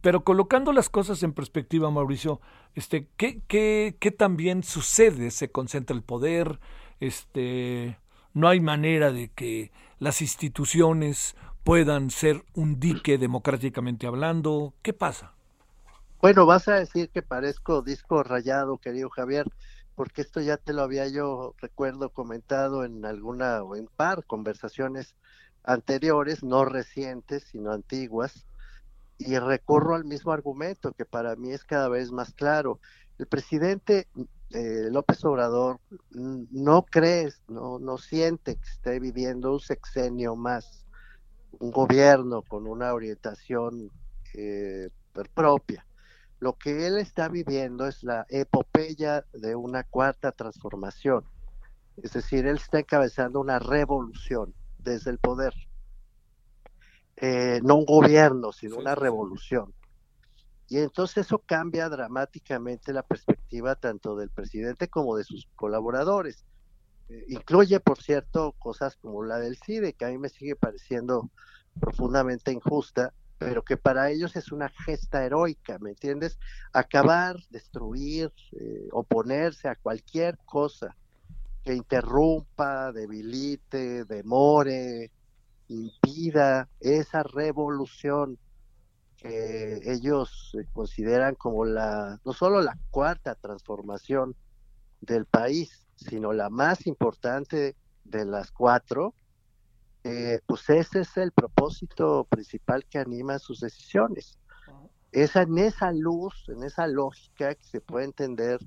pero 0.00 0.24
colocando 0.24 0.72
las 0.72 0.88
cosas 0.88 1.22
en 1.22 1.32
perspectiva, 1.32 1.90
Mauricio, 1.90 2.40
este, 2.74 3.08
¿qué, 3.16 3.40
qué, 3.48 3.96
qué 3.98 4.10
también 4.10 4.62
sucede? 4.62 5.30
¿Se 5.30 5.50
concentra 5.50 5.96
el 5.96 6.02
poder? 6.02 6.60
Este, 7.00 7.98
¿No 8.34 8.48
hay 8.48 8.60
manera 8.60 9.10
de 9.10 9.30
que 9.30 9.72
las 9.98 10.22
instituciones 10.22 11.34
puedan 11.64 12.10
ser 12.10 12.44
un 12.54 12.78
dique 12.78 13.18
democráticamente 13.18 14.06
hablando? 14.06 14.74
¿Qué 14.82 14.92
pasa? 14.92 15.32
Bueno, 16.20 16.46
vas 16.46 16.66
a 16.68 16.74
decir 16.74 17.10
que 17.10 17.22
parezco 17.22 17.82
disco 17.82 18.22
rayado, 18.22 18.78
querido 18.78 19.08
Javier, 19.08 19.46
porque 19.98 20.22
esto 20.22 20.40
ya 20.40 20.56
te 20.56 20.72
lo 20.72 20.82
había 20.82 21.08
yo, 21.08 21.56
recuerdo, 21.58 22.10
comentado 22.10 22.84
en 22.84 23.04
alguna 23.04 23.64
o 23.64 23.74
en 23.74 23.88
par 23.88 24.24
conversaciones 24.24 25.16
anteriores, 25.64 26.44
no 26.44 26.64
recientes, 26.64 27.48
sino 27.50 27.72
antiguas, 27.72 28.46
y 29.18 29.36
recurro 29.40 29.96
al 29.96 30.04
mismo 30.04 30.30
argumento 30.30 30.92
que 30.92 31.04
para 31.04 31.34
mí 31.34 31.50
es 31.50 31.64
cada 31.64 31.88
vez 31.88 32.12
más 32.12 32.32
claro. 32.32 32.78
El 33.18 33.26
presidente 33.26 34.06
eh, 34.50 34.86
López 34.88 35.24
Obrador 35.24 35.80
no 36.12 36.84
cree, 36.84 37.32
no, 37.48 37.80
no 37.80 37.98
siente 37.98 38.54
que 38.54 38.68
esté 38.70 39.00
viviendo 39.00 39.52
un 39.52 39.60
sexenio 39.60 40.36
más, 40.36 40.86
un 41.58 41.72
gobierno 41.72 42.42
con 42.42 42.68
una 42.68 42.94
orientación 42.94 43.90
eh, 44.34 44.90
propia. 45.34 45.84
Lo 46.40 46.54
que 46.54 46.86
él 46.86 46.98
está 46.98 47.28
viviendo 47.28 47.86
es 47.86 48.04
la 48.04 48.26
epopeya 48.28 49.24
de 49.32 49.56
una 49.56 49.82
cuarta 49.84 50.32
transformación. 50.32 51.24
Es 51.96 52.12
decir, 52.12 52.46
él 52.46 52.56
está 52.56 52.78
encabezando 52.78 53.40
una 53.40 53.58
revolución 53.58 54.54
desde 54.78 55.10
el 55.10 55.18
poder. 55.18 55.52
Eh, 57.16 57.60
no 57.64 57.76
un 57.76 57.84
gobierno, 57.84 58.52
sino 58.52 58.76
una 58.76 58.94
revolución. 58.94 59.74
Y 60.68 60.78
entonces 60.78 61.26
eso 61.26 61.38
cambia 61.38 61.88
dramáticamente 61.88 62.92
la 62.92 63.02
perspectiva 63.02 63.74
tanto 63.74 64.14
del 64.16 64.30
presidente 64.30 64.88
como 64.88 65.16
de 65.16 65.24
sus 65.24 65.48
colaboradores. 65.56 66.44
Eh, 67.08 67.24
incluye, 67.28 67.80
por 67.80 68.00
cierto, 68.00 68.52
cosas 68.58 68.96
como 68.96 69.24
la 69.24 69.38
del 69.38 69.56
CIDE, 69.56 69.94
que 69.94 70.04
a 70.04 70.08
mí 70.08 70.18
me 70.18 70.28
sigue 70.28 70.54
pareciendo 70.54 71.30
profundamente 71.80 72.52
injusta, 72.52 73.12
pero 73.38 73.62
que 73.62 73.76
para 73.76 74.10
ellos 74.10 74.34
es 74.36 74.50
una 74.50 74.68
gesta 74.68 75.24
heroica, 75.24 75.78
¿me 75.78 75.90
entiendes? 75.90 76.38
Acabar, 76.72 77.36
destruir, 77.50 78.32
eh, 78.52 78.88
oponerse 78.92 79.68
a 79.68 79.76
cualquier 79.76 80.38
cosa 80.44 80.96
que 81.64 81.74
interrumpa, 81.74 82.92
debilite, 82.92 84.04
demore, 84.04 85.10
impida 85.68 86.68
esa 86.80 87.22
revolución 87.22 88.38
que 89.16 89.80
ellos 89.84 90.56
consideran 90.72 91.34
como 91.34 91.64
la, 91.64 92.20
no 92.24 92.32
solo 92.32 92.60
la 92.60 92.78
cuarta 92.90 93.34
transformación 93.34 94.34
del 95.00 95.26
país, 95.26 95.86
sino 95.96 96.32
la 96.32 96.48
más 96.50 96.86
importante 96.86 97.76
de 98.04 98.24
las 98.24 98.50
cuatro, 98.52 99.14
eh, 100.08 100.40
pues 100.46 100.68
ese 100.70 101.00
es 101.00 101.16
el 101.16 101.32
propósito 101.32 102.26
principal 102.30 102.84
que 102.86 102.98
anima 102.98 103.38
sus 103.38 103.60
decisiones. 103.60 104.38
Es 105.12 105.36
en 105.36 105.58
esa 105.58 105.92
luz, 105.92 106.48
en 106.48 106.62
esa 106.64 106.86
lógica 106.86 107.54
que 107.54 107.64
se 107.64 107.80
puede 107.80 108.06
entender 108.06 108.58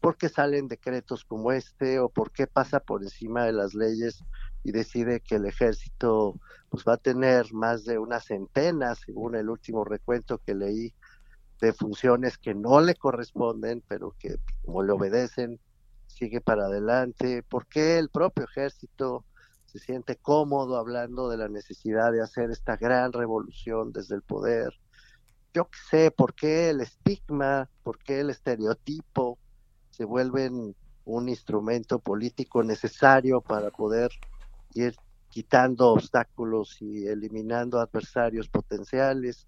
por 0.00 0.16
qué 0.16 0.28
salen 0.28 0.68
decretos 0.68 1.24
como 1.24 1.52
este 1.52 1.98
o 1.98 2.08
por 2.08 2.30
qué 2.30 2.46
pasa 2.46 2.80
por 2.80 3.02
encima 3.02 3.44
de 3.44 3.52
las 3.52 3.74
leyes 3.74 4.24
y 4.62 4.72
decide 4.72 5.20
que 5.20 5.36
el 5.36 5.46
ejército 5.46 6.38
pues 6.68 6.84
va 6.86 6.94
a 6.94 6.98
tener 6.98 7.52
más 7.52 7.84
de 7.84 7.98
una 7.98 8.20
centena, 8.20 8.94
según 8.94 9.36
el 9.36 9.48
último 9.48 9.84
recuento 9.84 10.38
que 10.38 10.54
leí, 10.54 10.94
de 11.60 11.72
funciones 11.72 12.36
que 12.38 12.54
no 12.54 12.80
le 12.80 12.94
corresponden, 12.94 13.82
pero 13.88 14.14
que 14.18 14.36
como 14.64 14.82
le 14.82 14.92
obedecen, 14.92 15.60
sigue 16.06 16.40
para 16.40 16.66
adelante. 16.66 17.42
¿Por 17.42 17.66
qué 17.66 17.98
el 17.98 18.10
propio 18.10 18.44
ejército 18.44 19.24
se 19.78 19.84
siente 19.84 20.16
cómodo 20.16 20.78
hablando 20.78 21.28
de 21.28 21.36
la 21.36 21.48
necesidad 21.48 22.12
de 22.12 22.22
hacer 22.22 22.50
esta 22.50 22.76
gran 22.76 23.12
revolución 23.12 23.92
desde 23.92 24.14
el 24.14 24.22
poder. 24.22 24.72
Yo 25.52 25.66
qué 25.66 25.78
sé, 25.90 26.10
por 26.10 26.34
qué 26.34 26.70
el 26.70 26.80
estigma, 26.80 27.68
por 27.82 27.98
qué 27.98 28.20
el 28.20 28.30
estereotipo 28.30 29.38
se 29.90 30.04
vuelven 30.04 30.74
un 31.04 31.28
instrumento 31.28 31.98
político 31.98 32.62
necesario 32.62 33.40
para 33.40 33.70
poder 33.70 34.10
ir 34.74 34.94
quitando 35.28 35.88
obstáculos 35.88 36.80
y 36.80 37.06
eliminando 37.06 37.78
adversarios 37.78 38.48
potenciales. 38.48 39.46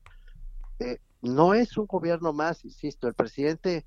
Eh, 0.78 0.98
no 1.22 1.54
es 1.54 1.76
un 1.76 1.86
gobierno 1.86 2.32
más, 2.32 2.64
insisto, 2.64 3.08
el 3.08 3.14
presidente, 3.14 3.86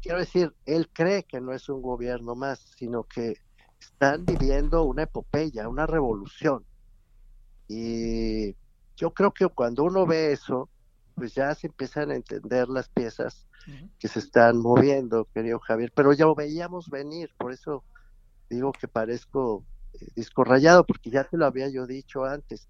quiero 0.00 0.18
decir, 0.18 0.54
él 0.64 0.88
cree 0.92 1.24
que 1.24 1.40
no 1.40 1.52
es 1.52 1.68
un 1.68 1.82
gobierno 1.82 2.34
más, 2.34 2.60
sino 2.76 3.04
que 3.04 3.34
están 3.80 4.24
viviendo 4.24 4.84
una 4.84 5.04
epopeya, 5.04 5.68
una 5.68 5.86
revolución. 5.86 6.64
Y 7.68 8.54
yo 8.96 9.12
creo 9.14 9.32
que 9.32 9.46
cuando 9.48 9.84
uno 9.84 10.06
ve 10.06 10.32
eso, 10.32 10.68
pues 11.14 11.34
ya 11.34 11.54
se 11.54 11.68
empiezan 11.68 12.10
a 12.10 12.16
entender 12.16 12.68
las 12.68 12.88
piezas 12.88 13.46
que 13.98 14.08
se 14.08 14.18
están 14.18 14.58
moviendo, 14.58 15.26
querido 15.32 15.60
Javier. 15.60 15.92
Pero 15.94 16.12
ya 16.12 16.24
lo 16.24 16.34
veíamos 16.34 16.88
venir, 16.88 17.30
por 17.38 17.52
eso 17.52 17.84
digo 18.48 18.72
que 18.72 18.88
parezco 18.88 19.64
eh, 19.94 20.06
disco 20.16 20.44
rayado, 20.44 20.84
porque 20.84 21.10
ya 21.10 21.24
te 21.24 21.36
lo 21.36 21.46
había 21.46 21.68
yo 21.68 21.86
dicho 21.86 22.24
antes. 22.24 22.68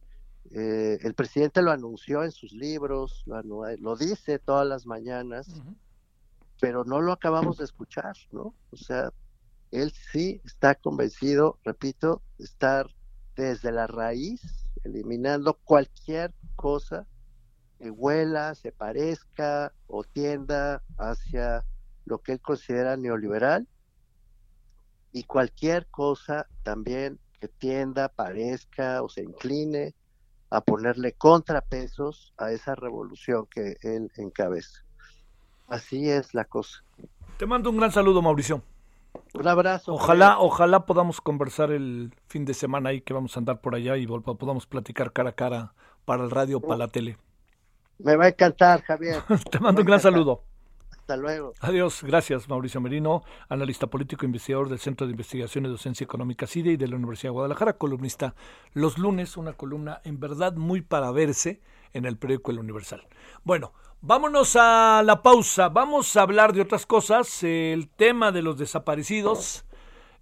Eh, 0.51 0.99
el 1.03 1.15
presidente 1.15 1.63
lo 1.63 1.71
anunció 1.71 2.25
en 2.25 2.33
sus 2.33 2.53
libros, 2.53 3.25
lo, 3.27 3.97
dice 3.97 4.39
todas 4.39 4.67
las 4.67 4.85
mañanas, 4.85 5.63
pero 6.61 6.85
no 6.85 7.01
lo 7.01 7.13
acabamos 7.13 7.59
de 7.59 7.65
escuchar, 7.65 8.17
¿no? 8.33 8.55
O 8.71 8.77
sea, 8.77 9.13
él 9.71 9.93
sí 10.13 10.41
está 10.45 10.75
convencido, 10.75 11.59
repito, 11.65 12.23
de 12.39 12.45
estar 12.45 12.91
desde 13.37 13.73
la 13.73 13.87
raíz, 13.87 14.69
eliminando 14.85 15.55
cualquier 15.65 16.35
cosa 16.57 17.07
que 17.79 17.91
huela, 17.91 18.55
se 18.55 18.73
parezca 18.73 19.73
o 19.87 20.05
tienda 20.05 20.83
hacia 20.99 21.65
lo 22.05 22.19
que 22.19 22.33
él 22.33 22.41
considera 22.41 22.97
neoliberal 22.97 23.67
y 25.13 25.25
cualquier 25.25 25.87
cosa 25.87 26.47
también 26.63 27.19
que 27.41 27.49
tienda, 27.49 28.09
parezca 28.09 29.03
o 29.03 29.09
se 29.09 29.23
incline 29.23 29.95
a 30.51 30.61
ponerle 30.61 31.13
contrapesos 31.13 32.35
a 32.37 32.53
esa 32.53 32.75
revolución 32.75 33.47
que 33.47 33.77
él 33.83 34.11
encabeza. 34.17 34.85
Así 35.69 36.11
es 36.11 36.35
la 36.35 36.45
cosa. 36.45 36.85
Te 37.39 37.47
mando 37.47 37.71
un 37.71 37.79
gran 37.79 37.93
saludo, 37.93 38.21
Mauricio. 38.21 38.63
Un 39.35 39.47
abrazo. 39.47 39.95
Ojalá, 39.95 40.39
ojalá 40.41 40.87
podamos 40.87 41.21
conversar 41.21 41.71
el 41.71 42.13
fin 42.27 42.45
de 42.45 42.55
semana 42.55 42.91
ahí 42.91 43.01
que 43.01 43.13
vamos 43.13 43.37
a 43.37 43.41
andar 43.41 43.61
por 43.61 43.75
allá 43.75 43.97
y 43.97 44.07
podamos 44.07 44.67
platicar 44.67 45.13
cara 45.13 45.31
a 45.31 45.33
cara 45.33 45.75
para 46.05 46.25
el 46.25 46.31
radio, 46.31 46.61
para 46.61 46.77
la 46.77 46.89
tele. 46.89 47.17
Me 47.99 48.17
va 48.17 48.25
a 48.25 48.29
encantar, 48.29 48.83
Javier. 48.83 49.23
Te 49.51 49.61
mando 49.61 49.83
un 49.83 49.87
gran 49.87 50.01
saludo. 50.01 50.43
Hasta 50.91 51.17
luego. 51.17 51.55
Adiós. 51.61 52.03
Gracias, 52.03 52.49
Mauricio 52.49 52.81
Merino, 52.81 53.23
analista 53.49 53.87
político, 53.87 54.25
investigador 54.25 54.69
del 54.69 54.79
Centro 54.79 55.07
de 55.07 55.13
Investigación 55.13 55.67
y 55.67 55.69
Docencia 55.69 56.05
Económica 56.05 56.47
CIDE 56.47 56.73
y 56.73 56.77
de 56.77 56.89
la 56.89 56.97
Universidad 56.97 57.29
de 57.29 57.35
Guadalajara, 57.35 57.75
columnista 57.75 58.35
los 58.73 58.99
lunes, 58.99 59.37
una 59.37 59.53
columna 59.53 60.01
en 60.05 60.19
verdad 60.19 60.55
muy 60.55 60.83
para 60.83 61.11
verse 61.11 61.61
en 61.93 62.05
el 62.07 62.17
periódico 62.17 62.51
El 62.51 62.59
Universal. 62.59 63.07
Bueno, 63.45 63.73
Vámonos 64.03 64.57
a 64.57 65.03
la 65.05 65.21
pausa. 65.21 65.69
Vamos 65.69 66.17
a 66.17 66.23
hablar 66.23 66.55
de 66.55 66.63
otras 66.63 66.87
cosas. 66.87 67.43
El 67.43 67.91
tema 67.91 68.33
de 68.33 68.41
los 68.41 68.57
desaparecidos, 68.57 69.67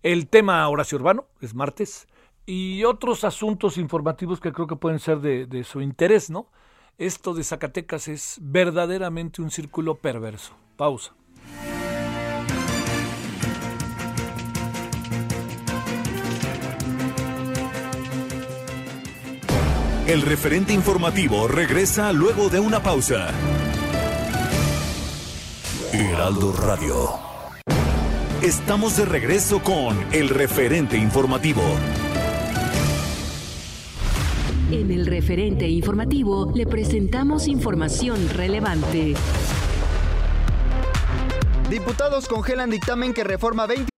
el 0.02 0.26
tema 0.28 0.68
Horacio 0.68 0.98
Urbano, 0.98 1.26
es 1.40 1.54
martes, 1.54 2.08
y 2.44 2.82
otros 2.82 3.22
asuntos 3.22 3.78
informativos 3.78 4.40
que 4.40 4.52
creo 4.52 4.66
que 4.66 4.74
pueden 4.74 4.98
ser 4.98 5.20
de, 5.20 5.46
de 5.46 5.62
su 5.62 5.80
interés, 5.80 6.28
¿no? 6.28 6.50
Esto 6.98 7.34
de 7.34 7.44
Zacatecas 7.44 8.08
es 8.08 8.38
verdaderamente 8.42 9.42
un 9.42 9.52
círculo 9.52 9.94
perverso. 9.94 10.54
Pausa. 10.76 11.14
El 20.08 20.22
referente 20.22 20.72
informativo 20.72 21.48
regresa 21.48 22.14
luego 22.14 22.48
de 22.48 22.58
una 22.58 22.82
pausa. 22.82 23.28
Heraldo 25.92 26.52
Radio. 26.52 27.10
Estamos 28.40 28.96
de 28.96 29.04
regreso 29.04 29.62
con 29.62 29.98
el 30.12 30.30
referente 30.30 30.96
informativo. 30.96 31.60
En 34.70 34.90
el 34.90 35.04
referente 35.04 35.68
informativo 35.68 36.52
le 36.54 36.66
presentamos 36.66 37.46
información 37.46 38.30
relevante. 38.30 39.12
Diputados 41.68 42.28
congelan 42.28 42.70
dictamen 42.70 43.12
que 43.12 43.24
reforma 43.24 43.66
20. 43.66 43.97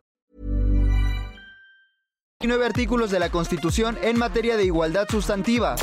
19 2.41 2.65
artículos 2.65 3.11
de 3.11 3.19
la 3.19 3.29
Constitución 3.29 3.99
en 4.01 4.17
materia 4.17 4.57
de 4.57 4.63
igualdad 4.63 5.07
sustantiva. 5.07 5.75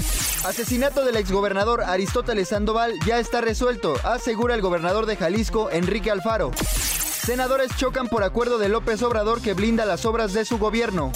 Asesinato 0.45 1.05
del 1.05 1.15
exgobernador 1.15 1.85
Aristóteles 1.85 2.49
Sandoval 2.49 2.99
ya 3.07 3.21
está 3.21 3.41
resuelto, 3.41 3.95
asegura 4.03 4.57
el 4.57 4.61
gobernador 4.61 5.07
de 5.07 5.15
Jalisco, 5.15 5.71
Enrique 5.71 6.11
Alfaro. 6.11 6.51
Senadores 6.59 7.71
chocan 7.77 8.09
por 8.09 8.25
acuerdo 8.25 8.59
de 8.59 8.69
López 8.69 9.01
Obrador 9.05 9.41
que 9.41 9.55
blinda 9.55 9.87
las 9.87 10.05
obras 10.05 10.33
de 10.33 10.45
su 10.45 10.59
gobierno. 10.59 11.13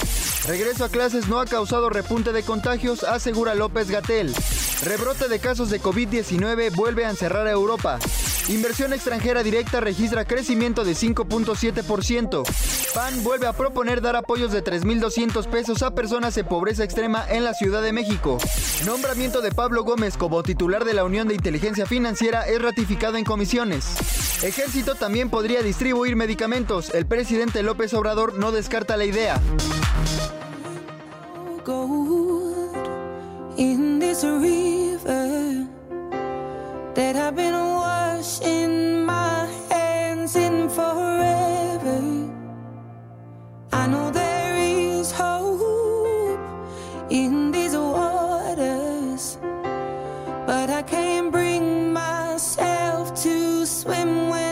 Regreso 0.46 0.84
a 0.84 0.88
clases 0.88 1.26
no 1.26 1.40
ha 1.40 1.46
causado 1.46 1.90
repunte 1.90 2.30
de 2.30 2.44
contagios, 2.44 3.02
asegura 3.02 3.56
López 3.56 3.90
Gatel. 3.90 4.32
Rebrote 4.84 5.26
de 5.26 5.40
casos 5.40 5.70
de 5.70 5.80
COVID-19 5.80 6.72
vuelve 6.76 7.04
a 7.04 7.10
encerrar 7.10 7.48
a 7.48 7.50
Europa. 7.50 7.98
Inversión 8.48 8.92
extranjera 8.92 9.42
directa 9.42 9.80
registra 9.80 10.24
crecimiento 10.24 10.84
de 10.84 10.92
5.7%. 10.92 12.42
PAN 12.94 13.24
vuelve 13.24 13.46
a 13.46 13.52
proponer 13.52 14.00
dar 14.00 14.16
apoyos 14.16 14.52
de 14.52 14.64
3.200 14.64 15.46
pesos 15.46 15.82
a 15.82 15.94
personas 15.94 16.36
en 16.36 16.46
pobreza 16.46 16.84
extrema 16.84 17.24
en 17.30 17.44
la 17.44 17.54
Ciudad 17.54 17.82
de 17.82 17.92
México. 17.92 18.38
Nombramiento 18.84 19.40
de 19.40 19.52
Pablo 19.52 19.84
Gómez 19.84 20.16
como 20.16 20.42
titular 20.42 20.84
de 20.84 20.94
la 20.94 21.04
Unión 21.04 21.28
de 21.28 21.34
Inteligencia 21.34 21.86
Financiera 21.86 22.48
es 22.48 22.60
ratificado 22.60 23.16
en 23.16 23.24
comisiones. 23.24 24.42
Ejército 24.42 24.96
también 24.96 25.30
podría 25.30 25.62
distribuir 25.62 26.16
medicamentos. 26.16 26.92
El 26.92 27.06
presidente 27.06 27.62
López 27.62 27.94
Obrador 27.94 28.38
no 28.38 28.50
descarta 28.50 28.96
la 28.96 29.04
idea. 29.04 29.40
gold 31.64 32.12
that 36.94 37.16
I've 37.16 37.34
been 37.34 37.54
washing 37.54 39.04
my 39.06 39.46
hands 39.70 40.36
in 40.36 40.68
forever. 40.68 42.00
I 43.72 43.86
know 43.86 44.10
there 44.10 44.56
is 44.58 45.10
hope 45.10 46.38
in 47.10 47.50
these 47.50 47.74
waters, 47.74 49.38
but 50.46 50.68
I 50.68 50.82
can't 50.82 51.32
bring 51.32 51.92
myself 51.94 53.14
to 53.22 53.64
swim 53.64 54.28
when 54.28 54.51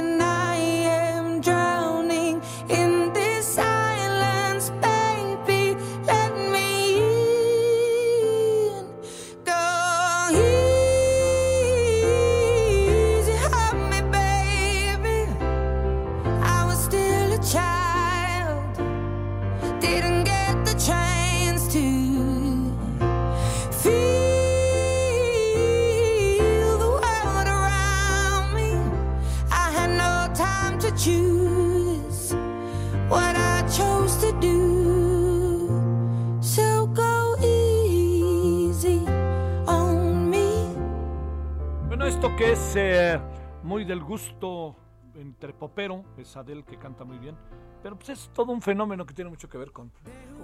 del 43.90 44.04
gusto 44.04 44.76
entre 45.16 45.52
popero, 45.52 46.04
es 46.16 46.36
Adele 46.36 46.62
que 46.62 46.78
canta 46.78 47.02
muy 47.02 47.18
bien, 47.18 47.34
pero 47.82 47.96
pues 47.96 48.10
es 48.10 48.30
todo 48.32 48.52
un 48.52 48.62
fenómeno 48.62 49.04
que 49.04 49.14
tiene 49.14 49.30
mucho 49.30 49.48
que 49.48 49.58
ver 49.58 49.72
con 49.72 49.90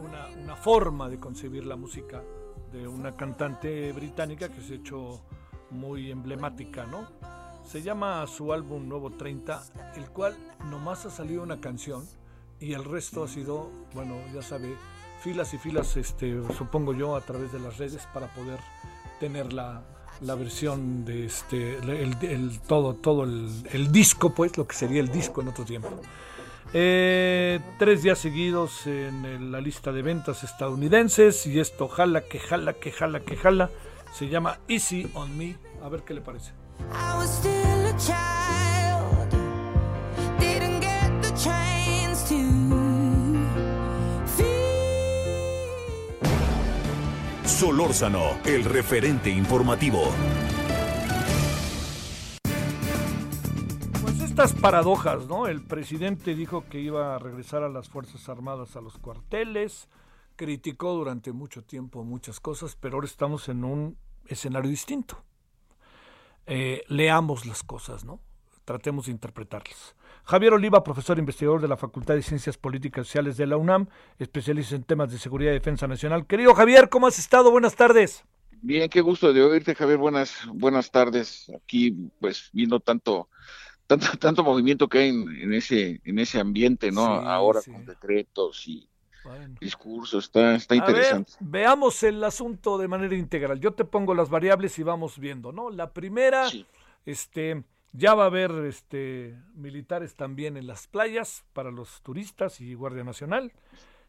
una, 0.05 0.27
una 0.43 0.57
forma 0.57 1.09
de 1.09 1.21
concebir 1.21 1.65
la 1.65 1.77
música 1.77 2.25
de 2.73 2.89
una 2.89 3.13
cantante 3.13 3.93
británica 3.93 4.49
que 4.49 4.61
se 4.61 4.73
ha 4.73 4.77
hecho 4.79 5.21
muy 5.71 6.11
emblemática, 6.11 6.87
¿no? 6.87 7.07
Se 7.63 7.83
llama 7.83 8.27
su 8.27 8.53
álbum 8.53 8.89
Nuevo 8.89 9.13
30, 9.13 9.63
el 9.95 10.11
cual 10.11 10.37
nomás 10.69 11.07
ha 11.07 11.11
salido 11.11 11.45
una 11.45 11.61
canción 11.61 12.05
y 12.59 12.73
el 12.73 12.85
resto 12.85 13.23
ha 13.23 13.29
sido, 13.29 13.71
bueno, 13.95 14.17
ya 14.35 14.43
sabe, 14.43 14.75
filas 15.21 15.55
y 15.55 15.59
filas, 15.59 15.97
este, 15.97 16.43
supongo 16.53 16.95
yo, 16.95 17.15
a 17.15 17.21
través 17.21 17.53
de 17.53 17.61
las 17.61 17.79
redes 17.79 18.09
para 18.13 18.27
poder 18.27 18.59
tener 19.21 19.53
la, 20.21 20.35
versión 20.35 21.05
de 21.05 21.27
este, 21.27 21.77
el, 21.79 22.17
el- 22.23 22.61
todo, 22.61 22.95
todo 22.95 23.25
el, 23.25 23.93
disco, 23.93 24.35
pues, 24.35 24.57
lo 24.57 24.67
que 24.67 24.75
sería 24.75 25.01
el 25.01 25.11
disco 25.11 25.41
en 25.43 25.49
otro 25.49 25.65
tiempo. 25.65 25.89
Eh, 26.73 27.61
tres 27.79 28.03
días 28.03 28.19
seguidos 28.19 28.87
en 28.87 29.53
la 29.53 29.61
lista 29.61 29.93
de 29.93 30.03
ventas 30.03 30.43
estadounidenses 30.45 31.47
y 31.47 31.61
esto 31.61 31.89
jala, 31.89 32.23
que 32.23 32.39
jala, 32.39 32.75
que 32.75 32.91
jala, 32.93 33.21
que 33.21 33.37
jala. 33.37 33.71
Se 34.13 34.29
llama 34.29 34.59
Easy 34.69 35.09
on 35.15 35.37
Me. 35.37 35.57
A 35.83 35.89
ver 35.89 36.03
qué 36.03 36.15
le 36.15 36.21
parece. 36.21 36.53
Solórzano, 47.57 48.37
el 48.45 48.65
referente 48.65 49.31
informativo. 49.31 50.03
Pues 54.03 54.21
estas 54.21 54.53
paradojas, 54.53 55.27
¿no? 55.27 55.47
El 55.47 55.63
presidente 55.63 56.35
dijo 56.35 56.67
que 56.69 56.81
iba 56.81 57.15
a 57.15 57.19
regresar 57.19 57.63
a 57.63 57.71
las 57.71 57.89
Fuerzas 57.89 58.29
Armadas 58.29 58.77
a 58.77 58.83
los 58.83 58.99
cuarteles, 58.99 59.89
criticó 60.37 60.93
durante 60.93 61.33
mucho 61.33 61.65
tiempo 61.65 62.05
muchas 62.05 62.41
cosas, 62.41 62.77
pero 62.79 62.97
ahora 62.97 63.07
estamos 63.07 63.49
en 63.49 63.65
un 63.65 63.97
escenario 64.27 64.69
distinto. 64.69 65.25
Eh, 66.45 66.85
leamos 66.89 67.47
las 67.47 67.63
cosas, 67.63 68.05
¿no? 68.05 68.21
Tratemos 68.67 69.07
de 69.07 69.13
interpretarlas. 69.13 69.97
Javier 70.27 70.53
Oliva, 70.55 70.83
profesor 70.83 71.19
investigador 71.19 71.61
de 71.61 71.69
la 71.69 71.77
Facultad 71.77 72.15
de 72.15 72.23
Ciencias 72.23 72.59
Políticas 72.59 73.03
y 73.03 73.07
Sociales 73.07 73.37
de 73.37 73.47
la 73.47 73.57
UNAM, 73.57 73.87
especialista 74.19 74.75
en 74.75 74.83
temas 74.83 75.13
de 75.13 75.19
seguridad 75.19 75.53
y 75.53 75.55
defensa 75.55 75.87
nacional. 75.87 76.27
Querido 76.27 76.53
Javier, 76.55 76.89
¿cómo 76.89 77.07
has 77.07 77.19
estado? 77.19 77.51
Buenas 77.53 77.77
tardes. 77.77 78.25
Bien, 78.61 78.89
qué 78.91 79.01
gusto 79.03 79.33
de 79.33 79.43
oírte, 79.43 79.75
Javier. 79.77 79.99
Buenas, 79.99 80.35
buenas 80.53 80.91
tardes. 80.91 81.47
Aquí, 81.55 81.93
pues, 82.21 82.51
viendo 82.53 82.81
tanto, 82.81 83.29
tanto, 83.87 84.07
tanto 84.19 84.43
movimiento 84.43 84.89
que 84.89 84.99
hay 84.99 85.09
en, 85.11 85.29
en 85.43 85.55
ese, 85.55 86.01
en 86.05 86.19
ese 86.19 86.41
ambiente, 86.41 86.91
¿no? 86.91 87.05
Sí, 87.21 87.25
Ahora 87.29 87.61
sí. 87.61 87.71
con 87.71 87.87
decretos 87.87 88.67
y 88.67 88.89
Bueno. 89.23 89.55
discursos, 89.61 90.25
está, 90.25 90.57
está 90.57 90.75
ver, 90.75 90.83
interesante. 90.89 91.33
veamos 91.39 92.03
el 92.03 92.25
asunto 92.25 92.79
de 92.79 92.89
manera 92.89 93.15
integral. 93.15 93.61
Yo 93.61 93.75
te 93.75 93.85
pongo 93.85 94.13
las 94.13 94.29
variables 94.29 94.77
y 94.81 94.83
vamos 94.83 95.21
viendo, 95.21 95.53
¿no? 95.53 95.71
La 95.71 95.93
primera, 95.93 96.49
Sí. 96.49 96.67
este, 97.05 97.63
ya 97.97 98.15
va 98.15 98.25
a 98.25 98.27
haber 98.27 98.51
este 98.67 99.37
militares 99.55 100.15
también 100.17 100.57
en 100.57 100.67
las 100.67 100.87
playas 100.87 101.45
para 101.53 101.71
los 101.71 102.03
turistas 102.03 102.61
y 102.61 102.75
Guardia 102.75 103.05
Nacional. 103.05 103.53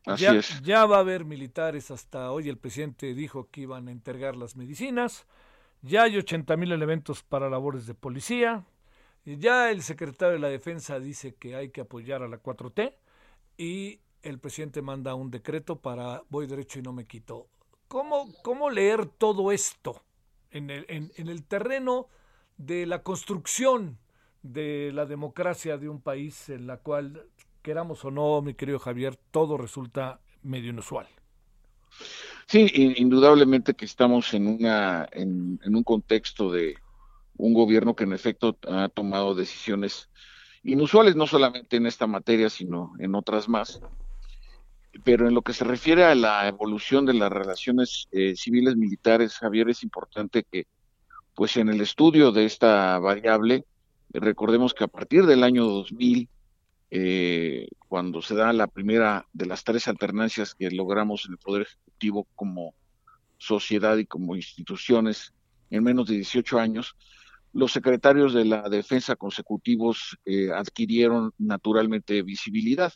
Así 0.05 0.23
ya, 0.23 0.35
es. 0.35 0.61
ya 0.61 0.85
va 0.85 0.97
a 0.97 0.99
haber 1.01 1.25
militares 1.25 1.91
hasta 1.91 2.31
hoy. 2.31 2.49
El 2.49 2.57
presidente 2.57 3.13
dijo 3.13 3.49
que 3.49 3.61
iban 3.61 3.87
a 3.87 3.91
entregar 3.91 4.35
las 4.35 4.55
medicinas. 4.55 5.25
Ya 5.81 6.03
hay 6.03 6.17
80 6.17 6.57
mil 6.57 6.71
elementos 6.71 7.23
para 7.23 7.49
labores 7.49 7.87
de 7.87 7.93
policía. 7.93 8.65
Y 9.25 9.37
ya 9.37 9.69
el 9.71 9.81
secretario 9.81 10.33
de 10.33 10.39
la 10.39 10.49
Defensa 10.49 10.99
dice 10.99 11.35
que 11.35 11.55
hay 11.55 11.69
que 11.69 11.81
apoyar 11.81 12.23
a 12.23 12.27
la 12.27 12.41
4T. 12.41 12.93
Y 13.57 13.99
el 14.21 14.39
presidente 14.39 14.81
manda 14.81 15.15
un 15.15 15.29
decreto 15.31 15.79
para 15.79 16.23
voy 16.29 16.47
derecho 16.47 16.79
y 16.79 16.81
no 16.81 16.93
me 16.93 17.05
quito. 17.05 17.47
¿cómo, 17.87 18.31
cómo 18.43 18.69
leer 18.69 19.05
todo 19.05 19.51
esto 19.51 20.03
en 20.51 20.69
el, 20.69 20.85
en, 20.89 21.11
en 21.15 21.27
el 21.27 21.43
terreno 21.45 22.07
de 22.57 22.85
la 22.85 23.03
construcción 23.03 23.97
de 24.43 24.91
la 24.93 25.05
democracia 25.05 25.77
de 25.77 25.89
un 25.89 26.01
país 26.01 26.49
en 26.49 26.67
la 26.67 26.77
cual, 26.77 27.25
queramos 27.61 28.03
o 28.05 28.11
no, 28.11 28.41
mi 28.41 28.53
querido 28.53 28.79
Javier, 28.79 29.17
todo 29.31 29.57
resulta 29.57 30.19
medio 30.43 30.69
inusual? 30.69 31.07
Sí, 32.47 32.69
in- 32.73 32.93
indudablemente 32.97 33.73
que 33.73 33.85
estamos 33.85 34.33
en 34.33 34.47
una 34.47 35.07
en 35.11 35.59
un 35.63 35.83
contexto 35.83 36.51
de 36.51 36.77
un 37.35 37.53
gobierno 37.53 37.95
que 37.95 38.05
en 38.05 38.13
efecto 38.13 38.57
ha 38.67 38.89
tomado 38.89 39.35
decisiones 39.35 40.09
inusuales, 40.63 41.15
no 41.15 41.27
solamente 41.27 41.77
en 41.77 41.85
esta 41.85 42.07
materia, 42.07 42.49
sino 42.49 42.93
en 42.99 43.15
otras 43.15 43.47
más. 43.47 43.81
Pero 45.03 45.27
en 45.27 45.33
lo 45.35 45.41
que 45.43 45.53
se 45.53 45.63
refiere 45.63 46.03
a 46.03 46.15
la 46.15 46.47
evolución 46.47 47.05
de 47.05 47.13
las 47.13 47.31
relaciones 47.31 48.07
eh, 48.11 48.35
civiles 48.35 48.75
militares, 48.75 49.37
Javier, 49.37 49.69
es 49.69 49.83
importante 49.83 50.43
que, 50.49 50.65
pues, 51.37 51.55
en 51.55 51.69
el 51.69 51.81
estudio 51.81 52.31
de 52.31 52.45
esta 52.45 52.97
variable, 52.97 53.63
recordemos 54.09 54.73
que 54.73 54.85
a 54.85 54.87
partir 54.87 55.27
del 55.27 55.43
año 55.43 55.65
2000, 55.65 56.27
eh, 56.89 57.67
cuando 57.87 58.23
se 58.23 58.33
da 58.33 58.51
la 58.53 58.65
primera 58.65 59.27
de 59.33 59.45
las 59.45 59.63
tres 59.63 59.87
alternancias 59.87 60.55
que 60.55 60.71
logramos 60.71 61.27
en 61.27 61.33
el 61.33 61.37
Poder 61.37 61.61
Ejecutivo 61.61 62.27
como 62.33 62.73
sociedad 63.37 63.97
y 63.97 64.07
como 64.07 64.35
instituciones 64.35 65.31
en 65.69 65.83
menos 65.83 66.07
de 66.07 66.15
18 66.15 66.57
años, 66.57 66.95
los 67.53 67.71
secretarios 67.71 68.33
de 68.33 68.45
la 68.45 68.67
defensa 68.67 69.15
consecutivos 69.15 70.17
eh, 70.25 70.49
adquirieron 70.51 71.33
naturalmente 71.37 72.23
visibilidad. 72.23 72.93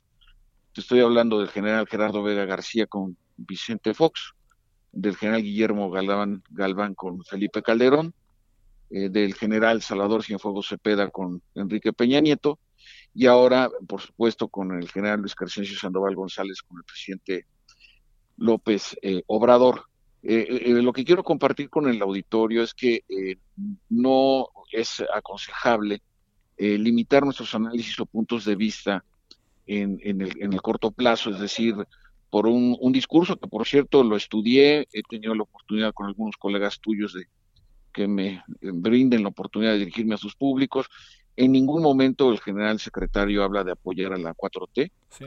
Te 0.73 0.81
estoy 0.81 1.01
hablando 1.01 1.37
del 1.37 1.49
general 1.49 1.87
Gerardo 1.87 2.23
Vega 2.23 2.45
García 2.45 2.87
con 2.87 3.15
Vicente 3.37 3.93
Fox, 3.93 4.33
del 4.91 5.15
general 5.15 5.43
Guillermo 5.43 5.91
Galván, 5.91 6.41
Galván 6.49 6.95
con 6.95 7.23
Felipe 7.23 7.61
Calderón, 7.61 8.15
eh, 8.91 9.09
del 9.09 9.33
general 9.33 9.81
Salvador 9.81 10.23
Cienfuegos 10.23 10.67
Cepeda 10.67 11.09
con 11.09 11.41
Enrique 11.55 11.93
Peña 11.93 12.19
Nieto, 12.19 12.59
y 13.13 13.25
ahora, 13.25 13.69
por 13.87 14.01
supuesto, 14.01 14.47
con 14.47 14.71
el 14.71 14.89
general 14.89 15.19
Luis 15.19 15.35
Crescencio 15.35 15.77
Sandoval 15.77 16.15
González, 16.15 16.61
con 16.61 16.77
el 16.77 16.83
presidente 16.83 17.45
López 18.37 18.97
eh, 19.01 19.23
Obrador. 19.27 19.85
Eh, 20.23 20.63
eh, 20.65 20.69
lo 20.81 20.93
que 20.93 21.03
quiero 21.03 21.23
compartir 21.23 21.69
con 21.69 21.89
el 21.89 22.01
auditorio 22.01 22.63
es 22.63 22.73
que 22.73 23.03
no 23.89 24.47
es 24.71 25.03
aconsejable 25.13 26.01
limitar 26.57 27.23
nuestros 27.23 27.55
análisis 27.55 27.99
o 27.99 28.05
puntos 28.05 28.45
de 28.45 28.55
vista 28.55 29.03
en, 29.65 29.99
en, 30.03 30.21
el, 30.21 30.39
en 30.43 30.53
el 30.53 30.61
corto 30.61 30.91
plazo, 30.91 31.31
es 31.31 31.39
decir, 31.39 31.75
por 32.29 32.45
un, 32.45 32.77
un, 32.79 32.91
discurso 32.91 33.35
que, 33.35 33.47
por 33.47 33.65
cierto, 33.65 34.03
lo 34.03 34.15
estudié, 34.15 34.87
he 34.93 35.01
tenido 35.09 35.33
la 35.33 35.41
oportunidad 35.41 35.91
con 35.91 36.05
algunos 36.05 36.37
colegas 36.37 36.79
tuyos 36.79 37.13
de 37.13 37.25
que 37.91 38.07
me 38.07 38.43
brinden 38.61 39.23
la 39.23 39.29
oportunidad 39.29 39.73
de 39.73 39.79
dirigirme 39.79 40.15
a 40.15 40.17
sus 40.17 40.35
públicos. 40.35 40.87
En 41.35 41.51
ningún 41.51 41.81
momento 41.81 42.31
el 42.31 42.39
general 42.39 42.79
secretario 42.79 43.43
habla 43.43 43.63
de 43.63 43.71
apoyar 43.71 44.13
a 44.13 44.17
la 44.17 44.33
4T. 44.33 44.91
Sí. 45.09 45.25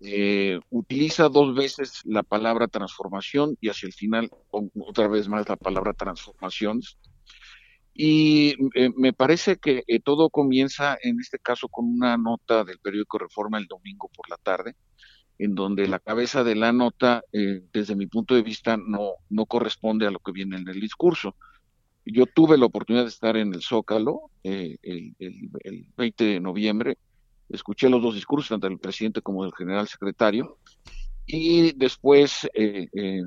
Eh, 0.00 0.60
utiliza 0.68 1.30
dos 1.30 1.54
veces 1.54 2.02
la 2.04 2.22
palabra 2.22 2.68
transformación 2.68 3.56
y 3.62 3.70
hacia 3.70 3.86
el 3.86 3.94
final 3.94 4.30
otra 4.50 5.08
vez 5.08 5.26
más 5.28 5.48
la 5.48 5.56
palabra 5.56 5.94
transformaciones. 5.94 6.98
Y 7.98 8.54
eh, 8.74 8.90
me 8.94 9.14
parece 9.14 9.56
que 9.56 9.82
eh, 9.86 10.00
todo 10.00 10.28
comienza 10.28 10.98
en 11.02 11.18
este 11.18 11.38
caso 11.38 11.68
con 11.68 11.86
una 11.86 12.18
nota 12.18 12.62
del 12.62 12.78
periódico 12.78 13.18
Reforma 13.18 13.56
el 13.56 13.66
domingo 13.66 14.10
por 14.14 14.28
la 14.28 14.36
tarde, 14.36 14.76
en 15.38 15.54
donde 15.54 15.88
la 15.88 15.98
cabeza 15.98 16.44
de 16.44 16.56
la 16.56 16.72
nota, 16.72 17.22
eh, 17.32 17.62
desde 17.72 17.96
mi 17.96 18.06
punto 18.06 18.34
de 18.34 18.42
vista, 18.42 18.76
no, 18.76 19.12
no 19.30 19.46
corresponde 19.46 20.06
a 20.06 20.10
lo 20.10 20.18
que 20.18 20.32
viene 20.32 20.56
en 20.58 20.68
el 20.68 20.78
discurso. 20.78 21.36
Yo 22.06 22.26
tuve 22.26 22.56
la 22.56 22.66
oportunidad 22.66 23.04
de 23.04 23.10
estar 23.10 23.36
en 23.36 23.52
el 23.52 23.62
Zócalo 23.62 24.30
el, 24.44 24.78
el, 24.82 25.14
el 25.18 25.86
20 25.96 26.24
de 26.24 26.40
noviembre, 26.40 26.98
escuché 27.48 27.88
los 27.88 28.00
dos 28.00 28.14
discursos, 28.14 28.48
tanto 28.48 28.68
del 28.68 28.78
presidente 28.78 29.22
como 29.22 29.42
del 29.42 29.52
general 29.52 29.88
secretario, 29.88 30.58
y 31.26 31.72
después 31.72 32.48
eh, 32.54 32.88
eh, 32.92 33.22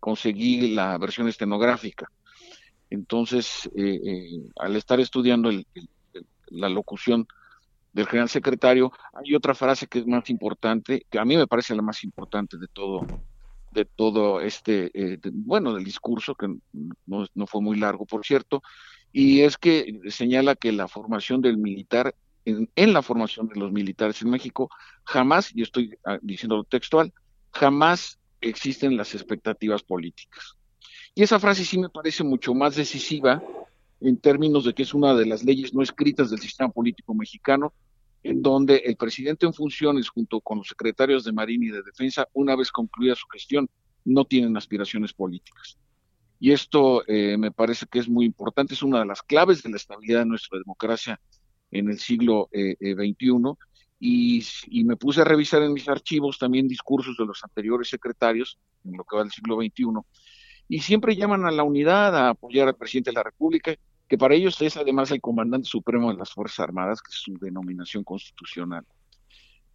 conseguí 0.00 0.74
la 0.74 0.98
versión 0.98 1.28
estenográfica. 1.28 2.10
Entonces, 2.90 3.70
eh, 3.76 4.28
al 4.56 4.76
estar 4.76 4.98
estudiando 5.00 5.48
el, 5.48 5.66
la 6.48 6.68
locución 6.68 7.26
del 7.92 8.06
general 8.06 8.28
secretario, 8.28 8.92
hay 9.14 9.34
otra 9.34 9.54
frase 9.54 9.86
que 9.86 10.00
es 10.00 10.06
más 10.06 10.28
importante, 10.30 11.06
que 11.08 11.18
a 11.18 11.24
mí 11.24 11.36
me 11.36 11.46
parece 11.46 11.74
la 11.74 11.82
más 11.82 12.04
importante 12.04 12.58
de 12.58 12.66
todo, 12.68 13.06
de 13.76 13.84
todo 13.84 14.40
este, 14.40 14.90
de, 14.94 15.20
bueno, 15.32 15.74
del 15.74 15.84
discurso, 15.84 16.34
que 16.34 16.48
no, 17.06 17.46
fue 17.46 17.60
muy 17.60 17.78
largo, 17.78 18.06
por 18.06 18.24
cierto, 18.24 18.62
y 19.12 19.42
es 19.42 19.58
que 19.58 20.00
señala 20.08 20.56
que 20.56 20.72
la 20.72 20.88
formación 20.88 21.42
del 21.42 21.58
militar 21.58 22.14
en, 22.46 22.92
la 22.92 23.02
formación 23.02 23.48
de 23.48 23.60
los 23.60 23.72
militares 23.72 24.22
en 24.22 24.30
México, 24.30 24.70
jamás, 25.04 25.50
y 25.54 25.62
estoy 25.62 25.98
diciendo 26.22 26.56
lo 26.56 26.64
textual, 26.64 27.12
jamás 27.52 28.18
existen 28.40 28.96
las 28.96 29.14
expectativas 29.14 29.82
políticas. 29.82 30.56
Y 31.14 31.22
esa 31.22 31.40
frase 31.40 31.64
sí 31.64 31.78
me 31.78 31.88
parece 31.88 32.22
mucho 32.24 32.54
más 32.54 32.76
decisiva 32.76 33.42
en 34.00 34.16
términos 34.16 34.64
de 34.64 34.74
que 34.74 34.84
es 34.84 34.94
una 34.94 35.14
de 35.14 35.26
las 35.26 35.44
leyes 35.44 35.74
no 35.74 35.82
escritas 35.82 36.30
del 36.30 36.38
sistema 36.38 36.70
político 36.70 37.14
mexicano, 37.14 37.72
en 38.26 38.42
donde 38.42 38.76
el 38.84 38.96
presidente 38.96 39.46
en 39.46 39.52
funciones, 39.52 40.08
junto 40.08 40.40
con 40.40 40.58
los 40.58 40.68
secretarios 40.68 41.24
de 41.24 41.32
Marina 41.32 41.66
y 41.66 41.70
de 41.70 41.82
Defensa, 41.82 42.26
una 42.32 42.56
vez 42.56 42.72
concluida 42.72 43.14
su 43.14 43.26
gestión, 43.28 43.68
no 44.04 44.24
tienen 44.24 44.56
aspiraciones 44.56 45.12
políticas. 45.12 45.78
Y 46.40 46.50
esto 46.50 47.04
eh, 47.06 47.36
me 47.38 47.52
parece 47.52 47.86
que 47.86 48.00
es 48.00 48.08
muy 48.08 48.26
importante, 48.26 48.74
es 48.74 48.82
una 48.82 48.98
de 48.98 49.06
las 49.06 49.22
claves 49.22 49.62
de 49.62 49.70
la 49.70 49.76
estabilidad 49.76 50.20
de 50.20 50.26
nuestra 50.26 50.58
democracia 50.58 51.20
en 51.70 51.88
el 51.88 51.98
siglo 51.98 52.48
eh, 52.52 52.76
eh, 52.80 52.94
XXI 52.94 53.54
y, 53.98 54.44
y, 54.66 54.84
me 54.84 54.96
puse 54.96 55.22
a 55.22 55.24
revisar 55.24 55.62
en 55.62 55.72
mis 55.72 55.88
archivos 55.88 56.38
también 56.38 56.68
discursos 56.68 57.16
de 57.16 57.24
los 57.24 57.42
anteriores 57.42 57.88
secretarios 57.88 58.58
en 58.84 58.96
lo 58.96 59.04
que 59.04 59.16
va 59.16 59.22
del 59.22 59.32
siglo 59.32 59.56
XXI 59.56 59.84
y 60.68 60.80
siempre 60.80 61.16
llaman 61.16 61.46
a 61.46 61.50
la 61.50 61.62
unidad, 61.62 62.14
a 62.16 62.30
apoyar 62.30 62.68
al 62.68 62.76
presidente 62.76 63.10
de 63.10 63.14
la 63.14 63.22
República, 63.22 63.74
que 64.08 64.18
para 64.18 64.34
ellos 64.34 64.60
es 64.62 64.76
además 64.76 65.10
el 65.10 65.20
comandante 65.20 65.68
supremo 65.68 66.10
de 66.10 66.18
las 66.18 66.32
Fuerzas 66.32 66.60
Armadas, 66.60 67.02
que 67.02 67.10
es 67.10 67.16
su 67.16 67.36
denominación 67.38 68.04
constitucional. 68.04 68.84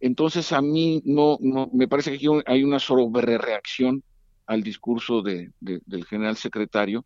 Entonces 0.00 0.52
a 0.52 0.62
mí 0.62 1.02
no, 1.04 1.38
no 1.40 1.70
me 1.72 1.86
parece 1.86 2.18
que 2.18 2.42
hay 2.46 2.64
una 2.64 2.78
sobre 2.78 3.38
reacción 3.38 4.02
al 4.46 4.62
discurso 4.62 5.22
de, 5.22 5.52
de, 5.60 5.80
del 5.86 6.04
general 6.04 6.36
secretario, 6.36 7.04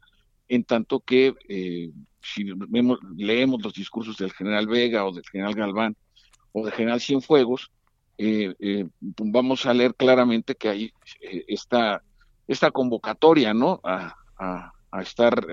en 0.48 0.64
tanto 0.64 1.00
que 1.00 1.34
eh, 1.48 1.90
si 2.22 2.44
vemos, 2.44 2.98
leemos 3.16 3.62
los 3.62 3.74
discursos 3.74 4.16
del 4.16 4.32
general 4.32 4.66
Vega 4.66 5.04
o 5.04 5.12
del 5.12 5.24
general 5.30 5.54
Galván 5.54 5.96
o 6.52 6.64
del 6.64 6.72
general 6.72 7.00
Cienfuegos, 7.00 7.70
eh, 8.18 8.54
eh, 8.60 8.86
vamos 9.00 9.66
a 9.66 9.74
leer 9.74 9.94
claramente 9.94 10.54
que 10.54 10.68
hay 10.68 10.92
esta, 11.48 12.02
esta 12.48 12.70
convocatoria 12.70 13.52
¿no? 13.52 13.80
a, 13.84 14.16
a, 14.38 14.72
a 14.96 15.02
estar 15.02 15.46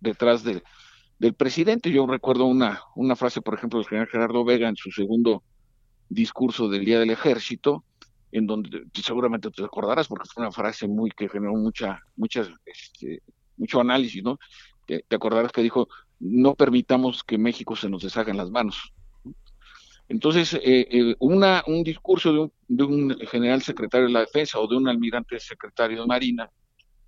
detrás 0.00 0.42
de, 0.42 0.62
del 1.18 1.34
presidente. 1.34 1.90
Yo 1.90 2.06
recuerdo 2.06 2.46
una, 2.46 2.80
una 2.94 3.16
frase, 3.16 3.40
por 3.42 3.54
ejemplo, 3.54 3.78
del 3.78 3.88
general 3.88 4.08
Gerardo 4.08 4.44
Vega 4.44 4.68
en 4.68 4.76
su 4.76 4.90
segundo 4.90 5.42
discurso 6.08 6.68
del 6.68 6.84
Día 6.84 7.00
del 7.00 7.10
Ejército, 7.10 7.84
en 8.32 8.46
donde 8.46 8.84
seguramente 8.94 9.50
te 9.50 9.64
acordarás 9.64 10.08
porque 10.08 10.28
fue 10.32 10.42
una 10.42 10.52
frase 10.52 10.86
muy 10.86 11.10
que 11.10 11.28
generó 11.28 11.54
mucha, 11.54 12.00
muchas, 12.16 12.50
este, 12.64 13.22
mucho 13.56 13.80
análisis, 13.80 14.22
¿no? 14.22 14.38
Te, 14.86 15.04
te, 15.08 15.16
acordarás 15.16 15.52
que 15.52 15.62
dijo, 15.62 15.88
no 16.20 16.54
permitamos 16.54 17.24
que 17.24 17.38
México 17.38 17.74
se 17.76 17.88
nos 17.88 18.02
deshaga 18.02 18.30
en 18.30 18.36
las 18.36 18.50
manos. 18.50 18.92
Entonces, 20.08 20.54
eh, 20.54 20.86
eh, 20.90 21.16
una, 21.18 21.64
un 21.66 21.82
discurso 21.82 22.32
de 22.32 22.38
un, 22.38 22.52
de 22.68 22.84
un, 22.84 23.18
general 23.26 23.62
secretario 23.62 24.06
de 24.06 24.12
la 24.12 24.20
defensa 24.20 24.58
o 24.60 24.68
de 24.68 24.76
un 24.76 24.88
almirante 24.88 25.40
secretario 25.40 26.02
de 26.02 26.06
Marina, 26.06 26.50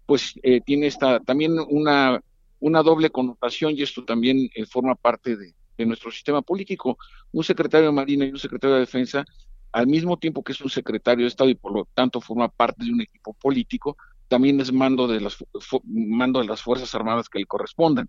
pues 0.09 0.32
eh, 0.42 0.62
tiene 0.62 0.86
esta 0.86 1.20
también 1.20 1.59
una, 1.68 2.18
una 2.61 2.82
doble 2.82 3.11
connotación 3.11 3.74
y 3.76 3.82
esto 3.82 4.06
también 4.06 4.48
eh, 4.54 4.64
forma 4.64 4.94
parte 4.94 5.36
de, 5.36 5.54
de, 5.76 5.84
nuestro 5.84 6.11
sistema 6.11 6.40
político. 6.40 6.96
Un 7.30 7.44
secretario 7.44 7.88
de 7.88 7.92
Marina 7.92 8.24
y 8.24 8.30
un 8.30 8.38
secretario 8.38 8.76
de 8.76 8.80
Defensa, 8.80 9.26
al 9.70 9.86
mismo 9.86 10.16
tiempo 10.16 10.42
que 10.42 10.52
es 10.52 10.62
un 10.62 10.70
secretario 10.70 11.26
de 11.26 11.28
Estado 11.28 11.50
y 11.50 11.56
por 11.56 11.72
lo 11.72 11.86
tanto 11.92 12.22
forma 12.22 12.48
parte 12.48 12.86
de 12.86 12.90
un 12.90 13.02
equipo 13.02 13.34
político, 13.34 13.98
también 14.28 14.59
es 14.62 14.72
mando 14.72 15.06
de 15.06 15.20
las, 15.20 15.44
mando 15.84 16.40
de 16.40 16.46
las 16.46 16.62
Fuerzas 16.62 16.94
Armadas 16.94 17.28
que 17.28 17.40
le 17.40 17.44
correspondan. 17.44 18.09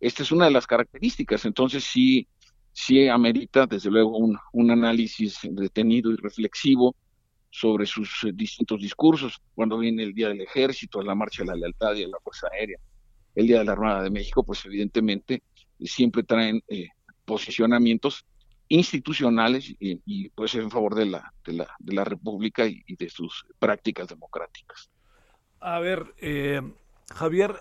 Esta 0.00 0.22
es 0.22 0.32
una 0.32 0.46
de 0.46 0.52
las 0.52 0.66
características, 0.66 1.44
entonces 1.44 1.84
sí, 1.84 2.28
sí 2.72 3.08
amerita 3.08 3.66
desde 3.66 3.90
luego 3.90 4.16
un, 4.16 4.38
un 4.54 4.70
análisis 4.70 5.40
detenido 5.42 6.12
y 6.12 6.16
reflexivo 6.16 6.96
sobre 7.50 7.84
sus 7.86 8.24
eh, 8.24 8.32
distintos 8.32 8.80
discursos, 8.80 9.40
cuando 9.54 9.78
viene 9.78 10.04
el 10.04 10.14
Día 10.14 10.28
del 10.28 10.40
Ejército, 10.40 11.02
la 11.02 11.14
Marcha 11.14 11.42
de 11.42 11.48
la 11.48 11.56
Lealtad 11.56 11.94
y 11.94 12.02
de 12.02 12.08
la 12.08 12.18
Fuerza 12.22 12.48
Aérea, 12.52 12.78
el 13.34 13.46
Día 13.46 13.58
de 13.58 13.64
la 13.64 13.72
Armada 13.72 14.02
de 14.02 14.10
México, 14.10 14.44
pues 14.44 14.64
evidentemente 14.64 15.42
eh, 15.78 15.86
siempre 15.86 16.22
traen 16.22 16.62
eh, 16.68 16.88
posicionamientos 17.24 18.24
institucionales 18.68 19.68
y, 19.68 20.00
y, 20.06 20.28
pues 20.30 20.54
en 20.54 20.70
favor 20.70 20.94
de 20.94 21.06
la, 21.06 21.34
de 21.44 21.54
la, 21.54 21.68
de 21.80 21.92
la 21.92 22.04
República 22.04 22.66
y, 22.66 22.82
de 22.96 23.10
sus 23.10 23.44
prácticas 23.58 24.06
democráticas. 24.06 24.90
A 25.58 25.80
ver, 25.80 26.14
Javier, 27.12 27.56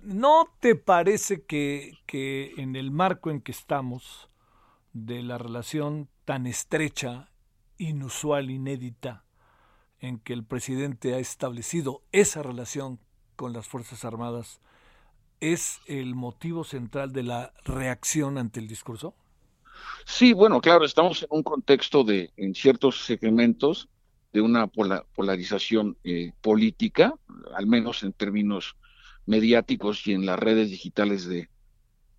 ¿no 0.00 0.48
te 0.60 0.76
parece 0.76 1.42
que, 1.42 1.98
que 2.06 2.52
en 2.56 2.76
el 2.76 2.92
marco 2.92 3.32
en 3.32 3.40
que 3.40 3.50
estamos 3.50 4.30
de 4.92 5.24
la 5.24 5.38
relación 5.38 6.08
tan 6.24 6.46
estrecha, 6.46 7.28
inusual, 7.78 8.50
inédita, 8.50 9.23
en 10.04 10.18
que 10.18 10.34
el 10.34 10.44
presidente 10.44 11.14
ha 11.14 11.18
establecido 11.18 12.02
esa 12.12 12.42
relación 12.42 13.00
con 13.36 13.54
las 13.54 13.66
Fuerzas 13.66 14.04
Armadas, 14.04 14.60
es 15.40 15.80
el 15.86 16.14
motivo 16.14 16.62
central 16.64 17.12
de 17.12 17.22
la 17.22 17.54
reacción 17.64 18.36
ante 18.36 18.60
el 18.60 18.68
discurso? 18.68 19.14
Sí, 20.04 20.34
bueno, 20.34 20.60
claro, 20.60 20.84
estamos 20.84 21.22
en 21.22 21.28
un 21.30 21.42
contexto 21.42 22.04
de, 22.04 22.32
en 22.36 22.54
ciertos 22.54 23.04
segmentos, 23.06 23.88
de 24.34 24.42
una 24.42 24.66
polarización 24.66 25.96
eh, 26.04 26.32
política, 26.42 27.14
al 27.54 27.66
menos 27.66 28.02
en 28.02 28.12
términos 28.12 28.76
mediáticos 29.24 30.06
y 30.06 30.12
en 30.12 30.26
las 30.26 30.38
redes 30.38 30.68
digitales 30.68 31.26
de, 31.26 31.48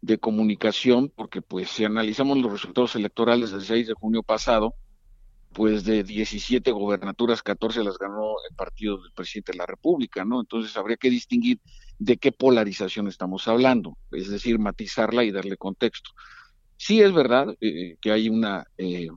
de 0.02 0.18
comunicación, 0.18 1.12
porque 1.16 1.42
pues 1.44 1.70
si 1.70 1.86
analizamos 1.86 2.40
los 2.40 2.52
resultados 2.52 2.96
electorales 2.96 3.52
del 3.52 3.62
6 3.62 3.88
de 3.88 3.94
junio 3.94 4.24
pasado, 4.24 4.74
pues 5.56 5.86
de 5.86 6.04
17 6.04 6.70
gobernaturas, 6.72 7.42
14 7.42 7.82
las 7.82 7.98
ganó 7.98 8.36
el 8.50 8.54
partido 8.58 9.02
del 9.02 9.14
presidente 9.14 9.54
de 9.54 9.60
la 9.60 9.66
República, 9.66 10.26
¿no? 10.26 10.42
Entonces 10.42 10.76
habría 10.76 10.98
que 10.98 11.10
distinguir 11.10 11.62
de 11.98 12.18
qué 12.18 12.34
polarización 12.34 13.08
estamos 13.08 13.48
hablando, 13.48 13.98
es 14.12 14.30
decir, 14.30 14.60
matizarla 14.60 15.24
y 15.24 15.32
darle 15.32 15.56
contexto. 15.56 16.12
Sí 16.76 17.02
es 17.02 17.14
verdad 17.14 17.56
eh, 17.62 17.96
que 18.02 18.12
hay 18.12 18.28
una, 18.28 18.66
eh, 18.78 19.08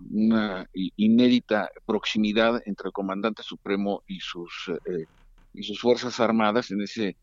inédita 0.72 1.70
proximidad 1.84 2.62
entre 2.66 2.86
el 2.86 2.93
comandante 2.93 3.43
supremo 3.43 4.05
y 4.07 4.20
sus, 4.20 4.70
eh, 4.86 5.07
y 5.55 5.64
sus 5.64 5.80
fuerzas 5.80 6.20
armadas 6.20 6.70
en 6.70 6.82
ese, 6.82 7.16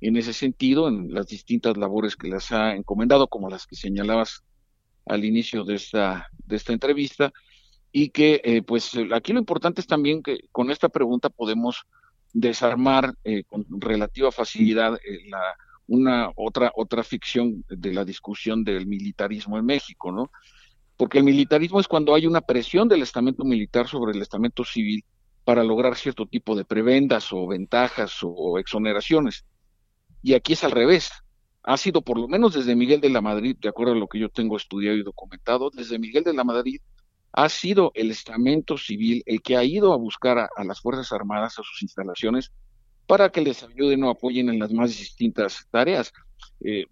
en 0.00 0.16
ese 0.16 0.32
sentido, 0.32 0.88
en 0.88 1.12
las 1.12 1.26
distintas 1.26 1.76
labores 1.76 2.16
que 2.16 2.28
les 2.28 2.50
ha 2.50 2.74
encomendado, 2.74 3.28
como 3.28 3.50
las 3.50 3.66
que 3.66 3.76
señalabas 3.76 4.42
al 5.04 5.22
inicio 5.26 5.64
de 5.64 5.74
esta, 5.74 6.28
de 6.46 6.56
esta 6.56 6.72
entrevista, 6.72 7.30
y 7.96 8.08
que 8.08 8.60
pues 8.66 8.90
aquí 9.14 9.32
lo 9.32 9.38
importante 9.38 9.80
es 9.80 9.86
también 9.86 10.20
que 10.20 10.48
con 10.50 10.72
esta 10.72 10.88
pregunta 10.88 11.30
podemos 11.30 11.86
desarmar 12.32 13.14
con 13.46 13.64
relativa 13.80 14.32
facilidad 14.32 14.98
la 15.28 15.40
una 15.86 16.30
otra 16.34 16.72
otra 16.74 17.04
ficción 17.04 17.64
de 17.68 17.92
la 17.92 18.04
discusión 18.04 18.64
del 18.64 18.86
militarismo 18.86 19.58
en 19.58 19.66
México, 19.66 20.10
¿no? 20.10 20.32
Porque 20.96 21.18
el 21.18 21.24
militarismo 21.24 21.78
es 21.78 21.86
cuando 21.86 22.16
hay 22.16 22.26
una 22.26 22.40
presión 22.40 22.88
del 22.88 23.02
estamento 23.02 23.44
militar 23.44 23.86
sobre 23.86 24.12
el 24.12 24.22
estamento 24.22 24.64
civil 24.64 25.04
para 25.44 25.62
lograr 25.62 25.94
cierto 25.94 26.26
tipo 26.26 26.56
de 26.56 26.64
prebendas 26.64 27.32
o 27.32 27.46
ventajas 27.46 28.18
o, 28.22 28.58
exoneraciones. 28.58 29.44
Y 30.20 30.34
aquí 30.34 30.54
es 30.54 30.64
al 30.64 30.72
revés. 30.72 31.12
Ha 31.62 31.76
sido 31.76 32.02
por 32.02 32.18
lo 32.18 32.26
menos 32.26 32.54
desde 32.54 32.74
Miguel 32.74 33.00
de 33.00 33.10
la 33.10 33.20
Madrid, 33.20 33.56
de 33.60 33.68
acuerdo 33.68 33.92
a 33.92 33.96
lo 33.96 34.08
que 34.08 34.18
yo 34.18 34.30
tengo 34.30 34.56
estudiado 34.56 34.96
y 34.96 35.04
documentado, 35.04 35.70
desde 35.70 35.98
Miguel 35.98 36.24
de 36.24 36.34
la 36.34 36.42
Madrid 36.44 36.80
ha 37.36 37.48
sido 37.48 37.90
el 37.94 38.12
estamento 38.12 38.78
civil 38.78 39.22
el 39.26 39.42
que 39.42 39.56
ha 39.56 39.64
ido 39.64 39.92
a 39.92 39.96
buscar 39.96 40.48
a 40.54 40.64
las 40.64 40.80
Fuerzas 40.80 41.12
Armadas 41.12 41.58
a 41.58 41.64
sus 41.64 41.82
instalaciones 41.82 42.52
para 43.06 43.30
que 43.30 43.40
les 43.40 43.62
ayuden 43.64 44.04
o 44.04 44.10
apoyen 44.10 44.48
en 44.48 44.60
las 44.60 44.72
más 44.72 44.90
distintas 44.96 45.66
tareas. 45.70 46.12
Eh, 46.64 46.86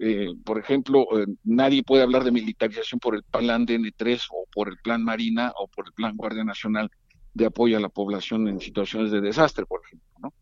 eh, 0.00 0.28
por 0.44 0.58
ejemplo, 0.58 1.06
eh, 1.16 1.26
nadie 1.44 1.84
puede 1.84 2.02
hablar 2.02 2.24
de 2.24 2.32
militarización 2.32 2.98
por 2.98 3.14
el 3.14 3.22
plan 3.22 3.66
DN3 3.66 4.26
o 4.32 4.46
por 4.52 4.68
el 4.68 4.78
plan 4.78 5.02
Marina 5.04 5.52
o 5.56 5.68
por 5.68 5.86
el 5.86 5.92
plan 5.92 6.16
Guardia 6.16 6.44
Nacional 6.44 6.90
de 7.32 7.46
apoyo 7.46 7.76
a 7.76 7.80
la 7.80 7.88
población 7.88 8.48
en 8.48 8.60
situaciones 8.60 9.12
de 9.12 9.20
desastre, 9.20 9.64
por 9.64 9.80
ejemplo. 9.84 10.08
¿no? 10.18 10.32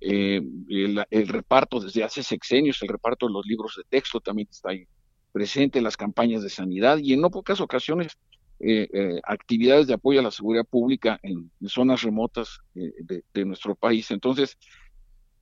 el, 0.00 1.04
el, 1.10 1.28
reparto 1.28 1.78
desde 1.78 2.04
hace 2.04 2.22
sexenios, 2.22 2.82
el 2.82 2.88
reparto 2.88 3.26
de 3.26 3.32
los 3.32 3.46
libros 3.46 3.74
de 3.76 3.84
texto 3.88 4.20
también 4.20 4.48
está 4.50 4.70
ahí 4.70 4.86
presente, 5.30 5.80
las 5.80 5.96
campañas 5.96 6.42
de 6.42 6.50
sanidad 6.50 6.98
y 6.98 7.12
en 7.12 7.20
no 7.20 7.30
pocas 7.30 7.60
ocasiones 7.60 8.18
eh, 8.64 8.88
eh, 8.92 9.20
actividades 9.24 9.88
de 9.88 9.94
apoyo 9.94 10.20
a 10.20 10.22
la 10.22 10.30
seguridad 10.30 10.64
pública 10.64 11.18
en, 11.24 11.50
zonas 11.66 12.02
remotas 12.02 12.60
eh, 12.76 12.92
de, 13.34 13.44
nuestro 13.44 13.74
país. 13.74 14.12
Entonces, 14.12 14.56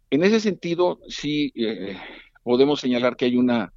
en 0.09 0.25
ese 0.25 0.41
sentido, 0.41 1.01
sí 1.07 1.53
podemos 2.43 2.81
señalar 2.81 3.17
que 3.17 3.27
hay 3.27 3.37
una, 3.37 3.75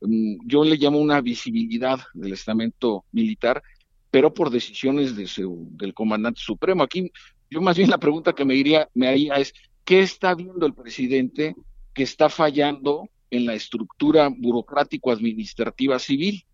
mm, 0.00 0.46
yo 0.46 0.64
le 0.64 0.78
llamo 0.78 1.00
una 1.00 1.20
visibilidad 1.20 2.00
del 2.14 2.32
estamento 2.32 3.04
militar, 3.12 3.62
pero 4.10 4.32
por 4.32 4.48
decisiones 4.48 5.16
de 5.16 5.28
del 5.72 5.92
comandante 5.92 6.40
supremo. 6.40 6.82
Aquí, 6.82 7.12
yo 7.50 7.60
más 7.60 7.76
bien 7.76 7.90
la 7.90 7.98
pregunta 7.98 8.32
que 8.32 8.46
me 8.46 8.54
iría, 8.54 8.88
me 8.94 9.06
haría 9.06 9.34
es, 9.34 9.52
¿qué 9.84 10.00
está 10.00 10.34
viendo 10.34 10.64
el 10.64 10.72
presidente 10.72 11.54
que 11.92 12.04
está 12.04 12.30
fallando 12.30 13.10
en 13.30 13.44
la 13.44 13.52
estructura 13.52 14.30
burocrático-administrativa 14.34 15.98
civil? 15.98 16.46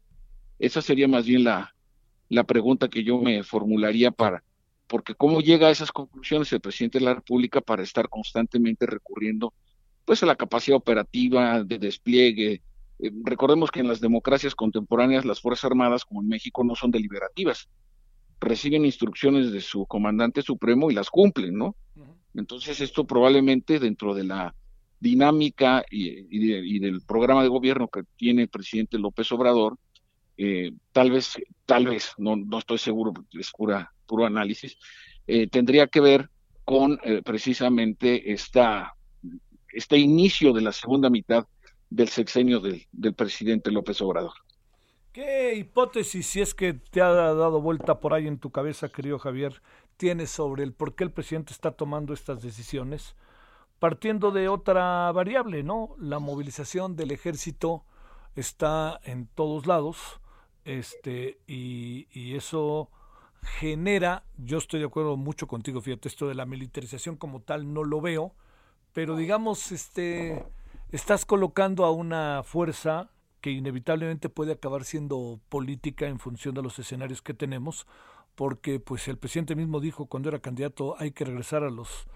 Esa 0.58 0.82
sería 0.82 1.06
más 1.06 1.24
bien 1.24 1.44
la, 1.44 1.72
la 2.28 2.44
pregunta 2.44 2.88
que 2.88 3.04
yo 3.04 3.18
me 3.18 3.42
formularía 3.42 4.10
para, 4.10 4.42
porque 4.86 5.14
cómo 5.14 5.40
llega 5.40 5.68
a 5.68 5.70
esas 5.70 5.92
conclusiones 5.92 6.52
el 6.52 6.60
presidente 6.60 6.98
de 6.98 7.04
la 7.04 7.14
República 7.14 7.60
para 7.60 7.82
estar 7.82 8.08
constantemente 8.08 8.86
recurriendo 8.86 9.52
pues 10.04 10.22
a 10.22 10.26
la 10.26 10.36
capacidad 10.36 10.76
operativa 10.76 11.62
de 11.62 11.78
despliegue. 11.78 12.62
Eh, 12.98 13.10
recordemos 13.24 13.70
que 13.70 13.80
en 13.80 13.88
las 13.88 14.00
democracias 14.00 14.54
contemporáneas 14.54 15.26
las 15.26 15.40
Fuerzas 15.40 15.66
Armadas, 15.66 16.04
como 16.06 16.22
en 16.22 16.28
México, 16.28 16.64
no 16.64 16.74
son 16.74 16.90
deliberativas. 16.90 17.68
Reciben 18.40 18.86
instrucciones 18.86 19.52
de 19.52 19.60
su 19.60 19.84
comandante 19.84 20.40
supremo 20.40 20.90
y 20.90 20.94
las 20.94 21.10
cumplen, 21.10 21.58
¿no? 21.58 21.76
Entonces 22.34 22.80
esto 22.80 23.04
probablemente 23.06 23.78
dentro 23.78 24.14
de 24.14 24.24
la 24.24 24.54
dinámica 25.00 25.84
y, 25.90 26.26
y 26.30 26.78
del 26.78 27.02
programa 27.02 27.42
de 27.42 27.48
gobierno 27.48 27.88
que 27.88 28.04
tiene 28.16 28.42
el 28.42 28.48
presidente 28.48 28.98
López 28.98 29.30
Obrador, 29.32 29.76
eh, 30.38 30.72
tal 30.92 31.10
vez, 31.10 31.36
tal 31.66 31.86
vez, 31.86 32.12
no, 32.16 32.36
no 32.36 32.58
estoy 32.58 32.78
seguro, 32.78 33.12
es 33.32 33.50
pura, 33.50 33.92
puro 34.06 34.24
análisis, 34.24 34.78
eh, 35.26 35.48
tendría 35.48 35.88
que 35.88 36.00
ver 36.00 36.30
con 36.64 36.98
eh, 37.02 37.22
precisamente 37.24 38.32
esta, 38.32 38.94
este 39.72 39.98
inicio 39.98 40.52
de 40.52 40.62
la 40.62 40.72
segunda 40.72 41.10
mitad 41.10 41.44
del 41.90 42.08
sexenio 42.08 42.60
del, 42.60 42.86
del 42.92 43.14
presidente 43.14 43.72
López 43.72 44.00
Obrador. 44.00 44.32
¿Qué 45.12 45.56
hipótesis, 45.56 46.26
si 46.26 46.40
es 46.40 46.54
que 46.54 46.74
te 46.74 47.00
ha 47.00 47.08
dado 47.08 47.60
vuelta 47.60 47.98
por 47.98 48.14
ahí 48.14 48.28
en 48.28 48.38
tu 48.38 48.50
cabeza, 48.50 48.90
querido 48.90 49.18
Javier, 49.18 49.60
tienes 49.96 50.30
sobre 50.30 50.62
el 50.62 50.72
por 50.72 50.94
qué 50.94 51.02
el 51.02 51.10
presidente 51.10 51.52
está 51.52 51.72
tomando 51.72 52.14
estas 52.14 52.42
decisiones? 52.42 53.16
Partiendo 53.80 54.30
de 54.30 54.48
otra 54.48 55.10
variable, 55.10 55.64
¿no? 55.64 55.96
La 55.98 56.20
movilización 56.20 56.94
del 56.94 57.10
ejército 57.10 57.84
está 58.36 59.00
en 59.02 59.26
todos 59.26 59.66
lados 59.66 60.20
este, 60.68 61.38
y, 61.46 62.34
eso 62.36 62.90
genera, 63.42 64.24
yo 64.36 64.58
estoy 64.58 64.80
de 64.80 64.86
acuerdo 64.86 65.16
mucho 65.16 65.46
contigo, 65.46 65.80
fíjate, 65.80 66.08
esto 66.08 66.28
de 66.28 66.34
la 66.34 66.44
militarización 66.44 67.16
como 67.16 67.40
tal 67.40 67.72
no 67.72 67.84
lo 67.84 68.02
veo, 68.02 68.34
pero 68.92 69.16
digamos, 69.16 69.72
este, 69.72 70.44
estás 70.92 71.24
colocando 71.24 71.86
a 71.86 71.90
una 71.90 72.42
fuerza 72.44 73.10
que 73.40 73.50
inevitablemente 73.50 74.28
puede 74.28 74.52
acabar 74.52 74.84
siendo 74.84 75.40
política 75.48 76.06
en 76.06 76.18
función 76.18 76.54
de 76.54 76.62
los 76.62 76.78
escenarios 76.78 77.22
que 77.22 77.32
tenemos, 77.32 77.86
porque 78.34 78.78
pues 78.78 79.08
el 79.08 79.16
presidente 79.16 79.56
mismo 79.56 79.80
dijo 79.80 80.04
cuando 80.06 80.28
era 80.28 80.40
candidato 80.40 80.96
hay 80.98 81.12
que 81.12 81.24
regresar 81.24 81.64
a 81.64 81.70
los 81.70 82.06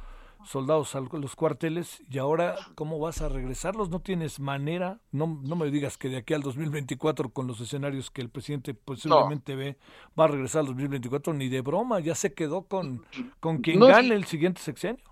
soldados 0.45 0.95
a 0.95 1.01
los 1.01 1.36
cuarteles 1.36 2.03
y 2.11 2.18
ahora 2.18 2.57
cómo 2.74 2.99
vas 2.99 3.22
a 3.22 3.28
regresarlos 3.28 3.90
no 3.90 4.01
tienes 4.01 4.40
manera. 4.40 5.01
No 5.11 5.40
no 5.43 5.57
me 5.57 5.70
digas 5.70 5.99
que 5.99 6.09
de 6.09 6.18
aquí 6.18 6.34
al 6.34 6.43
2024 6.43 7.30
con 7.30 7.47
los 7.47 7.61
escenarios 7.61 8.11
que 8.11 8.22
el 8.22 8.30
presidente 8.30 8.74
posiblemente 8.74 9.57
ve 9.57 9.76
va 10.18 10.24
a 10.24 10.28
regresar 10.28 10.61
al 10.61 10.66
2024 10.66 11.34
ni 11.34 11.49
de 11.49 11.61
broma 11.61 12.01
ya 12.01 12.14
se 12.14 12.32
quedó 12.34 12.62
con 12.62 13.05
con 13.40 13.59
quien 13.59 13.80
gane 13.80 14.14
el 14.14 14.24
siguiente 14.24 14.61
sexenio. 14.61 15.03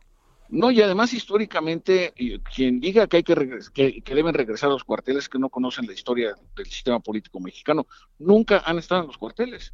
No 0.49 0.73
y 0.73 0.83
además 0.83 1.13
históricamente 1.13 2.13
quien 2.55 2.81
diga 2.81 3.07
que 3.07 3.19
hay 3.19 3.23
que, 3.23 3.61
que, 3.73 4.03
que 4.03 4.15
deben 4.15 4.35
regresar 4.35 4.69
a 4.69 4.73
los 4.73 4.83
cuarteles 4.83 5.29
que 5.29 5.39
no 5.39 5.49
conocen 5.49 5.87
la 5.87 5.93
historia 5.93 6.35
del 6.57 6.67
sistema 6.67 6.99
político 6.99 7.39
mexicano 7.39 7.87
nunca 8.19 8.63
han 8.67 8.79
estado 8.79 9.03
en 9.03 9.07
los 9.07 9.19
cuarteles 9.19 9.73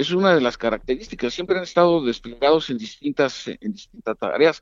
es 0.00 0.10
una 0.12 0.34
de 0.34 0.40
las 0.40 0.56
características. 0.56 1.34
Siempre 1.34 1.58
han 1.58 1.64
estado 1.64 2.04
desplegados 2.04 2.70
en 2.70 2.78
distintas, 2.78 3.48
en 3.48 3.72
distintas 3.72 4.16
tareas. 4.18 4.60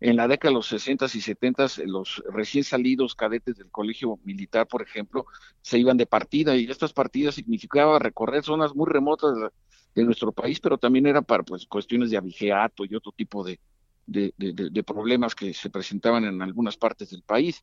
En 0.00 0.16
la 0.16 0.26
década 0.26 0.50
de 0.50 0.54
los 0.54 0.66
60 0.66 1.04
y 1.04 1.20
70, 1.20 1.66
los 1.84 2.22
recién 2.32 2.64
salidos 2.64 3.14
cadetes 3.14 3.56
del 3.58 3.70
colegio 3.70 4.18
militar, 4.24 4.66
por 4.66 4.82
ejemplo, 4.82 5.26
se 5.60 5.78
iban 5.78 5.98
de 5.98 6.06
partida 6.06 6.56
y 6.56 6.64
estas 6.64 6.92
partidas 6.92 7.34
significaba 7.34 7.98
recorrer 7.98 8.42
zonas 8.42 8.74
muy 8.74 8.90
remotas 8.90 9.34
de, 9.94 10.04
nuestro 10.04 10.32
país, 10.32 10.58
pero 10.58 10.78
también 10.78 11.06
era 11.06 11.20
para 11.20 11.42
pues, 11.42 11.66
cuestiones 11.66 12.10
de 12.10 12.16
abigeato 12.16 12.86
y 12.86 12.94
otro 12.94 13.12
tipo 13.12 13.44
de, 13.44 13.60
de, 14.06 14.32
de, 14.38 14.82
problemas 14.82 15.34
que 15.34 15.52
se 15.52 15.68
presentaban 15.68 16.24
en 16.24 16.40
algunas 16.40 16.78
partes 16.78 17.10
del 17.10 17.22
país. 17.22 17.62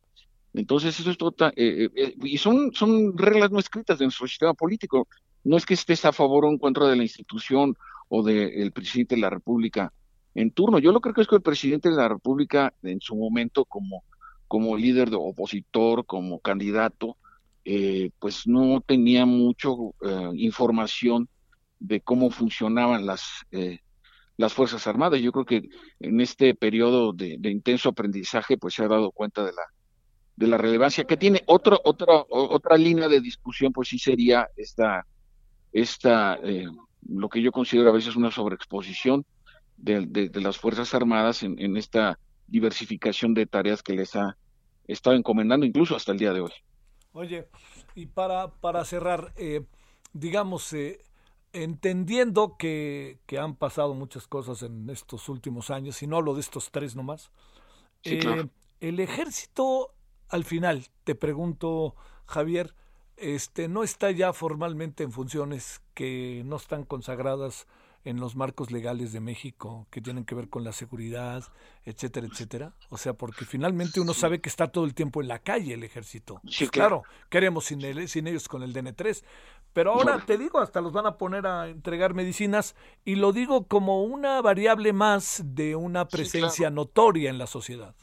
Entonces, 0.54 0.98
eso 1.00 1.10
es 1.10 1.18
total, 1.18 1.52
eh, 1.56 1.90
eh, 1.94 2.14
y 2.22 2.38
son, 2.38 2.72
son 2.72 3.18
reglas 3.18 3.50
no 3.50 3.58
escritas 3.58 3.98
de 3.98 4.04
nuestro 4.04 4.28
sistema 4.28 4.54
político 4.54 5.08
no 5.44 5.56
es 5.56 5.66
que 5.66 5.74
estés 5.74 6.04
a 6.04 6.12
favor 6.12 6.44
o 6.44 6.50
en 6.50 6.58
contra 6.58 6.86
de 6.86 6.96
la 6.96 7.02
institución 7.02 7.76
o 8.08 8.22
del 8.22 8.72
presidente 8.72 9.14
de 9.14 9.20
la 9.20 9.30
República 9.30 9.92
en 10.34 10.50
turno. 10.50 10.78
Yo 10.78 10.92
lo 10.92 11.00
creo 11.00 11.14
que 11.14 11.22
es 11.22 11.26
que 11.26 11.36
el 11.36 11.42
presidente 11.42 11.90
de 11.90 11.96
la 11.96 12.08
República, 12.08 12.72
en 12.82 13.00
su 13.00 13.16
momento, 13.16 13.64
como, 13.64 14.04
como 14.46 14.76
líder 14.76 15.10
de 15.10 15.16
opositor, 15.16 16.06
como 16.06 16.38
candidato, 16.40 17.16
eh, 17.64 18.10
pues 18.18 18.46
no 18.46 18.80
tenía 18.80 19.26
mucho 19.26 19.94
eh, 20.02 20.30
información 20.34 21.28
de 21.80 22.00
cómo 22.00 22.30
funcionaban 22.30 23.04
las, 23.04 23.44
eh, 23.50 23.80
las 24.36 24.52
Fuerzas 24.52 24.86
Armadas. 24.86 25.20
Yo 25.20 25.32
creo 25.32 25.44
que 25.44 25.68
en 26.00 26.20
este 26.20 26.54
periodo 26.54 27.12
de, 27.12 27.36
de, 27.38 27.50
intenso 27.50 27.90
aprendizaje, 27.90 28.56
pues 28.56 28.74
se 28.74 28.84
ha 28.84 28.88
dado 28.88 29.10
cuenta 29.10 29.44
de 29.44 29.52
la, 29.52 29.62
de 30.36 30.46
la 30.46 30.56
relevancia 30.56 31.04
que 31.04 31.16
tiene. 31.16 31.42
Otro, 31.46 31.80
otra, 31.84 32.24
otra 32.28 32.76
línea 32.76 33.08
de 33.08 33.20
discusión, 33.20 33.72
pues 33.72 33.88
sí 33.88 33.98
sería 33.98 34.48
esta, 34.56 35.04
esta 35.80 36.38
eh, 36.42 36.66
lo 37.08 37.28
que 37.28 37.42
yo 37.42 37.52
considero 37.52 37.90
a 37.90 37.92
veces 37.92 38.16
una 38.16 38.30
sobreexposición 38.30 39.24
de, 39.76 40.06
de, 40.06 40.28
de 40.28 40.40
las 40.40 40.58
Fuerzas 40.58 40.94
Armadas 40.94 41.42
en, 41.42 41.58
en, 41.60 41.76
esta 41.76 42.18
diversificación 42.48 43.34
de 43.34 43.46
tareas 43.46 43.82
que 43.82 43.92
les 43.92 44.16
ha 44.16 44.36
estado 44.86 45.16
encomendando 45.16 45.64
incluso 45.64 45.94
hasta 45.94 46.12
el 46.12 46.18
día 46.18 46.32
de 46.32 46.40
hoy. 46.40 46.52
Oye, 47.12 47.48
y 47.94 48.06
para, 48.06 48.48
para 48.48 48.84
cerrar, 48.84 49.32
eh, 49.36 49.64
digamos, 50.12 50.72
eh, 50.72 51.00
entendiendo 51.52 52.56
que, 52.58 53.18
que, 53.26 53.38
han 53.38 53.54
pasado 53.54 53.94
muchas 53.94 54.26
cosas 54.26 54.62
en 54.62 54.88
estos 54.90 55.28
últimos 55.28 55.70
años, 55.70 56.02
y 56.02 56.06
no 56.06 56.16
hablo 56.16 56.34
de 56.34 56.40
estos 56.40 56.70
tres 56.70 56.96
nomás, 56.96 57.30
sí, 58.02 58.14
eh, 58.14 58.18
claro. 58.18 58.50
el 58.80 59.00
ejército, 59.00 59.94
al 60.28 60.44
final, 60.44 60.86
te 61.04 61.14
pregunto, 61.14 61.94
Javier, 62.26 62.74
este, 63.20 63.68
no 63.68 63.82
está 63.82 64.10
ya 64.10 64.32
formalmente 64.32 65.04
en 65.04 65.12
funciones 65.12 65.80
que 65.94 66.42
no 66.44 66.56
están 66.56 66.84
consagradas 66.84 67.66
en 68.04 68.20
los 68.20 68.36
marcos 68.36 68.70
legales 68.70 69.12
de 69.12 69.20
México 69.20 69.86
que 69.90 70.00
tienen 70.00 70.24
que 70.24 70.34
ver 70.34 70.48
con 70.48 70.64
la 70.64 70.72
seguridad, 70.72 71.44
etcétera, 71.84 72.26
etcétera. 72.26 72.72
O 72.88 72.96
sea, 72.96 73.12
porque 73.12 73.44
finalmente 73.44 74.00
uno 74.00 74.14
sabe 74.14 74.40
que 74.40 74.48
está 74.48 74.68
todo 74.68 74.84
el 74.84 74.94
tiempo 74.94 75.20
en 75.20 75.28
la 75.28 75.40
calle 75.40 75.74
el 75.74 75.84
ejército. 75.84 76.40
Sí, 76.44 76.64
pues 76.64 76.70
claro. 76.70 77.02
queremos 77.28 77.66
sin, 77.66 77.82
el, 77.82 78.08
sin 78.08 78.26
ellos 78.26 78.48
con 78.48 78.62
el 78.62 78.72
DN3. 78.72 79.22
Pero 79.72 79.92
ahora 79.92 80.24
te 80.24 80.38
digo, 80.38 80.58
hasta 80.60 80.80
los 80.80 80.92
van 80.92 81.06
a 81.06 81.18
poner 81.18 81.46
a 81.46 81.68
entregar 81.68 82.14
medicinas 82.14 82.74
y 83.04 83.16
lo 83.16 83.32
digo 83.32 83.66
como 83.66 84.02
una 84.02 84.40
variable 84.40 84.92
más 84.92 85.42
de 85.44 85.76
una 85.76 86.08
presencia 86.08 86.50
sí, 86.50 86.58
claro. 86.62 86.74
notoria 86.76 87.30
en 87.30 87.38
la 87.38 87.46
sociedad. 87.46 87.94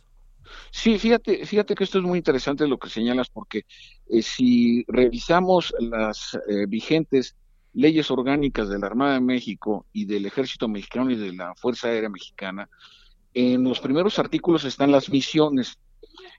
Sí, 0.71 0.97
fíjate, 0.99 1.45
fíjate 1.45 1.75
que 1.75 1.83
esto 1.83 1.99
es 1.99 2.03
muy 2.03 2.17
interesante 2.17 2.67
lo 2.67 2.77
que 2.77 2.89
señalas, 2.89 3.29
porque 3.29 3.65
eh, 4.07 4.21
si 4.21 4.83
revisamos 4.87 5.73
las 5.79 6.37
eh, 6.47 6.65
vigentes 6.67 7.35
leyes 7.73 8.09
orgánicas 8.09 8.69
de 8.69 8.79
la 8.79 8.87
Armada 8.87 9.13
de 9.15 9.21
México 9.21 9.85
y 9.91 10.05
del 10.05 10.25
Ejército 10.25 10.67
Mexicano 10.67 11.11
y 11.11 11.15
de 11.15 11.33
la 11.33 11.53
Fuerza 11.55 11.89
Aérea 11.89 12.09
Mexicana, 12.09 12.69
en 13.33 13.63
los 13.63 13.79
primeros 13.79 14.17
artículos 14.17 14.63
están 14.63 14.91
las 14.91 15.09
misiones. 15.09 15.77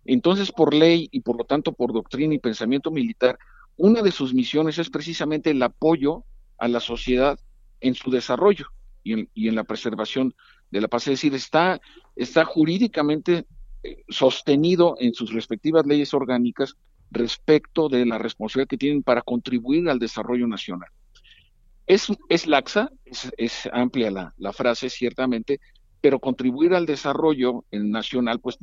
Entonces, 0.04 0.50
por 0.50 0.72
ley 0.72 1.08
y 1.12 1.20
por 1.20 1.36
lo 1.36 1.44
tanto 1.44 1.72
por 1.72 1.92
doctrina 1.92 2.34
y 2.34 2.38
pensamiento 2.38 2.90
militar, 2.90 3.38
una 3.76 4.00
de 4.00 4.12
sus 4.12 4.32
misiones 4.32 4.78
es 4.78 4.88
precisamente 4.88 5.50
el 5.50 5.62
apoyo 5.62 6.24
a 6.58 6.68
la 6.68 6.80
sociedad 6.80 7.38
en 7.80 7.94
su 7.94 8.10
desarrollo 8.10 8.66
y 9.02 9.12
en, 9.12 9.28
y 9.34 9.48
en 9.48 9.54
la 9.54 9.64
preservación 9.64 10.34
de 10.70 10.80
la 10.80 10.88
paz. 10.88 11.06
Es 11.06 11.20
decir, 11.20 11.34
está, 11.34 11.80
está 12.14 12.44
jurídicamente 12.44 13.44
sostenido 14.08 14.96
en 14.98 15.14
sus 15.14 15.32
respectivas 15.32 15.86
leyes 15.86 16.14
orgánicas 16.14 16.76
respecto 17.10 17.88
de 17.88 18.04
la 18.06 18.18
responsabilidad 18.18 18.68
que 18.68 18.78
tienen 18.78 19.02
para 19.02 19.22
contribuir 19.22 19.88
al 19.88 19.98
desarrollo 19.98 20.46
nacional. 20.46 20.90
Es, 21.86 22.08
es 22.28 22.46
laxa, 22.46 22.90
es, 23.04 23.30
es 23.36 23.68
amplia 23.72 24.10
la, 24.10 24.34
la, 24.38 24.52
frase, 24.52 24.90
ciertamente, 24.90 25.60
pero 26.00 26.18
contribuir 26.18 26.74
al 26.74 26.84
desarrollo 26.84 27.64
nacional 27.70 28.40
pues, 28.40 28.58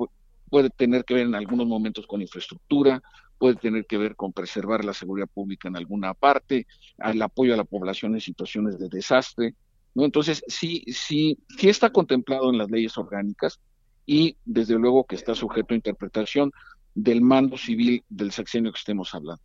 puede 0.50 0.70
tener 0.70 1.06
que 1.06 1.14
ver 1.14 1.28
en 1.28 1.36
algunos 1.36 1.68
momentos 1.68 2.06
con 2.06 2.22
infraestructura, 2.22 3.02
puede 3.38 3.56
tener 3.56 3.86
que 3.86 3.98
ver 3.98 4.16
con 4.16 4.34
preservar 4.34 4.86
la 4.86 4.94
seguridad 4.94 5.28
pública 5.28 5.68
en 5.68 5.78
alguna 5.78 6.14
parte, 6.14 6.68
el 6.98 7.22
apoyo 7.22 7.54
a 7.54 7.58
la 7.58 7.64
población 7.64 8.14
en 8.14 8.22
situaciones 8.22 8.78
de 8.78 8.90
desastre. 8.90 9.56
¿no? 9.96 10.06
Entonces, 10.06 10.44
sí, 10.48 10.84
sí, 10.88 11.38
sí 11.58 11.70
está 11.70 11.90
contemplado 11.90 12.50
en 12.50 12.58
las 12.58 12.70
leyes 12.70 12.98
orgánicas 12.98 13.60
y 14.06 14.38
desde 14.46 14.76
luego 14.76 15.06
que 15.06 15.16
está 15.16 15.36
sujeto 15.36 15.74
a 15.74 15.78
interpretación 15.78 16.52
del 16.96 17.22
mando 17.22 17.58
civil 17.58 18.04
del 18.10 18.32
sexenio 18.32 18.72
que 18.72 18.80
estemos 18.80 19.14
hablando. 19.16 19.44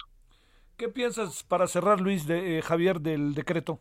¿Qué 0.76 0.88
piensas 0.88 1.42
para 1.42 1.66
cerrar, 1.66 2.00
Luis, 2.00 2.26
de 2.26 2.58
eh, 2.58 2.62
Javier, 2.62 3.00
del 3.00 3.34
decreto? 3.34 3.80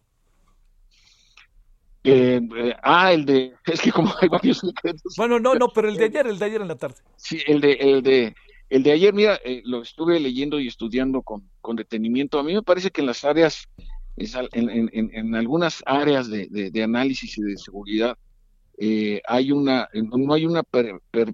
Eh, 2.03 2.39
eh, 2.55 2.75
ah, 2.82 3.11
el 3.11 3.25
de, 3.25 3.53
es 3.65 3.82
que 3.82 3.91
como 3.91 4.13
hay 4.21 4.30
varios 4.30 4.61
decretos. 4.61 5.13
Bueno, 5.17 5.39
no, 5.39 5.55
no, 5.55 5.67
pero 5.69 5.89
el 5.89 5.95
de 5.95 6.05
ayer, 6.05 6.28
el 6.28 6.39
de 6.39 6.45
ayer 6.45 6.61
en 6.61 6.67
la 6.67 6.75
tarde. 6.75 6.95
Sí, 7.17 7.41
el 7.45 7.61
de, 7.61 7.73
el 7.73 8.01
de, 8.01 8.36
el 8.69 8.84
de 8.84 8.91
ayer, 8.91 9.13
mira, 9.13 9.39
eh, 9.43 9.61
lo 9.65 9.82
estuve 9.82 10.19
leyendo 10.19 10.59
y 10.59 10.67
estudiando 10.67 11.21
con, 11.21 11.49
con, 11.61 11.75
detenimiento. 11.75 12.39
A 12.39 12.43
mí 12.43 12.53
me 12.53 12.63
parece 12.63 12.91
que 12.91 13.01
en 13.01 13.07
las 13.07 13.25
áreas, 13.25 13.67
en, 14.15 14.69
en, 14.69 14.89
en 15.13 15.36
algunas 15.36 15.84
áreas 15.86 16.30
de, 16.30 16.47
de, 16.49 16.71
de, 16.71 16.84
análisis 16.84 17.38
y 17.38 17.41
de 17.41 17.57
seguridad, 17.57 18.17
eh, 18.78 19.21
hay 19.28 19.51
una, 19.51 19.89
no 19.93 20.34
hay 20.34 20.45
una 20.45 20.63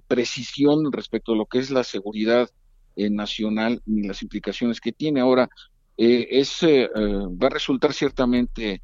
precisión 0.08 0.90
respecto 0.92 1.32
a 1.32 1.36
lo 1.36 1.46
que 1.46 1.58
es 1.58 1.70
la 1.70 1.84
seguridad 1.84 2.50
eh, 2.96 3.10
nacional 3.10 3.82
ni 3.86 4.06
las 4.06 4.22
implicaciones 4.22 4.80
que 4.80 4.92
tiene. 4.92 5.20
Ahora, 5.20 5.48
eh, 5.96 6.42
eh, 6.62 6.88
va 6.94 7.46
a 7.46 7.50
resultar 7.50 7.92
ciertamente 7.92 8.82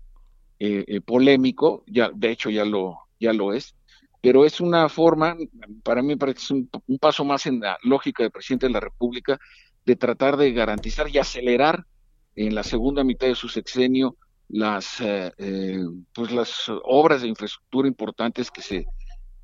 eh, 0.59 1.01
polémico, 1.01 1.85
ya, 1.87 2.11
de 2.15 2.31
hecho 2.31 2.51
ya 2.51 2.65
lo, 2.65 2.99
ya 3.19 3.33
lo 3.33 3.53
es, 3.53 3.75
pero 4.21 4.45
es 4.45 4.61
una 4.61 4.89
forma, 4.89 5.37
para 5.83 6.03
mí 6.03 6.15
parece 6.17 6.55
un, 6.55 6.69
paso 7.01 7.25
más 7.25 7.47
en 7.47 7.61
la 7.61 7.79
lógica 7.83 8.23
del 8.23 8.31
presidente 8.31 8.67
de 8.67 8.73
la 8.73 8.81
República 8.81 9.39
de 9.87 9.97
tratar 9.97 10.37
de 10.37 10.53
garantizar 10.53 11.09
y 11.09 11.19
acelerar 11.19 11.87
en 12.37 12.55
la 12.55 12.63
segunda 12.63 13.03
mitad 13.03 13.27
de 13.27 13.35
su 13.35 13.49
sexenio 13.49 14.17
las 14.51 15.01
eh, 15.01 15.79
pues 16.13 16.33
las 16.33 16.71
obras 16.85 17.23
de 17.23 17.29
infraestructura 17.29 17.89
importantes 17.89 18.51
que 18.51 18.63
se 18.63 18.87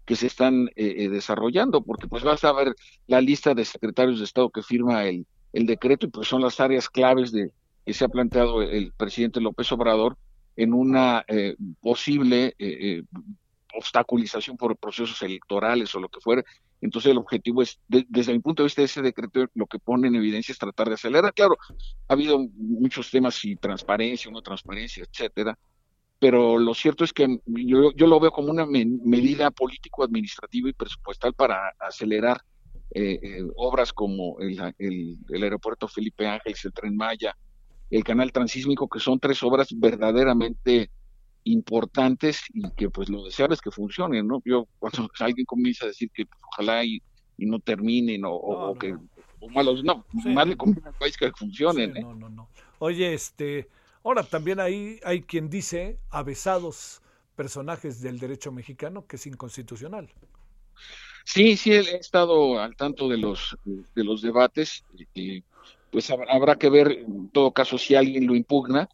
que 0.04 0.14
se 0.14 0.28
están 0.28 0.70
eh, 0.76 1.08
desarrollando, 1.08 1.82
porque 1.82 2.06
pues 2.06 2.22
vas 2.22 2.44
a 2.44 2.52
ver 2.52 2.76
la 3.08 3.20
lista 3.20 3.54
de 3.54 3.64
secretarios 3.64 4.20
de 4.20 4.24
Estado 4.24 4.50
que 4.50 4.62
firma 4.62 5.04
el, 5.04 5.26
el 5.52 5.66
decreto 5.66 6.06
y 6.06 6.10
pues 6.10 6.28
son 6.28 6.42
las 6.42 6.60
áreas 6.60 6.88
claves 6.88 7.32
de 7.32 7.50
que 7.84 7.92
se 7.92 8.04
ha 8.04 8.08
planteado 8.08 8.62
el 8.62 8.92
presidente 8.92 9.40
López 9.40 9.70
Obrador 9.72 10.16
en 10.56 10.74
una 10.74 11.24
eh, 11.28 11.56
posible 11.80 12.54
eh, 12.58 13.02
obstaculización 13.74 14.56
por 14.56 14.76
procesos 14.76 15.20
electorales 15.22 15.94
o 15.94 16.00
lo 16.00 16.08
que 16.08 16.20
fuera. 16.20 16.44
Entonces 16.80 17.10
el 17.10 17.18
objetivo 17.18 17.62
es, 17.62 17.80
de, 17.88 18.04
desde 18.08 18.32
mi 18.32 18.40
punto 18.40 18.62
de 18.62 18.66
vista, 18.66 18.82
ese 18.82 19.02
decreto 19.02 19.46
lo 19.54 19.66
que 19.66 19.78
pone 19.78 20.08
en 20.08 20.14
evidencia 20.14 20.52
es 20.52 20.58
tratar 20.58 20.88
de 20.88 20.94
acelerar. 20.94 21.32
Claro, 21.32 21.56
ha 22.08 22.12
habido 22.12 22.38
muchos 22.56 23.10
temas 23.10 23.44
y 23.44 23.56
transparencia, 23.56 24.30
no 24.30 24.42
transparencia, 24.42 25.04
etcétera, 25.04 25.58
pero 26.18 26.58
lo 26.58 26.74
cierto 26.74 27.04
es 27.04 27.12
que 27.12 27.40
yo, 27.46 27.92
yo 27.92 28.06
lo 28.06 28.20
veo 28.20 28.30
como 28.30 28.50
una 28.50 28.66
me 28.66 28.84
medida 28.84 29.50
político-administrativa 29.50 30.68
y 30.68 30.72
presupuestal 30.72 31.34
para 31.34 31.74
acelerar 31.78 32.40
eh, 32.94 33.18
eh, 33.22 33.42
obras 33.56 33.92
como 33.92 34.38
el, 34.40 34.58
el, 34.78 35.18
el, 35.28 35.42
aeropuerto 35.42 35.88
Felipe 35.88 36.26
Ángeles, 36.26 36.64
el 36.64 36.72
tren 36.72 36.96
Maya, 36.96 37.36
el 37.90 38.02
canal 38.02 38.32
transísmico, 38.32 38.88
que 38.88 39.00
son 39.00 39.20
tres 39.20 39.42
obras 39.42 39.68
verdaderamente 39.76 40.90
importantes 41.46 42.42
y 42.52 42.70
que 42.72 42.90
pues 42.90 43.08
lo 43.08 43.24
deseable 43.24 43.54
es 43.54 43.60
que 43.60 43.70
funcionen, 43.70 44.26
¿no? 44.26 44.42
Yo 44.44 44.66
cuando 44.78 45.10
alguien 45.20 45.46
comienza 45.46 45.84
a 45.84 45.88
decir 45.88 46.10
que 46.12 46.26
pues, 46.26 46.40
ojalá 46.52 46.84
y, 46.84 47.02
y, 47.38 47.46
no 47.46 47.58
terminen 47.58 48.24
o, 48.24 48.28
no, 48.28 48.34
o 48.34 48.74
no. 48.74 48.78
que 48.78 48.96
o 49.40 49.48
malos, 49.50 49.84
no, 49.84 50.04
sí. 50.22 50.30
más 50.30 50.46
le 50.46 50.56
conviene 50.56 50.88
al 50.88 50.94
país 50.94 51.16
que 51.16 51.30
funcionen. 51.32 51.92
Sí, 51.92 51.98
¿eh? 51.98 52.02
No, 52.02 52.14
no, 52.14 52.28
no. 52.28 52.48
Oye, 52.78 53.12
este, 53.12 53.68
Ahora, 54.06 54.22
también 54.22 54.60
hay, 54.60 55.00
hay 55.02 55.22
quien 55.22 55.50
dice, 55.50 55.98
avesados 56.10 57.02
personajes 57.34 58.00
del 58.00 58.20
derecho 58.20 58.52
mexicano, 58.52 59.04
que 59.04 59.16
es 59.16 59.26
inconstitucional. 59.26 60.08
Sí, 61.24 61.56
sí, 61.56 61.72
he 61.72 61.96
estado 61.96 62.60
al 62.60 62.76
tanto 62.76 63.08
de 63.08 63.16
los, 63.16 63.56
de 63.64 64.04
los 64.04 64.22
debates. 64.22 64.84
Eh, 65.16 65.42
pues 65.90 66.08
habrá 66.08 66.54
que 66.54 66.70
ver, 66.70 66.92
en 66.92 67.30
todo 67.30 67.50
caso, 67.50 67.78
si 67.78 67.96
alguien 67.96 68.28
lo 68.28 68.36
impugna 68.36 68.88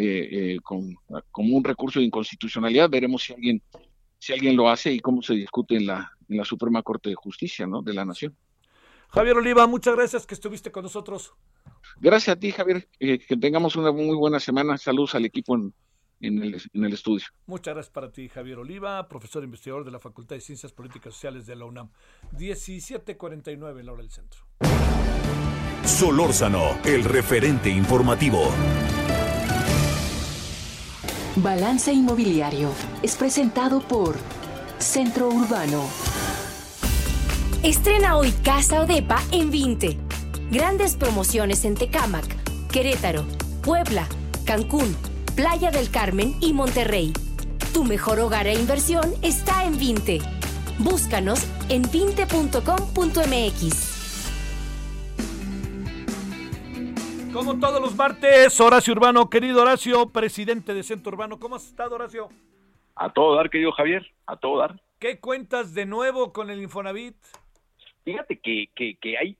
eh, 0.00 0.28
eh, 0.30 0.58
con, 0.62 0.94
como 1.32 1.56
un 1.56 1.64
recurso 1.64 1.98
de 1.98 2.06
inconstitucionalidad. 2.06 2.88
Veremos 2.88 3.24
si 3.24 3.32
alguien, 3.32 3.60
si 4.16 4.32
alguien 4.32 4.56
lo 4.56 4.70
hace 4.70 4.92
y 4.92 5.00
cómo 5.00 5.22
se 5.22 5.34
discute 5.34 5.74
en 5.74 5.86
la, 5.86 6.12
en 6.28 6.36
la 6.36 6.44
Suprema 6.44 6.84
Corte 6.84 7.08
de 7.08 7.16
Justicia 7.16 7.66
¿no? 7.66 7.82
de 7.82 7.94
la 7.94 8.04
Nación. 8.04 8.36
Javier 9.08 9.36
Oliva, 9.36 9.66
muchas 9.66 9.96
gracias 9.96 10.24
que 10.24 10.34
estuviste 10.34 10.70
con 10.70 10.84
nosotros. 10.84 11.32
Gracias 11.96 12.36
a 12.36 12.38
ti, 12.38 12.52
Javier. 12.52 12.88
Eh, 13.00 13.18
que 13.18 13.36
tengamos 13.36 13.74
una 13.74 13.90
muy 13.90 14.14
buena 14.14 14.38
semana. 14.38 14.78
Saludos 14.78 15.16
al 15.16 15.24
equipo 15.24 15.56
en, 15.56 15.74
en, 16.20 16.44
el, 16.44 16.62
en, 16.72 16.84
el, 16.84 16.92
estudio. 16.92 17.26
Muchas 17.46 17.74
gracias 17.74 17.92
para 17.92 18.12
ti, 18.12 18.28
Javier 18.28 18.58
Oliva, 18.58 19.08
profesor 19.08 19.42
investigador 19.42 19.84
de 19.84 19.90
la 19.90 19.98
Facultad 19.98 20.36
de 20.36 20.42
Ciencias 20.42 20.70
Políticas 20.70 21.14
Sociales 21.14 21.44
de 21.44 21.56
la 21.56 21.64
UNAM. 21.64 21.90
1749 22.38 23.80
en 23.80 23.86
la 23.86 23.92
hora 23.92 24.02
del 24.02 24.12
centro. 24.12 24.42
Solórzano, 25.84 26.78
el 26.84 27.02
referente 27.02 27.68
informativo. 27.68 28.52
Balance 31.42 31.92
Inmobiliario 31.92 32.70
es 33.02 33.16
presentado 33.16 33.80
por 33.80 34.16
Centro 34.78 35.28
Urbano. 35.28 35.82
Estrena 37.62 38.16
hoy 38.16 38.32
Casa 38.42 38.82
Odepa 38.82 39.22
en 39.30 39.50
20. 39.50 39.98
Grandes 40.50 40.96
promociones 40.96 41.64
en 41.64 41.76
Tecámac, 41.76 42.26
Querétaro, 42.70 43.24
Puebla, 43.62 44.06
Cancún, 44.44 44.94
Playa 45.36 45.70
del 45.70 45.90
Carmen 45.90 46.36
y 46.40 46.52
Monterrey. 46.52 47.12
Tu 47.72 47.84
mejor 47.84 48.18
hogar 48.20 48.46
e 48.46 48.54
inversión 48.54 49.14
está 49.22 49.64
en 49.64 49.78
20. 49.78 50.20
Búscanos 50.78 51.40
en 51.68 51.84
20.com.mx. 51.84 53.87
Como 57.38 57.60
todos 57.60 57.80
los 57.80 57.94
martes, 57.94 58.60
Horacio 58.60 58.92
Urbano, 58.92 59.30
querido 59.30 59.62
Horacio, 59.62 60.10
presidente 60.10 60.74
de 60.74 60.82
Centro 60.82 61.12
Urbano. 61.12 61.38
¿Cómo 61.38 61.54
has 61.54 61.68
estado, 61.68 61.94
Horacio? 61.94 62.30
A 62.96 63.12
todo 63.12 63.36
dar, 63.36 63.48
querido 63.48 63.70
Javier, 63.70 64.04
a 64.26 64.34
todo 64.34 64.58
dar. 64.58 64.80
¿Qué 64.98 65.20
cuentas 65.20 65.72
de 65.72 65.86
nuevo 65.86 66.32
con 66.32 66.50
el 66.50 66.60
Infonavit? 66.60 67.14
Fíjate 68.02 68.40
que, 68.40 68.70
que, 68.74 68.96
que 68.96 69.16
hay, 69.16 69.36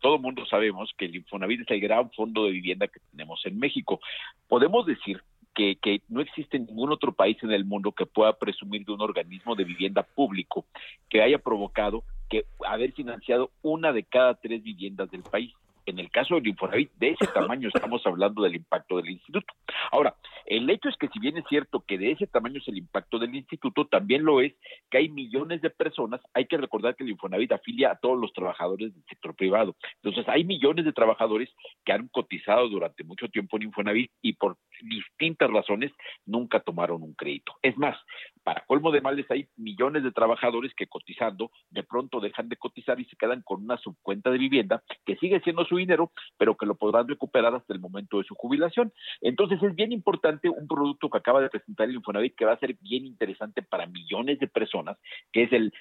todo 0.00 0.16
el 0.16 0.20
mundo 0.20 0.44
sabemos 0.44 0.92
que 0.98 1.06
el 1.06 1.16
Infonavit 1.16 1.62
es 1.62 1.70
el 1.70 1.80
gran 1.80 2.10
fondo 2.10 2.44
de 2.44 2.50
vivienda 2.50 2.88
que 2.88 3.00
tenemos 3.10 3.40
en 3.46 3.58
México. 3.58 4.00
Podemos 4.46 4.84
decir 4.84 5.22
que, 5.54 5.76
que, 5.76 6.02
no 6.10 6.20
existe 6.20 6.58
ningún 6.58 6.92
otro 6.92 7.12
país 7.12 7.38
en 7.42 7.52
el 7.52 7.64
mundo 7.64 7.92
que 7.92 8.04
pueda 8.04 8.34
presumir 8.34 8.84
de 8.84 8.92
un 8.92 9.00
organismo 9.00 9.56
de 9.56 9.64
vivienda 9.64 10.02
público 10.02 10.66
que 11.08 11.22
haya 11.22 11.38
provocado 11.38 12.04
que 12.28 12.44
haber 12.66 12.92
financiado 12.92 13.50
una 13.62 13.94
de 13.94 14.04
cada 14.04 14.34
tres 14.34 14.62
viviendas 14.62 15.10
del 15.10 15.22
país. 15.22 15.54
En 15.86 15.98
el 15.98 16.10
caso 16.10 16.34
del 16.36 16.48
Infonavit, 16.48 16.92
de 16.94 17.10
ese 17.10 17.26
tamaño 17.26 17.68
estamos 17.72 18.06
hablando 18.06 18.42
del 18.42 18.56
impacto 18.56 18.96
del 18.96 19.10
instituto. 19.10 19.54
Ahora, 19.90 20.14
el 20.46 20.68
hecho 20.70 20.88
es 20.88 20.96
que 20.96 21.08
si 21.08 21.18
bien 21.18 21.36
es 21.36 21.44
cierto 21.48 21.84
que 21.86 21.98
de 21.98 22.12
ese 22.12 22.26
tamaño 22.26 22.58
es 22.58 22.68
el 22.68 22.78
impacto 22.78 23.18
del 23.18 23.34
instituto, 23.34 23.86
también 23.86 24.24
lo 24.24 24.40
es 24.40 24.54
que 24.90 24.98
hay 24.98 25.08
millones 25.08 25.62
de 25.62 25.70
personas, 25.70 26.20
hay 26.34 26.46
que 26.46 26.56
recordar 26.56 26.96
que 26.96 27.04
el 27.04 27.10
Infonavit 27.10 27.52
afilia 27.52 27.92
a 27.92 27.96
todos 27.96 28.18
los 28.18 28.32
trabajadores 28.32 28.94
del 28.94 29.04
sector 29.08 29.34
privado. 29.34 29.76
Entonces, 30.02 30.28
hay 30.28 30.44
millones 30.44 30.84
de 30.84 30.92
trabajadores 30.92 31.50
que 31.84 31.92
han 31.92 32.08
cotizado 32.08 32.68
durante 32.68 33.04
mucho 33.04 33.28
tiempo 33.28 33.56
en 33.56 33.64
Infonavit 33.64 34.10
y 34.22 34.34
por 34.34 34.56
distintas 34.82 35.50
razones 35.50 35.92
nunca 36.24 36.60
tomaron 36.60 37.02
un 37.02 37.14
crédito. 37.14 37.54
Es 37.62 37.76
más, 37.76 37.96
para 38.42 38.64
colmo 38.66 38.90
de 38.90 39.00
males 39.00 39.30
hay 39.30 39.46
millones 39.56 40.02
de 40.02 40.12
trabajadores 40.12 40.72
que 40.74 40.86
cotizando 40.86 41.50
de 41.70 41.82
pronto 41.82 42.20
dejan 42.20 42.48
de 42.48 42.56
cotizar 42.56 42.98
y 42.98 43.04
se 43.04 43.16
quedan 43.16 43.42
con 43.42 43.62
una 43.62 43.76
subcuenta 43.78 44.30
de 44.30 44.38
vivienda 44.38 44.82
que 45.04 45.16
sigue 45.16 45.40
siendo 45.40 45.64
su 45.64 45.76
dinero, 45.76 46.12
pero 46.38 46.56
que 46.56 46.66
lo 46.66 46.74
podrán 46.74 47.08
recuperar 47.08 47.54
hasta 47.54 47.74
el 47.74 47.80
momento 47.80 48.18
de 48.18 48.24
su 48.24 48.34
jubilación. 48.34 48.92
Entonces 49.20 49.62
es 49.62 49.74
bien 49.74 49.92
importante 49.92 50.29
un 50.44 50.68
producto 50.68 51.10
que 51.10 51.18
acaba 51.18 51.40
de 51.40 51.50
presentar 51.50 51.88
el 51.88 51.96
Infonavit 51.96 52.34
que 52.34 52.44
va 52.44 52.52
a 52.52 52.58
ser 52.58 52.76
bien 52.80 53.06
interesante 53.06 53.62
para 53.62 53.86
millones 53.86 54.38
de 54.38 54.48
personas, 54.48 54.98
que 55.32 55.44
es 55.44 55.52
el 55.52 55.72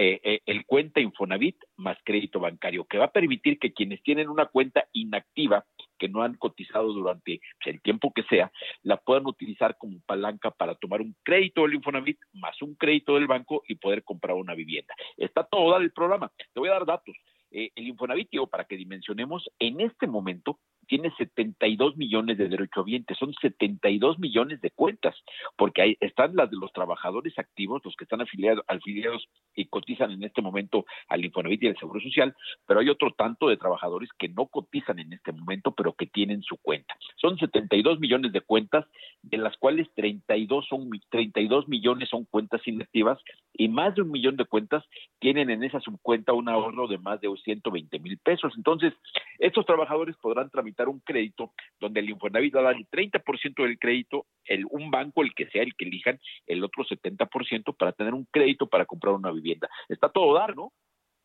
eh, 0.00 0.20
eh, 0.22 0.40
el 0.46 0.64
cuenta 0.64 1.00
Infonavit 1.00 1.56
más 1.76 1.98
crédito 2.04 2.38
bancario, 2.38 2.84
que 2.84 2.98
va 2.98 3.06
a 3.06 3.10
permitir 3.10 3.58
que 3.58 3.72
quienes 3.72 4.00
tienen 4.04 4.28
una 4.28 4.46
cuenta 4.46 4.86
inactiva, 4.92 5.66
que 5.98 6.08
no 6.08 6.22
han 6.22 6.34
cotizado 6.34 6.92
durante 6.92 7.40
pues, 7.60 7.74
el 7.74 7.82
tiempo 7.82 8.12
que 8.14 8.22
sea, 8.30 8.52
la 8.84 8.98
puedan 8.98 9.26
utilizar 9.26 9.76
como 9.76 9.98
palanca 10.06 10.52
para 10.52 10.76
tomar 10.76 11.00
un 11.00 11.16
crédito 11.24 11.62
del 11.62 11.74
Infonavit 11.74 12.16
más 12.34 12.62
un 12.62 12.76
crédito 12.76 13.16
del 13.16 13.26
banco 13.26 13.64
y 13.66 13.74
poder 13.74 14.04
comprar 14.04 14.36
una 14.36 14.54
vivienda. 14.54 14.94
Está 15.16 15.42
todo 15.42 15.76
el 15.78 15.90
programa. 15.90 16.30
Te 16.54 16.60
voy 16.60 16.68
a 16.68 16.74
dar 16.74 16.86
datos. 16.86 17.16
Eh, 17.50 17.70
el 17.74 17.88
Infonavit, 17.88 18.30
digo, 18.30 18.46
para 18.46 18.66
que 18.66 18.76
dimensionemos, 18.76 19.50
en 19.58 19.80
este 19.80 20.06
momento 20.06 20.60
tiene 20.88 21.12
72 21.16 21.96
millones 21.96 22.38
de 22.38 22.48
derechohabientes, 22.48 23.16
son 23.18 23.32
72 23.40 24.18
millones 24.18 24.60
de 24.60 24.70
cuentas, 24.70 25.14
porque 25.56 25.82
ahí 25.82 25.96
están 26.00 26.34
las 26.34 26.50
de 26.50 26.56
los 26.56 26.72
trabajadores 26.72 27.38
activos, 27.38 27.82
los 27.84 27.94
que 27.94 28.04
están 28.04 28.20
afiliados, 28.20 28.64
afiliados 28.66 29.28
y 29.54 29.66
cotizan 29.66 30.10
en 30.10 30.24
este 30.24 30.42
momento 30.42 30.86
al 31.08 31.24
Infonavit 31.24 31.62
y 31.62 31.68
al 31.68 31.78
Seguro 31.78 32.00
Social, 32.00 32.34
pero 32.66 32.80
hay 32.80 32.88
otro 32.88 33.12
tanto 33.12 33.48
de 33.48 33.56
trabajadores 33.56 34.08
que 34.18 34.28
no 34.28 34.46
cotizan 34.46 34.98
en 34.98 35.12
este 35.12 35.32
momento, 35.32 35.72
pero 35.72 35.92
que 35.92 36.06
tienen 36.06 36.42
su 36.42 36.56
cuenta. 36.56 36.96
Son 37.16 37.38
72 37.38 38.00
millones 38.00 38.32
de 38.32 38.40
cuentas, 38.40 38.86
de 39.22 39.36
las 39.36 39.56
cuales 39.58 39.88
32 39.94 40.66
son 40.68 40.88
32 41.10 41.68
millones 41.68 42.08
son 42.08 42.24
cuentas 42.24 42.66
inactivas 42.66 43.18
y 43.52 43.68
más 43.68 43.94
de 43.94 44.02
un 44.02 44.10
millón 44.10 44.36
de 44.36 44.44
cuentas 44.44 44.84
tienen 45.18 45.50
en 45.50 45.64
esa 45.64 45.80
subcuenta 45.80 46.32
un 46.32 46.48
ahorro 46.48 46.86
de 46.86 46.98
más 46.98 47.20
de 47.20 47.28
120 47.28 47.98
mil 47.98 48.18
pesos. 48.18 48.52
Entonces, 48.56 48.94
estos 49.38 49.66
trabajadores 49.66 50.16
podrán 50.16 50.50
tramitar 50.50 50.77
un 50.86 51.00
crédito 51.00 51.54
donde 51.80 52.00
el 52.00 52.10
Infonavit 52.10 52.54
va 52.54 52.60
a 52.60 52.64
dar 52.64 52.76
el 52.76 52.86
30% 52.88 53.62
del 53.64 53.78
crédito, 53.78 54.26
el, 54.44 54.66
un 54.70 54.90
banco, 54.90 55.22
el 55.22 55.34
que 55.34 55.48
sea 55.48 55.62
el 55.62 55.74
que 55.74 55.86
elijan, 55.86 56.20
el 56.46 56.62
otro 56.62 56.84
70% 56.84 57.74
para 57.74 57.92
tener 57.92 58.12
un 58.12 58.28
crédito 58.30 58.68
para 58.68 58.84
comprar 58.84 59.14
una 59.14 59.32
vivienda. 59.32 59.68
Está 59.88 60.10
todo 60.10 60.34
dar, 60.34 60.54
¿no? 60.54 60.72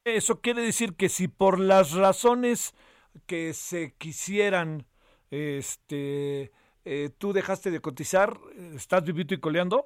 Eso 0.06 0.42
quiere 0.42 0.62
decir 0.62 0.96
que 0.96 1.10
si 1.10 1.28
por 1.28 1.60
las 1.60 1.94
razones 1.94 2.74
que 3.26 3.54
se 3.54 3.94
quisieran, 3.98 4.86
este, 5.30 6.52
eh, 6.86 7.10
tú 7.18 7.34
dejaste 7.34 7.72
de 7.72 7.80
cotizar, 7.80 8.38
¿estás 8.76 9.04
vivito 9.04 9.34
y 9.34 9.40
coleando? 9.40 9.86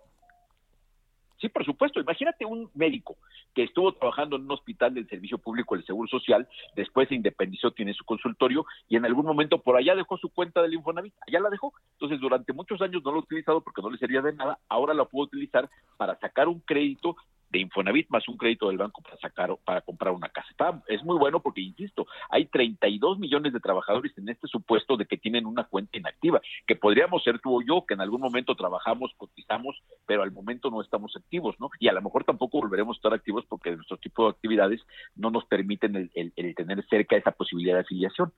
Sí, 1.40 1.50
por 1.50 1.64
supuesto. 1.66 2.00
Imagínate 2.00 2.46
un 2.46 2.70
médico 2.74 3.18
que 3.54 3.64
estuvo 3.64 3.94
trabajando 3.94 4.36
en 4.36 4.44
un 4.44 4.52
hospital 4.52 4.94
del 4.94 5.08
Servicio 5.08 5.38
Público 5.38 5.76
del 5.76 5.86
Seguro 5.86 6.08
Social, 6.08 6.48
después 6.76 7.08
se 7.10 7.16
independizó, 7.16 7.72
tiene 7.72 7.94
su 7.94 8.04
consultorio 8.06 8.66
y 8.90 8.96
en 8.96 9.06
algún 9.06 9.26
momento 9.26 9.60
por 9.60 9.78
allá 9.78 9.96
dejó 9.96 10.18
su 10.18 10.30
cuenta 10.30 10.62
del 10.62 10.74
Infonavit, 10.74 11.14
allá 11.28 11.40
la 11.40 11.50
dejó. 11.50 11.74
Entonces, 11.94 12.20
durante 12.20 12.54
muchos 12.54 12.82
años 12.82 13.04
no 13.04 13.12
lo 13.12 13.18
ha 13.18 13.22
utilizado 13.22 13.62
porque 13.62 13.82
no 13.82 13.90
le 13.90 13.98
servía 13.98 14.22
de 14.22 14.34
nada, 14.34 14.60
ahora 14.68 14.94
la 14.94 15.06
pudo 15.06 15.26
utilizar 15.26 15.70
para 15.98 16.18
sacar 16.20 16.48
un 16.48 16.60
crédito 16.62 17.16
de 17.50 17.60
Infonavit 17.60 18.10
más 18.10 18.28
un 18.28 18.38
crédito 18.38 18.68
del 18.68 18.78
banco 18.78 19.02
para 19.02 19.18
sacar 19.18 19.56
para 19.64 19.82
comprar 19.82 20.14
una 20.14 20.30
casa. 20.30 20.82
Es 20.88 21.04
muy 21.04 21.18
bueno 21.18 21.42
porque 21.42 21.62
insisto, 21.62 22.08
hay 22.30 22.46
32 22.46 23.20
millones 23.20 23.54
de 23.54 23.60
trabajadores 23.60 24.18
en 24.18 24.30
este 24.30 24.48
supuesto 24.48 24.98
de 24.98 25.06
que 25.06 25.18
tienen 25.18 25.46
una 25.46 25.66
cuenta 25.66 25.98
inactiva, 25.98 26.42
que 26.66 26.76
podríamos 26.76 27.24
ser 27.24 27.40
tú 27.40 27.58
o 27.58 27.62
yo 27.62 27.86
que 27.86 27.94
en 27.94 28.02
algún 28.02 28.22
momento 28.22 28.56
trabajamos, 28.56 29.12
cotizamos, 29.18 29.82
pero 30.06 30.24
al 30.24 30.32
momento 30.32 30.70
no 30.70 30.82
estamos 30.82 31.16
activos, 31.16 31.56
¿no? 31.60 31.70
Y 31.80 31.88
a 31.88 31.94
lo 31.94 32.02
mejor 32.02 32.24
tampoco 32.24 32.60
volveremos 32.60 32.96
a 32.96 33.00
estar 33.00 33.14
activos 33.14 33.46
porque 33.48 33.76
nuestro 33.76 33.98
tipo 33.98 34.24
de 34.24 34.32
actividades 34.32 34.82
no 35.16 35.30
nos 35.32 35.46
permiten 35.46 36.10
el 36.14 36.56
tener 36.56 36.86
cerca 36.88 37.16
esa 37.16 37.32
posibilidad 37.32 37.76
de 37.76 37.82
afiliación. 37.82 38.34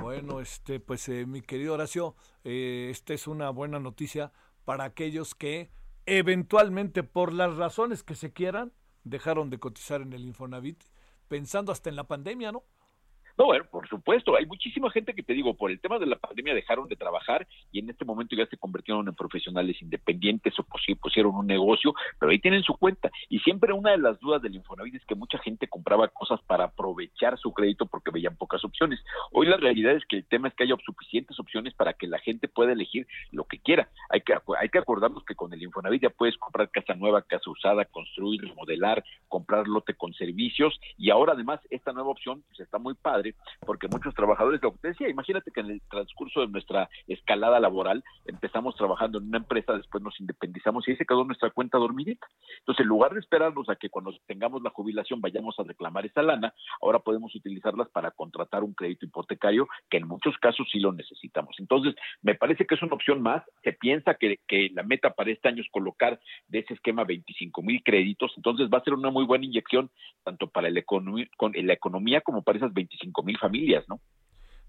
Bueno, 0.00 0.40
este, 0.40 0.80
pues 0.80 1.08
eh, 1.08 1.24
mi 1.26 1.40
querido 1.40 1.74
Horacio, 1.74 2.14
eh, 2.42 2.88
esta 2.90 3.14
es 3.14 3.26
una 3.26 3.50
buena 3.50 3.78
noticia 3.78 4.32
para 4.64 4.84
aquellos 4.84 5.34
que 5.34 5.70
eventualmente 6.06 7.02
por 7.02 7.32
las 7.32 7.56
razones 7.56 8.02
que 8.02 8.14
se 8.14 8.32
quieran, 8.32 8.72
dejaron 9.04 9.50
de 9.50 9.58
cotizar 9.58 10.00
en 10.00 10.12
el 10.12 10.24
Infonavit, 10.24 10.82
pensando 11.28 11.72
hasta 11.72 11.90
en 11.90 11.96
la 11.96 12.04
pandemia, 12.04 12.52
¿no? 12.52 12.64
No, 13.36 13.46
bueno, 13.46 13.64
por 13.68 13.88
supuesto, 13.88 14.36
hay 14.36 14.46
muchísima 14.46 14.90
gente 14.92 15.12
que 15.12 15.24
te 15.24 15.32
digo, 15.32 15.54
por 15.54 15.72
el 15.72 15.80
tema 15.80 15.98
de 15.98 16.06
la 16.06 16.14
pandemia 16.16 16.54
dejaron 16.54 16.88
de 16.88 16.94
trabajar 16.94 17.48
y 17.72 17.80
en 17.80 17.90
este 17.90 18.04
momento 18.04 18.36
ya 18.36 18.46
se 18.46 18.56
convirtieron 18.56 19.08
en 19.08 19.14
profesionales 19.14 19.82
independientes 19.82 20.54
o 20.60 20.66
pusieron 21.00 21.34
un 21.34 21.48
negocio, 21.48 21.94
pero 22.20 22.30
ahí 22.30 22.38
tienen 22.38 22.62
su 22.62 22.76
cuenta. 22.76 23.10
Y 23.28 23.40
siempre 23.40 23.72
una 23.72 23.90
de 23.90 23.98
las 23.98 24.20
dudas 24.20 24.40
del 24.40 24.54
Infonavit 24.54 24.94
es 24.94 25.04
que 25.04 25.16
mucha 25.16 25.38
gente 25.38 25.66
compraba 25.66 26.06
cosas 26.06 26.40
para 26.42 26.64
aprovechar 26.66 27.36
su 27.38 27.52
crédito 27.52 27.86
porque 27.86 28.12
veían 28.12 28.36
pocas 28.36 28.64
opciones. 28.64 29.00
Hoy 29.32 29.48
la 29.48 29.56
realidad 29.56 29.96
es 29.96 30.04
que 30.06 30.18
el 30.18 30.24
tema 30.26 30.46
es 30.46 30.54
que 30.54 30.62
haya 30.62 30.76
suficientes 30.84 31.38
opciones 31.40 31.74
para 31.74 31.94
que 31.94 32.06
la 32.06 32.20
gente 32.20 32.46
pueda 32.46 32.72
elegir 32.72 33.08
lo 33.32 33.44
que 33.44 33.58
quiera. 33.58 33.88
Hay 34.10 34.20
que, 34.20 34.34
hay 34.60 34.68
que 34.68 34.78
acordarnos 34.78 35.24
que 35.24 35.34
con 35.34 35.52
el 35.52 35.62
Infonavit 35.62 36.02
ya 36.02 36.10
puedes 36.10 36.36
comprar 36.36 36.70
casa 36.70 36.94
nueva, 36.94 37.22
casa 37.22 37.50
usada, 37.50 37.84
construir, 37.84 38.42
remodelar, 38.42 39.02
comprar 39.26 39.66
lote 39.66 39.94
con 39.94 40.14
servicios 40.14 40.78
y 40.96 41.10
ahora 41.10 41.32
además 41.32 41.58
esta 41.70 41.92
nueva 41.92 42.10
opción 42.10 42.44
pues 42.46 42.60
está 42.60 42.78
muy 42.78 42.94
padre 42.94 43.23
porque 43.60 43.88
muchos 43.88 44.14
trabajadores, 44.14 44.62
lo 44.62 44.72
que 44.72 44.78
te 44.78 44.88
decía, 44.88 45.08
imagínate 45.08 45.50
que 45.50 45.60
en 45.60 45.70
el 45.70 45.82
transcurso 45.90 46.40
de 46.40 46.48
nuestra 46.48 46.88
escalada 47.06 47.60
laboral 47.60 48.04
empezamos 48.26 48.76
trabajando 48.76 49.18
en 49.18 49.28
una 49.28 49.38
empresa, 49.38 49.74
después 49.74 50.02
nos 50.02 50.18
independizamos 50.20 50.86
y 50.86 50.92
ahí 50.92 50.96
se 50.96 51.06
quedó 51.06 51.24
nuestra 51.24 51.50
cuenta 51.50 51.78
dormidita. 51.78 52.26
Entonces, 52.60 52.82
en 52.82 52.88
lugar 52.88 53.14
de 53.14 53.20
esperarnos 53.20 53.68
a 53.68 53.76
que 53.76 53.90
cuando 53.90 54.12
tengamos 54.26 54.62
la 54.62 54.70
jubilación 54.70 55.20
vayamos 55.20 55.58
a 55.58 55.62
reclamar 55.62 56.06
esa 56.06 56.22
lana, 56.22 56.54
ahora 56.82 56.98
podemos 56.98 57.34
utilizarlas 57.34 57.88
para 57.90 58.10
contratar 58.10 58.62
un 58.62 58.74
crédito 58.74 59.06
hipotecario, 59.06 59.68
que 59.90 59.98
en 59.98 60.08
muchos 60.08 60.36
casos 60.38 60.66
sí 60.70 60.78
lo 60.80 60.92
necesitamos. 60.92 61.56
Entonces, 61.58 61.94
me 62.22 62.34
parece 62.34 62.66
que 62.66 62.74
es 62.74 62.82
una 62.82 62.94
opción 62.94 63.22
más. 63.22 63.42
Se 63.62 63.72
piensa 63.72 64.14
que, 64.14 64.38
la 64.72 64.82
meta 64.82 65.10
para 65.10 65.30
este 65.30 65.48
año 65.48 65.62
es 65.62 65.70
colocar 65.70 66.20
de 66.48 66.60
ese 66.60 66.74
esquema 66.74 67.04
25 67.04 67.62
mil 67.62 67.82
créditos, 67.82 68.32
entonces 68.36 68.68
va 68.72 68.78
a 68.78 68.84
ser 68.84 68.94
una 68.94 69.10
muy 69.10 69.24
buena 69.24 69.44
inyección 69.44 69.90
tanto 70.22 70.48
para 70.48 70.68
el 70.68 70.76
economía, 70.76 71.26
con 71.36 71.52
la 71.54 71.72
economía 71.72 72.20
como 72.20 72.42
para 72.42 72.58
esas 72.58 72.72
25 72.72 73.13
mil 73.22 73.38
familias, 73.38 73.84
¿no? 73.88 74.00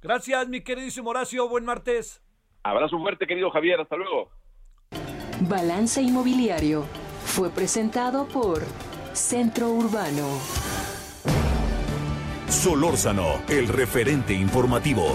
Gracias, 0.01 0.47
mi 0.47 0.61
queridísimo 0.61 1.09
Horacio. 1.09 1.49
Buen 1.49 1.65
martes. 1.65 2.21
Abrazo 2.63 2.97
fuerte, 2.99 3.25
querido 3.25 3.49
Javier. 3.49 3.79
Hasta 3.81 3.95
luego. 3.95 4.29
Balance 5.41 6.01
Inmobiliario 6.01 6.83
fue 7.25 7.49
presentado 7.49 8.27
por 8.27 8.61
Centro 9.13 9.69
Urbano. 9.69 10.39
Solórzano, 12.47 13.41
el 13.49 13.67
referente 13.67 14.33
informativo. 14.33 15.07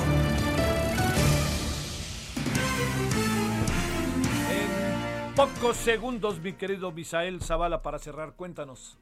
En 4.51 5.35
Pocos 5.35 5.77
segundos, 5.77 6.41
mi 6.41 6.53
querido 6.53 6.93
Misael 6.93 7.41
Zavala, 7.41 7.83
para 7.83 7.99
cerrar. 7.99 8.35
Cuéntanos. 8.35 8.99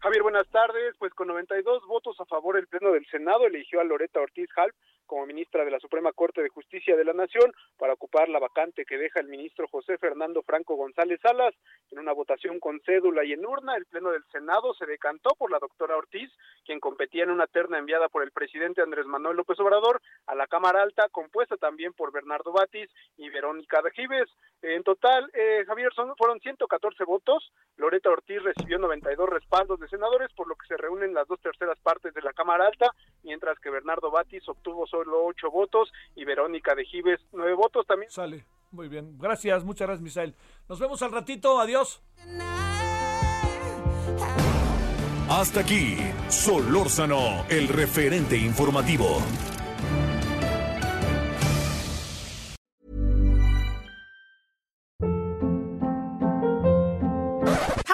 Javier, 0.00 0.22
buenas 0.22 0.48
tardes. 0.48 0.94
Pues 0.98 1.12
con 1.14 1.28
92 1.28 1.86
votos 1.86 2.20
a 2.20 2.24
favor, 2.26 2.56
el 2.56 2.66
Pleno 2.66 2.92
del 2.92 3.06
Senado 3.06 3.46
eligió 3.46 3.80
a 3.80 3.84
Loreta 3.84 4.20
Ortiz 4.20 4.48
Halp 4.56 4.74
como 5.06 5.26
ministra 5.26 5.64
de 5.64 5.70
la 5.70 5.80
Suprema 5.80 6.12
Corte 6.12 6.42
de 6.42 6.48
Justicia 6.48 6.96
de 6.96 7.04
la 7.04 7.12
Nación 7.12 7.52
para 7.78 7.94
ocupar 7.94 8.28
la 8.28 8.38
vacante 8.38 8.84
que 8.84 8.98
deja 8.98 9.20
el 9.20 9.28
ministro 9.28 9.68
José 9.68 9.98
Fernando 9.98 10.42
Franco 10.42 10.76
González 10.76 11.20
Salas. 11.22 11.54
En 11.90 11.98
una 11.98 12.12
votación 12.12 12.60
con 12.60 12.80
cédula 12.80 13.24
y 13.24 13.32
en 13.32 13.46
urna, 13.46 13.76
el 13.76 13.86
Pleno 13.86 14.10
del 14.10 14.24
Senado 14.32 14.74
se 14.74 14.86
decantó 14.86 15.30
por 15.38 15.50
la 15.50 15.58
doctora 15.58 15.96
Ortiz, 15.96 16.30
quien 16.64 16.80
competía 16.80 17.24
en 17.24 17.30
una 17.30 17.46
terna 17.46 17.78
enviada 17.78 18.08
por 18.08 18.22
el 18.22 18.32
presidente 18.32 18.82
Andrés 18.82 19.06
Manuel 19.06 19.36
López 19.36 19.58
Obrador 19.60 20.02
a 20.26 20.34
la 20.34 20.46
Cámara 20.46 20.82
Alta, 20.82 21.08
compuesta 21.10 21.56
también 21.56 21.92
por 21.92 22.12
Bernardo 22.12 22.52
Batis 22.52 22.90
y 23.16 23.28
Verónica 23.30 23.82
de 23.82 23.90
Gives. 23.92 24.30
En 24.62 24.82
total, 24.82 25.30
eh, 25.34 25.64
Javier, 25.66 25.92
son, 25.94 26.16
fueron 26.16 26.40
114 26.40 27.04
votos. 27.04 27.52
Loreta 27.76 28.10
Ortiz 28.10 28.42
recibió 28.42 28.78
92 28.78 29.28
respaldos 29.28 29.78
de 29.78 29.88
senadores, 29.88 30.32
por 30.34 30.48
lo 30.48 30.56
que 30.56 30.66
se 30.66 30.76
reúnen 30.76 31.14
las 31.14 31.28
dos 31.28 31.40
terceras 31.40 31.78
partes 31.80 32.14
de 32.14 32.22
la 32.22 32.32
Cámara 32.32 32.66
Alta, 32.66 32.90
mientras 33.22 33.58
que 33.60 33.70
Bernardo 33.70 34.10
Batis 34.10 34.48
obtuvo 34.48 34.86
solo 34.96 35.26
ocho 35.26 35.50
votos 35.50 35.92
y 36.14 36.24
Verónica 36.24 36.74
de 36.74 36.84
Gives 36.84 37.20
nueve 37.32 37.54
votos 37.54 37.86
también. 37.86 38.10
Sale. 38.10 38.44
Muy 38.72 38.88
bien. 38.88 39.16
Gracias, 39.18 39.64
muchas 39.64 39.86
gracias, 39.86 40.02
Misael. 40.02 40.34
Nos 40.68 40.78
vemos 40.80 41.00
al 41.02 41.12
ratito. 41.12 41.58
Adiós. 41.60 42.02
Hasta 45.28 45.60
aquí, 45.60 45.96
Solórzano, 46.28 47.44
el 47.48 47.68
referente 47.68 48.36
informativo. 48.36 49.18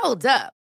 Hold 0.03 0.27
up. 0.27 0.62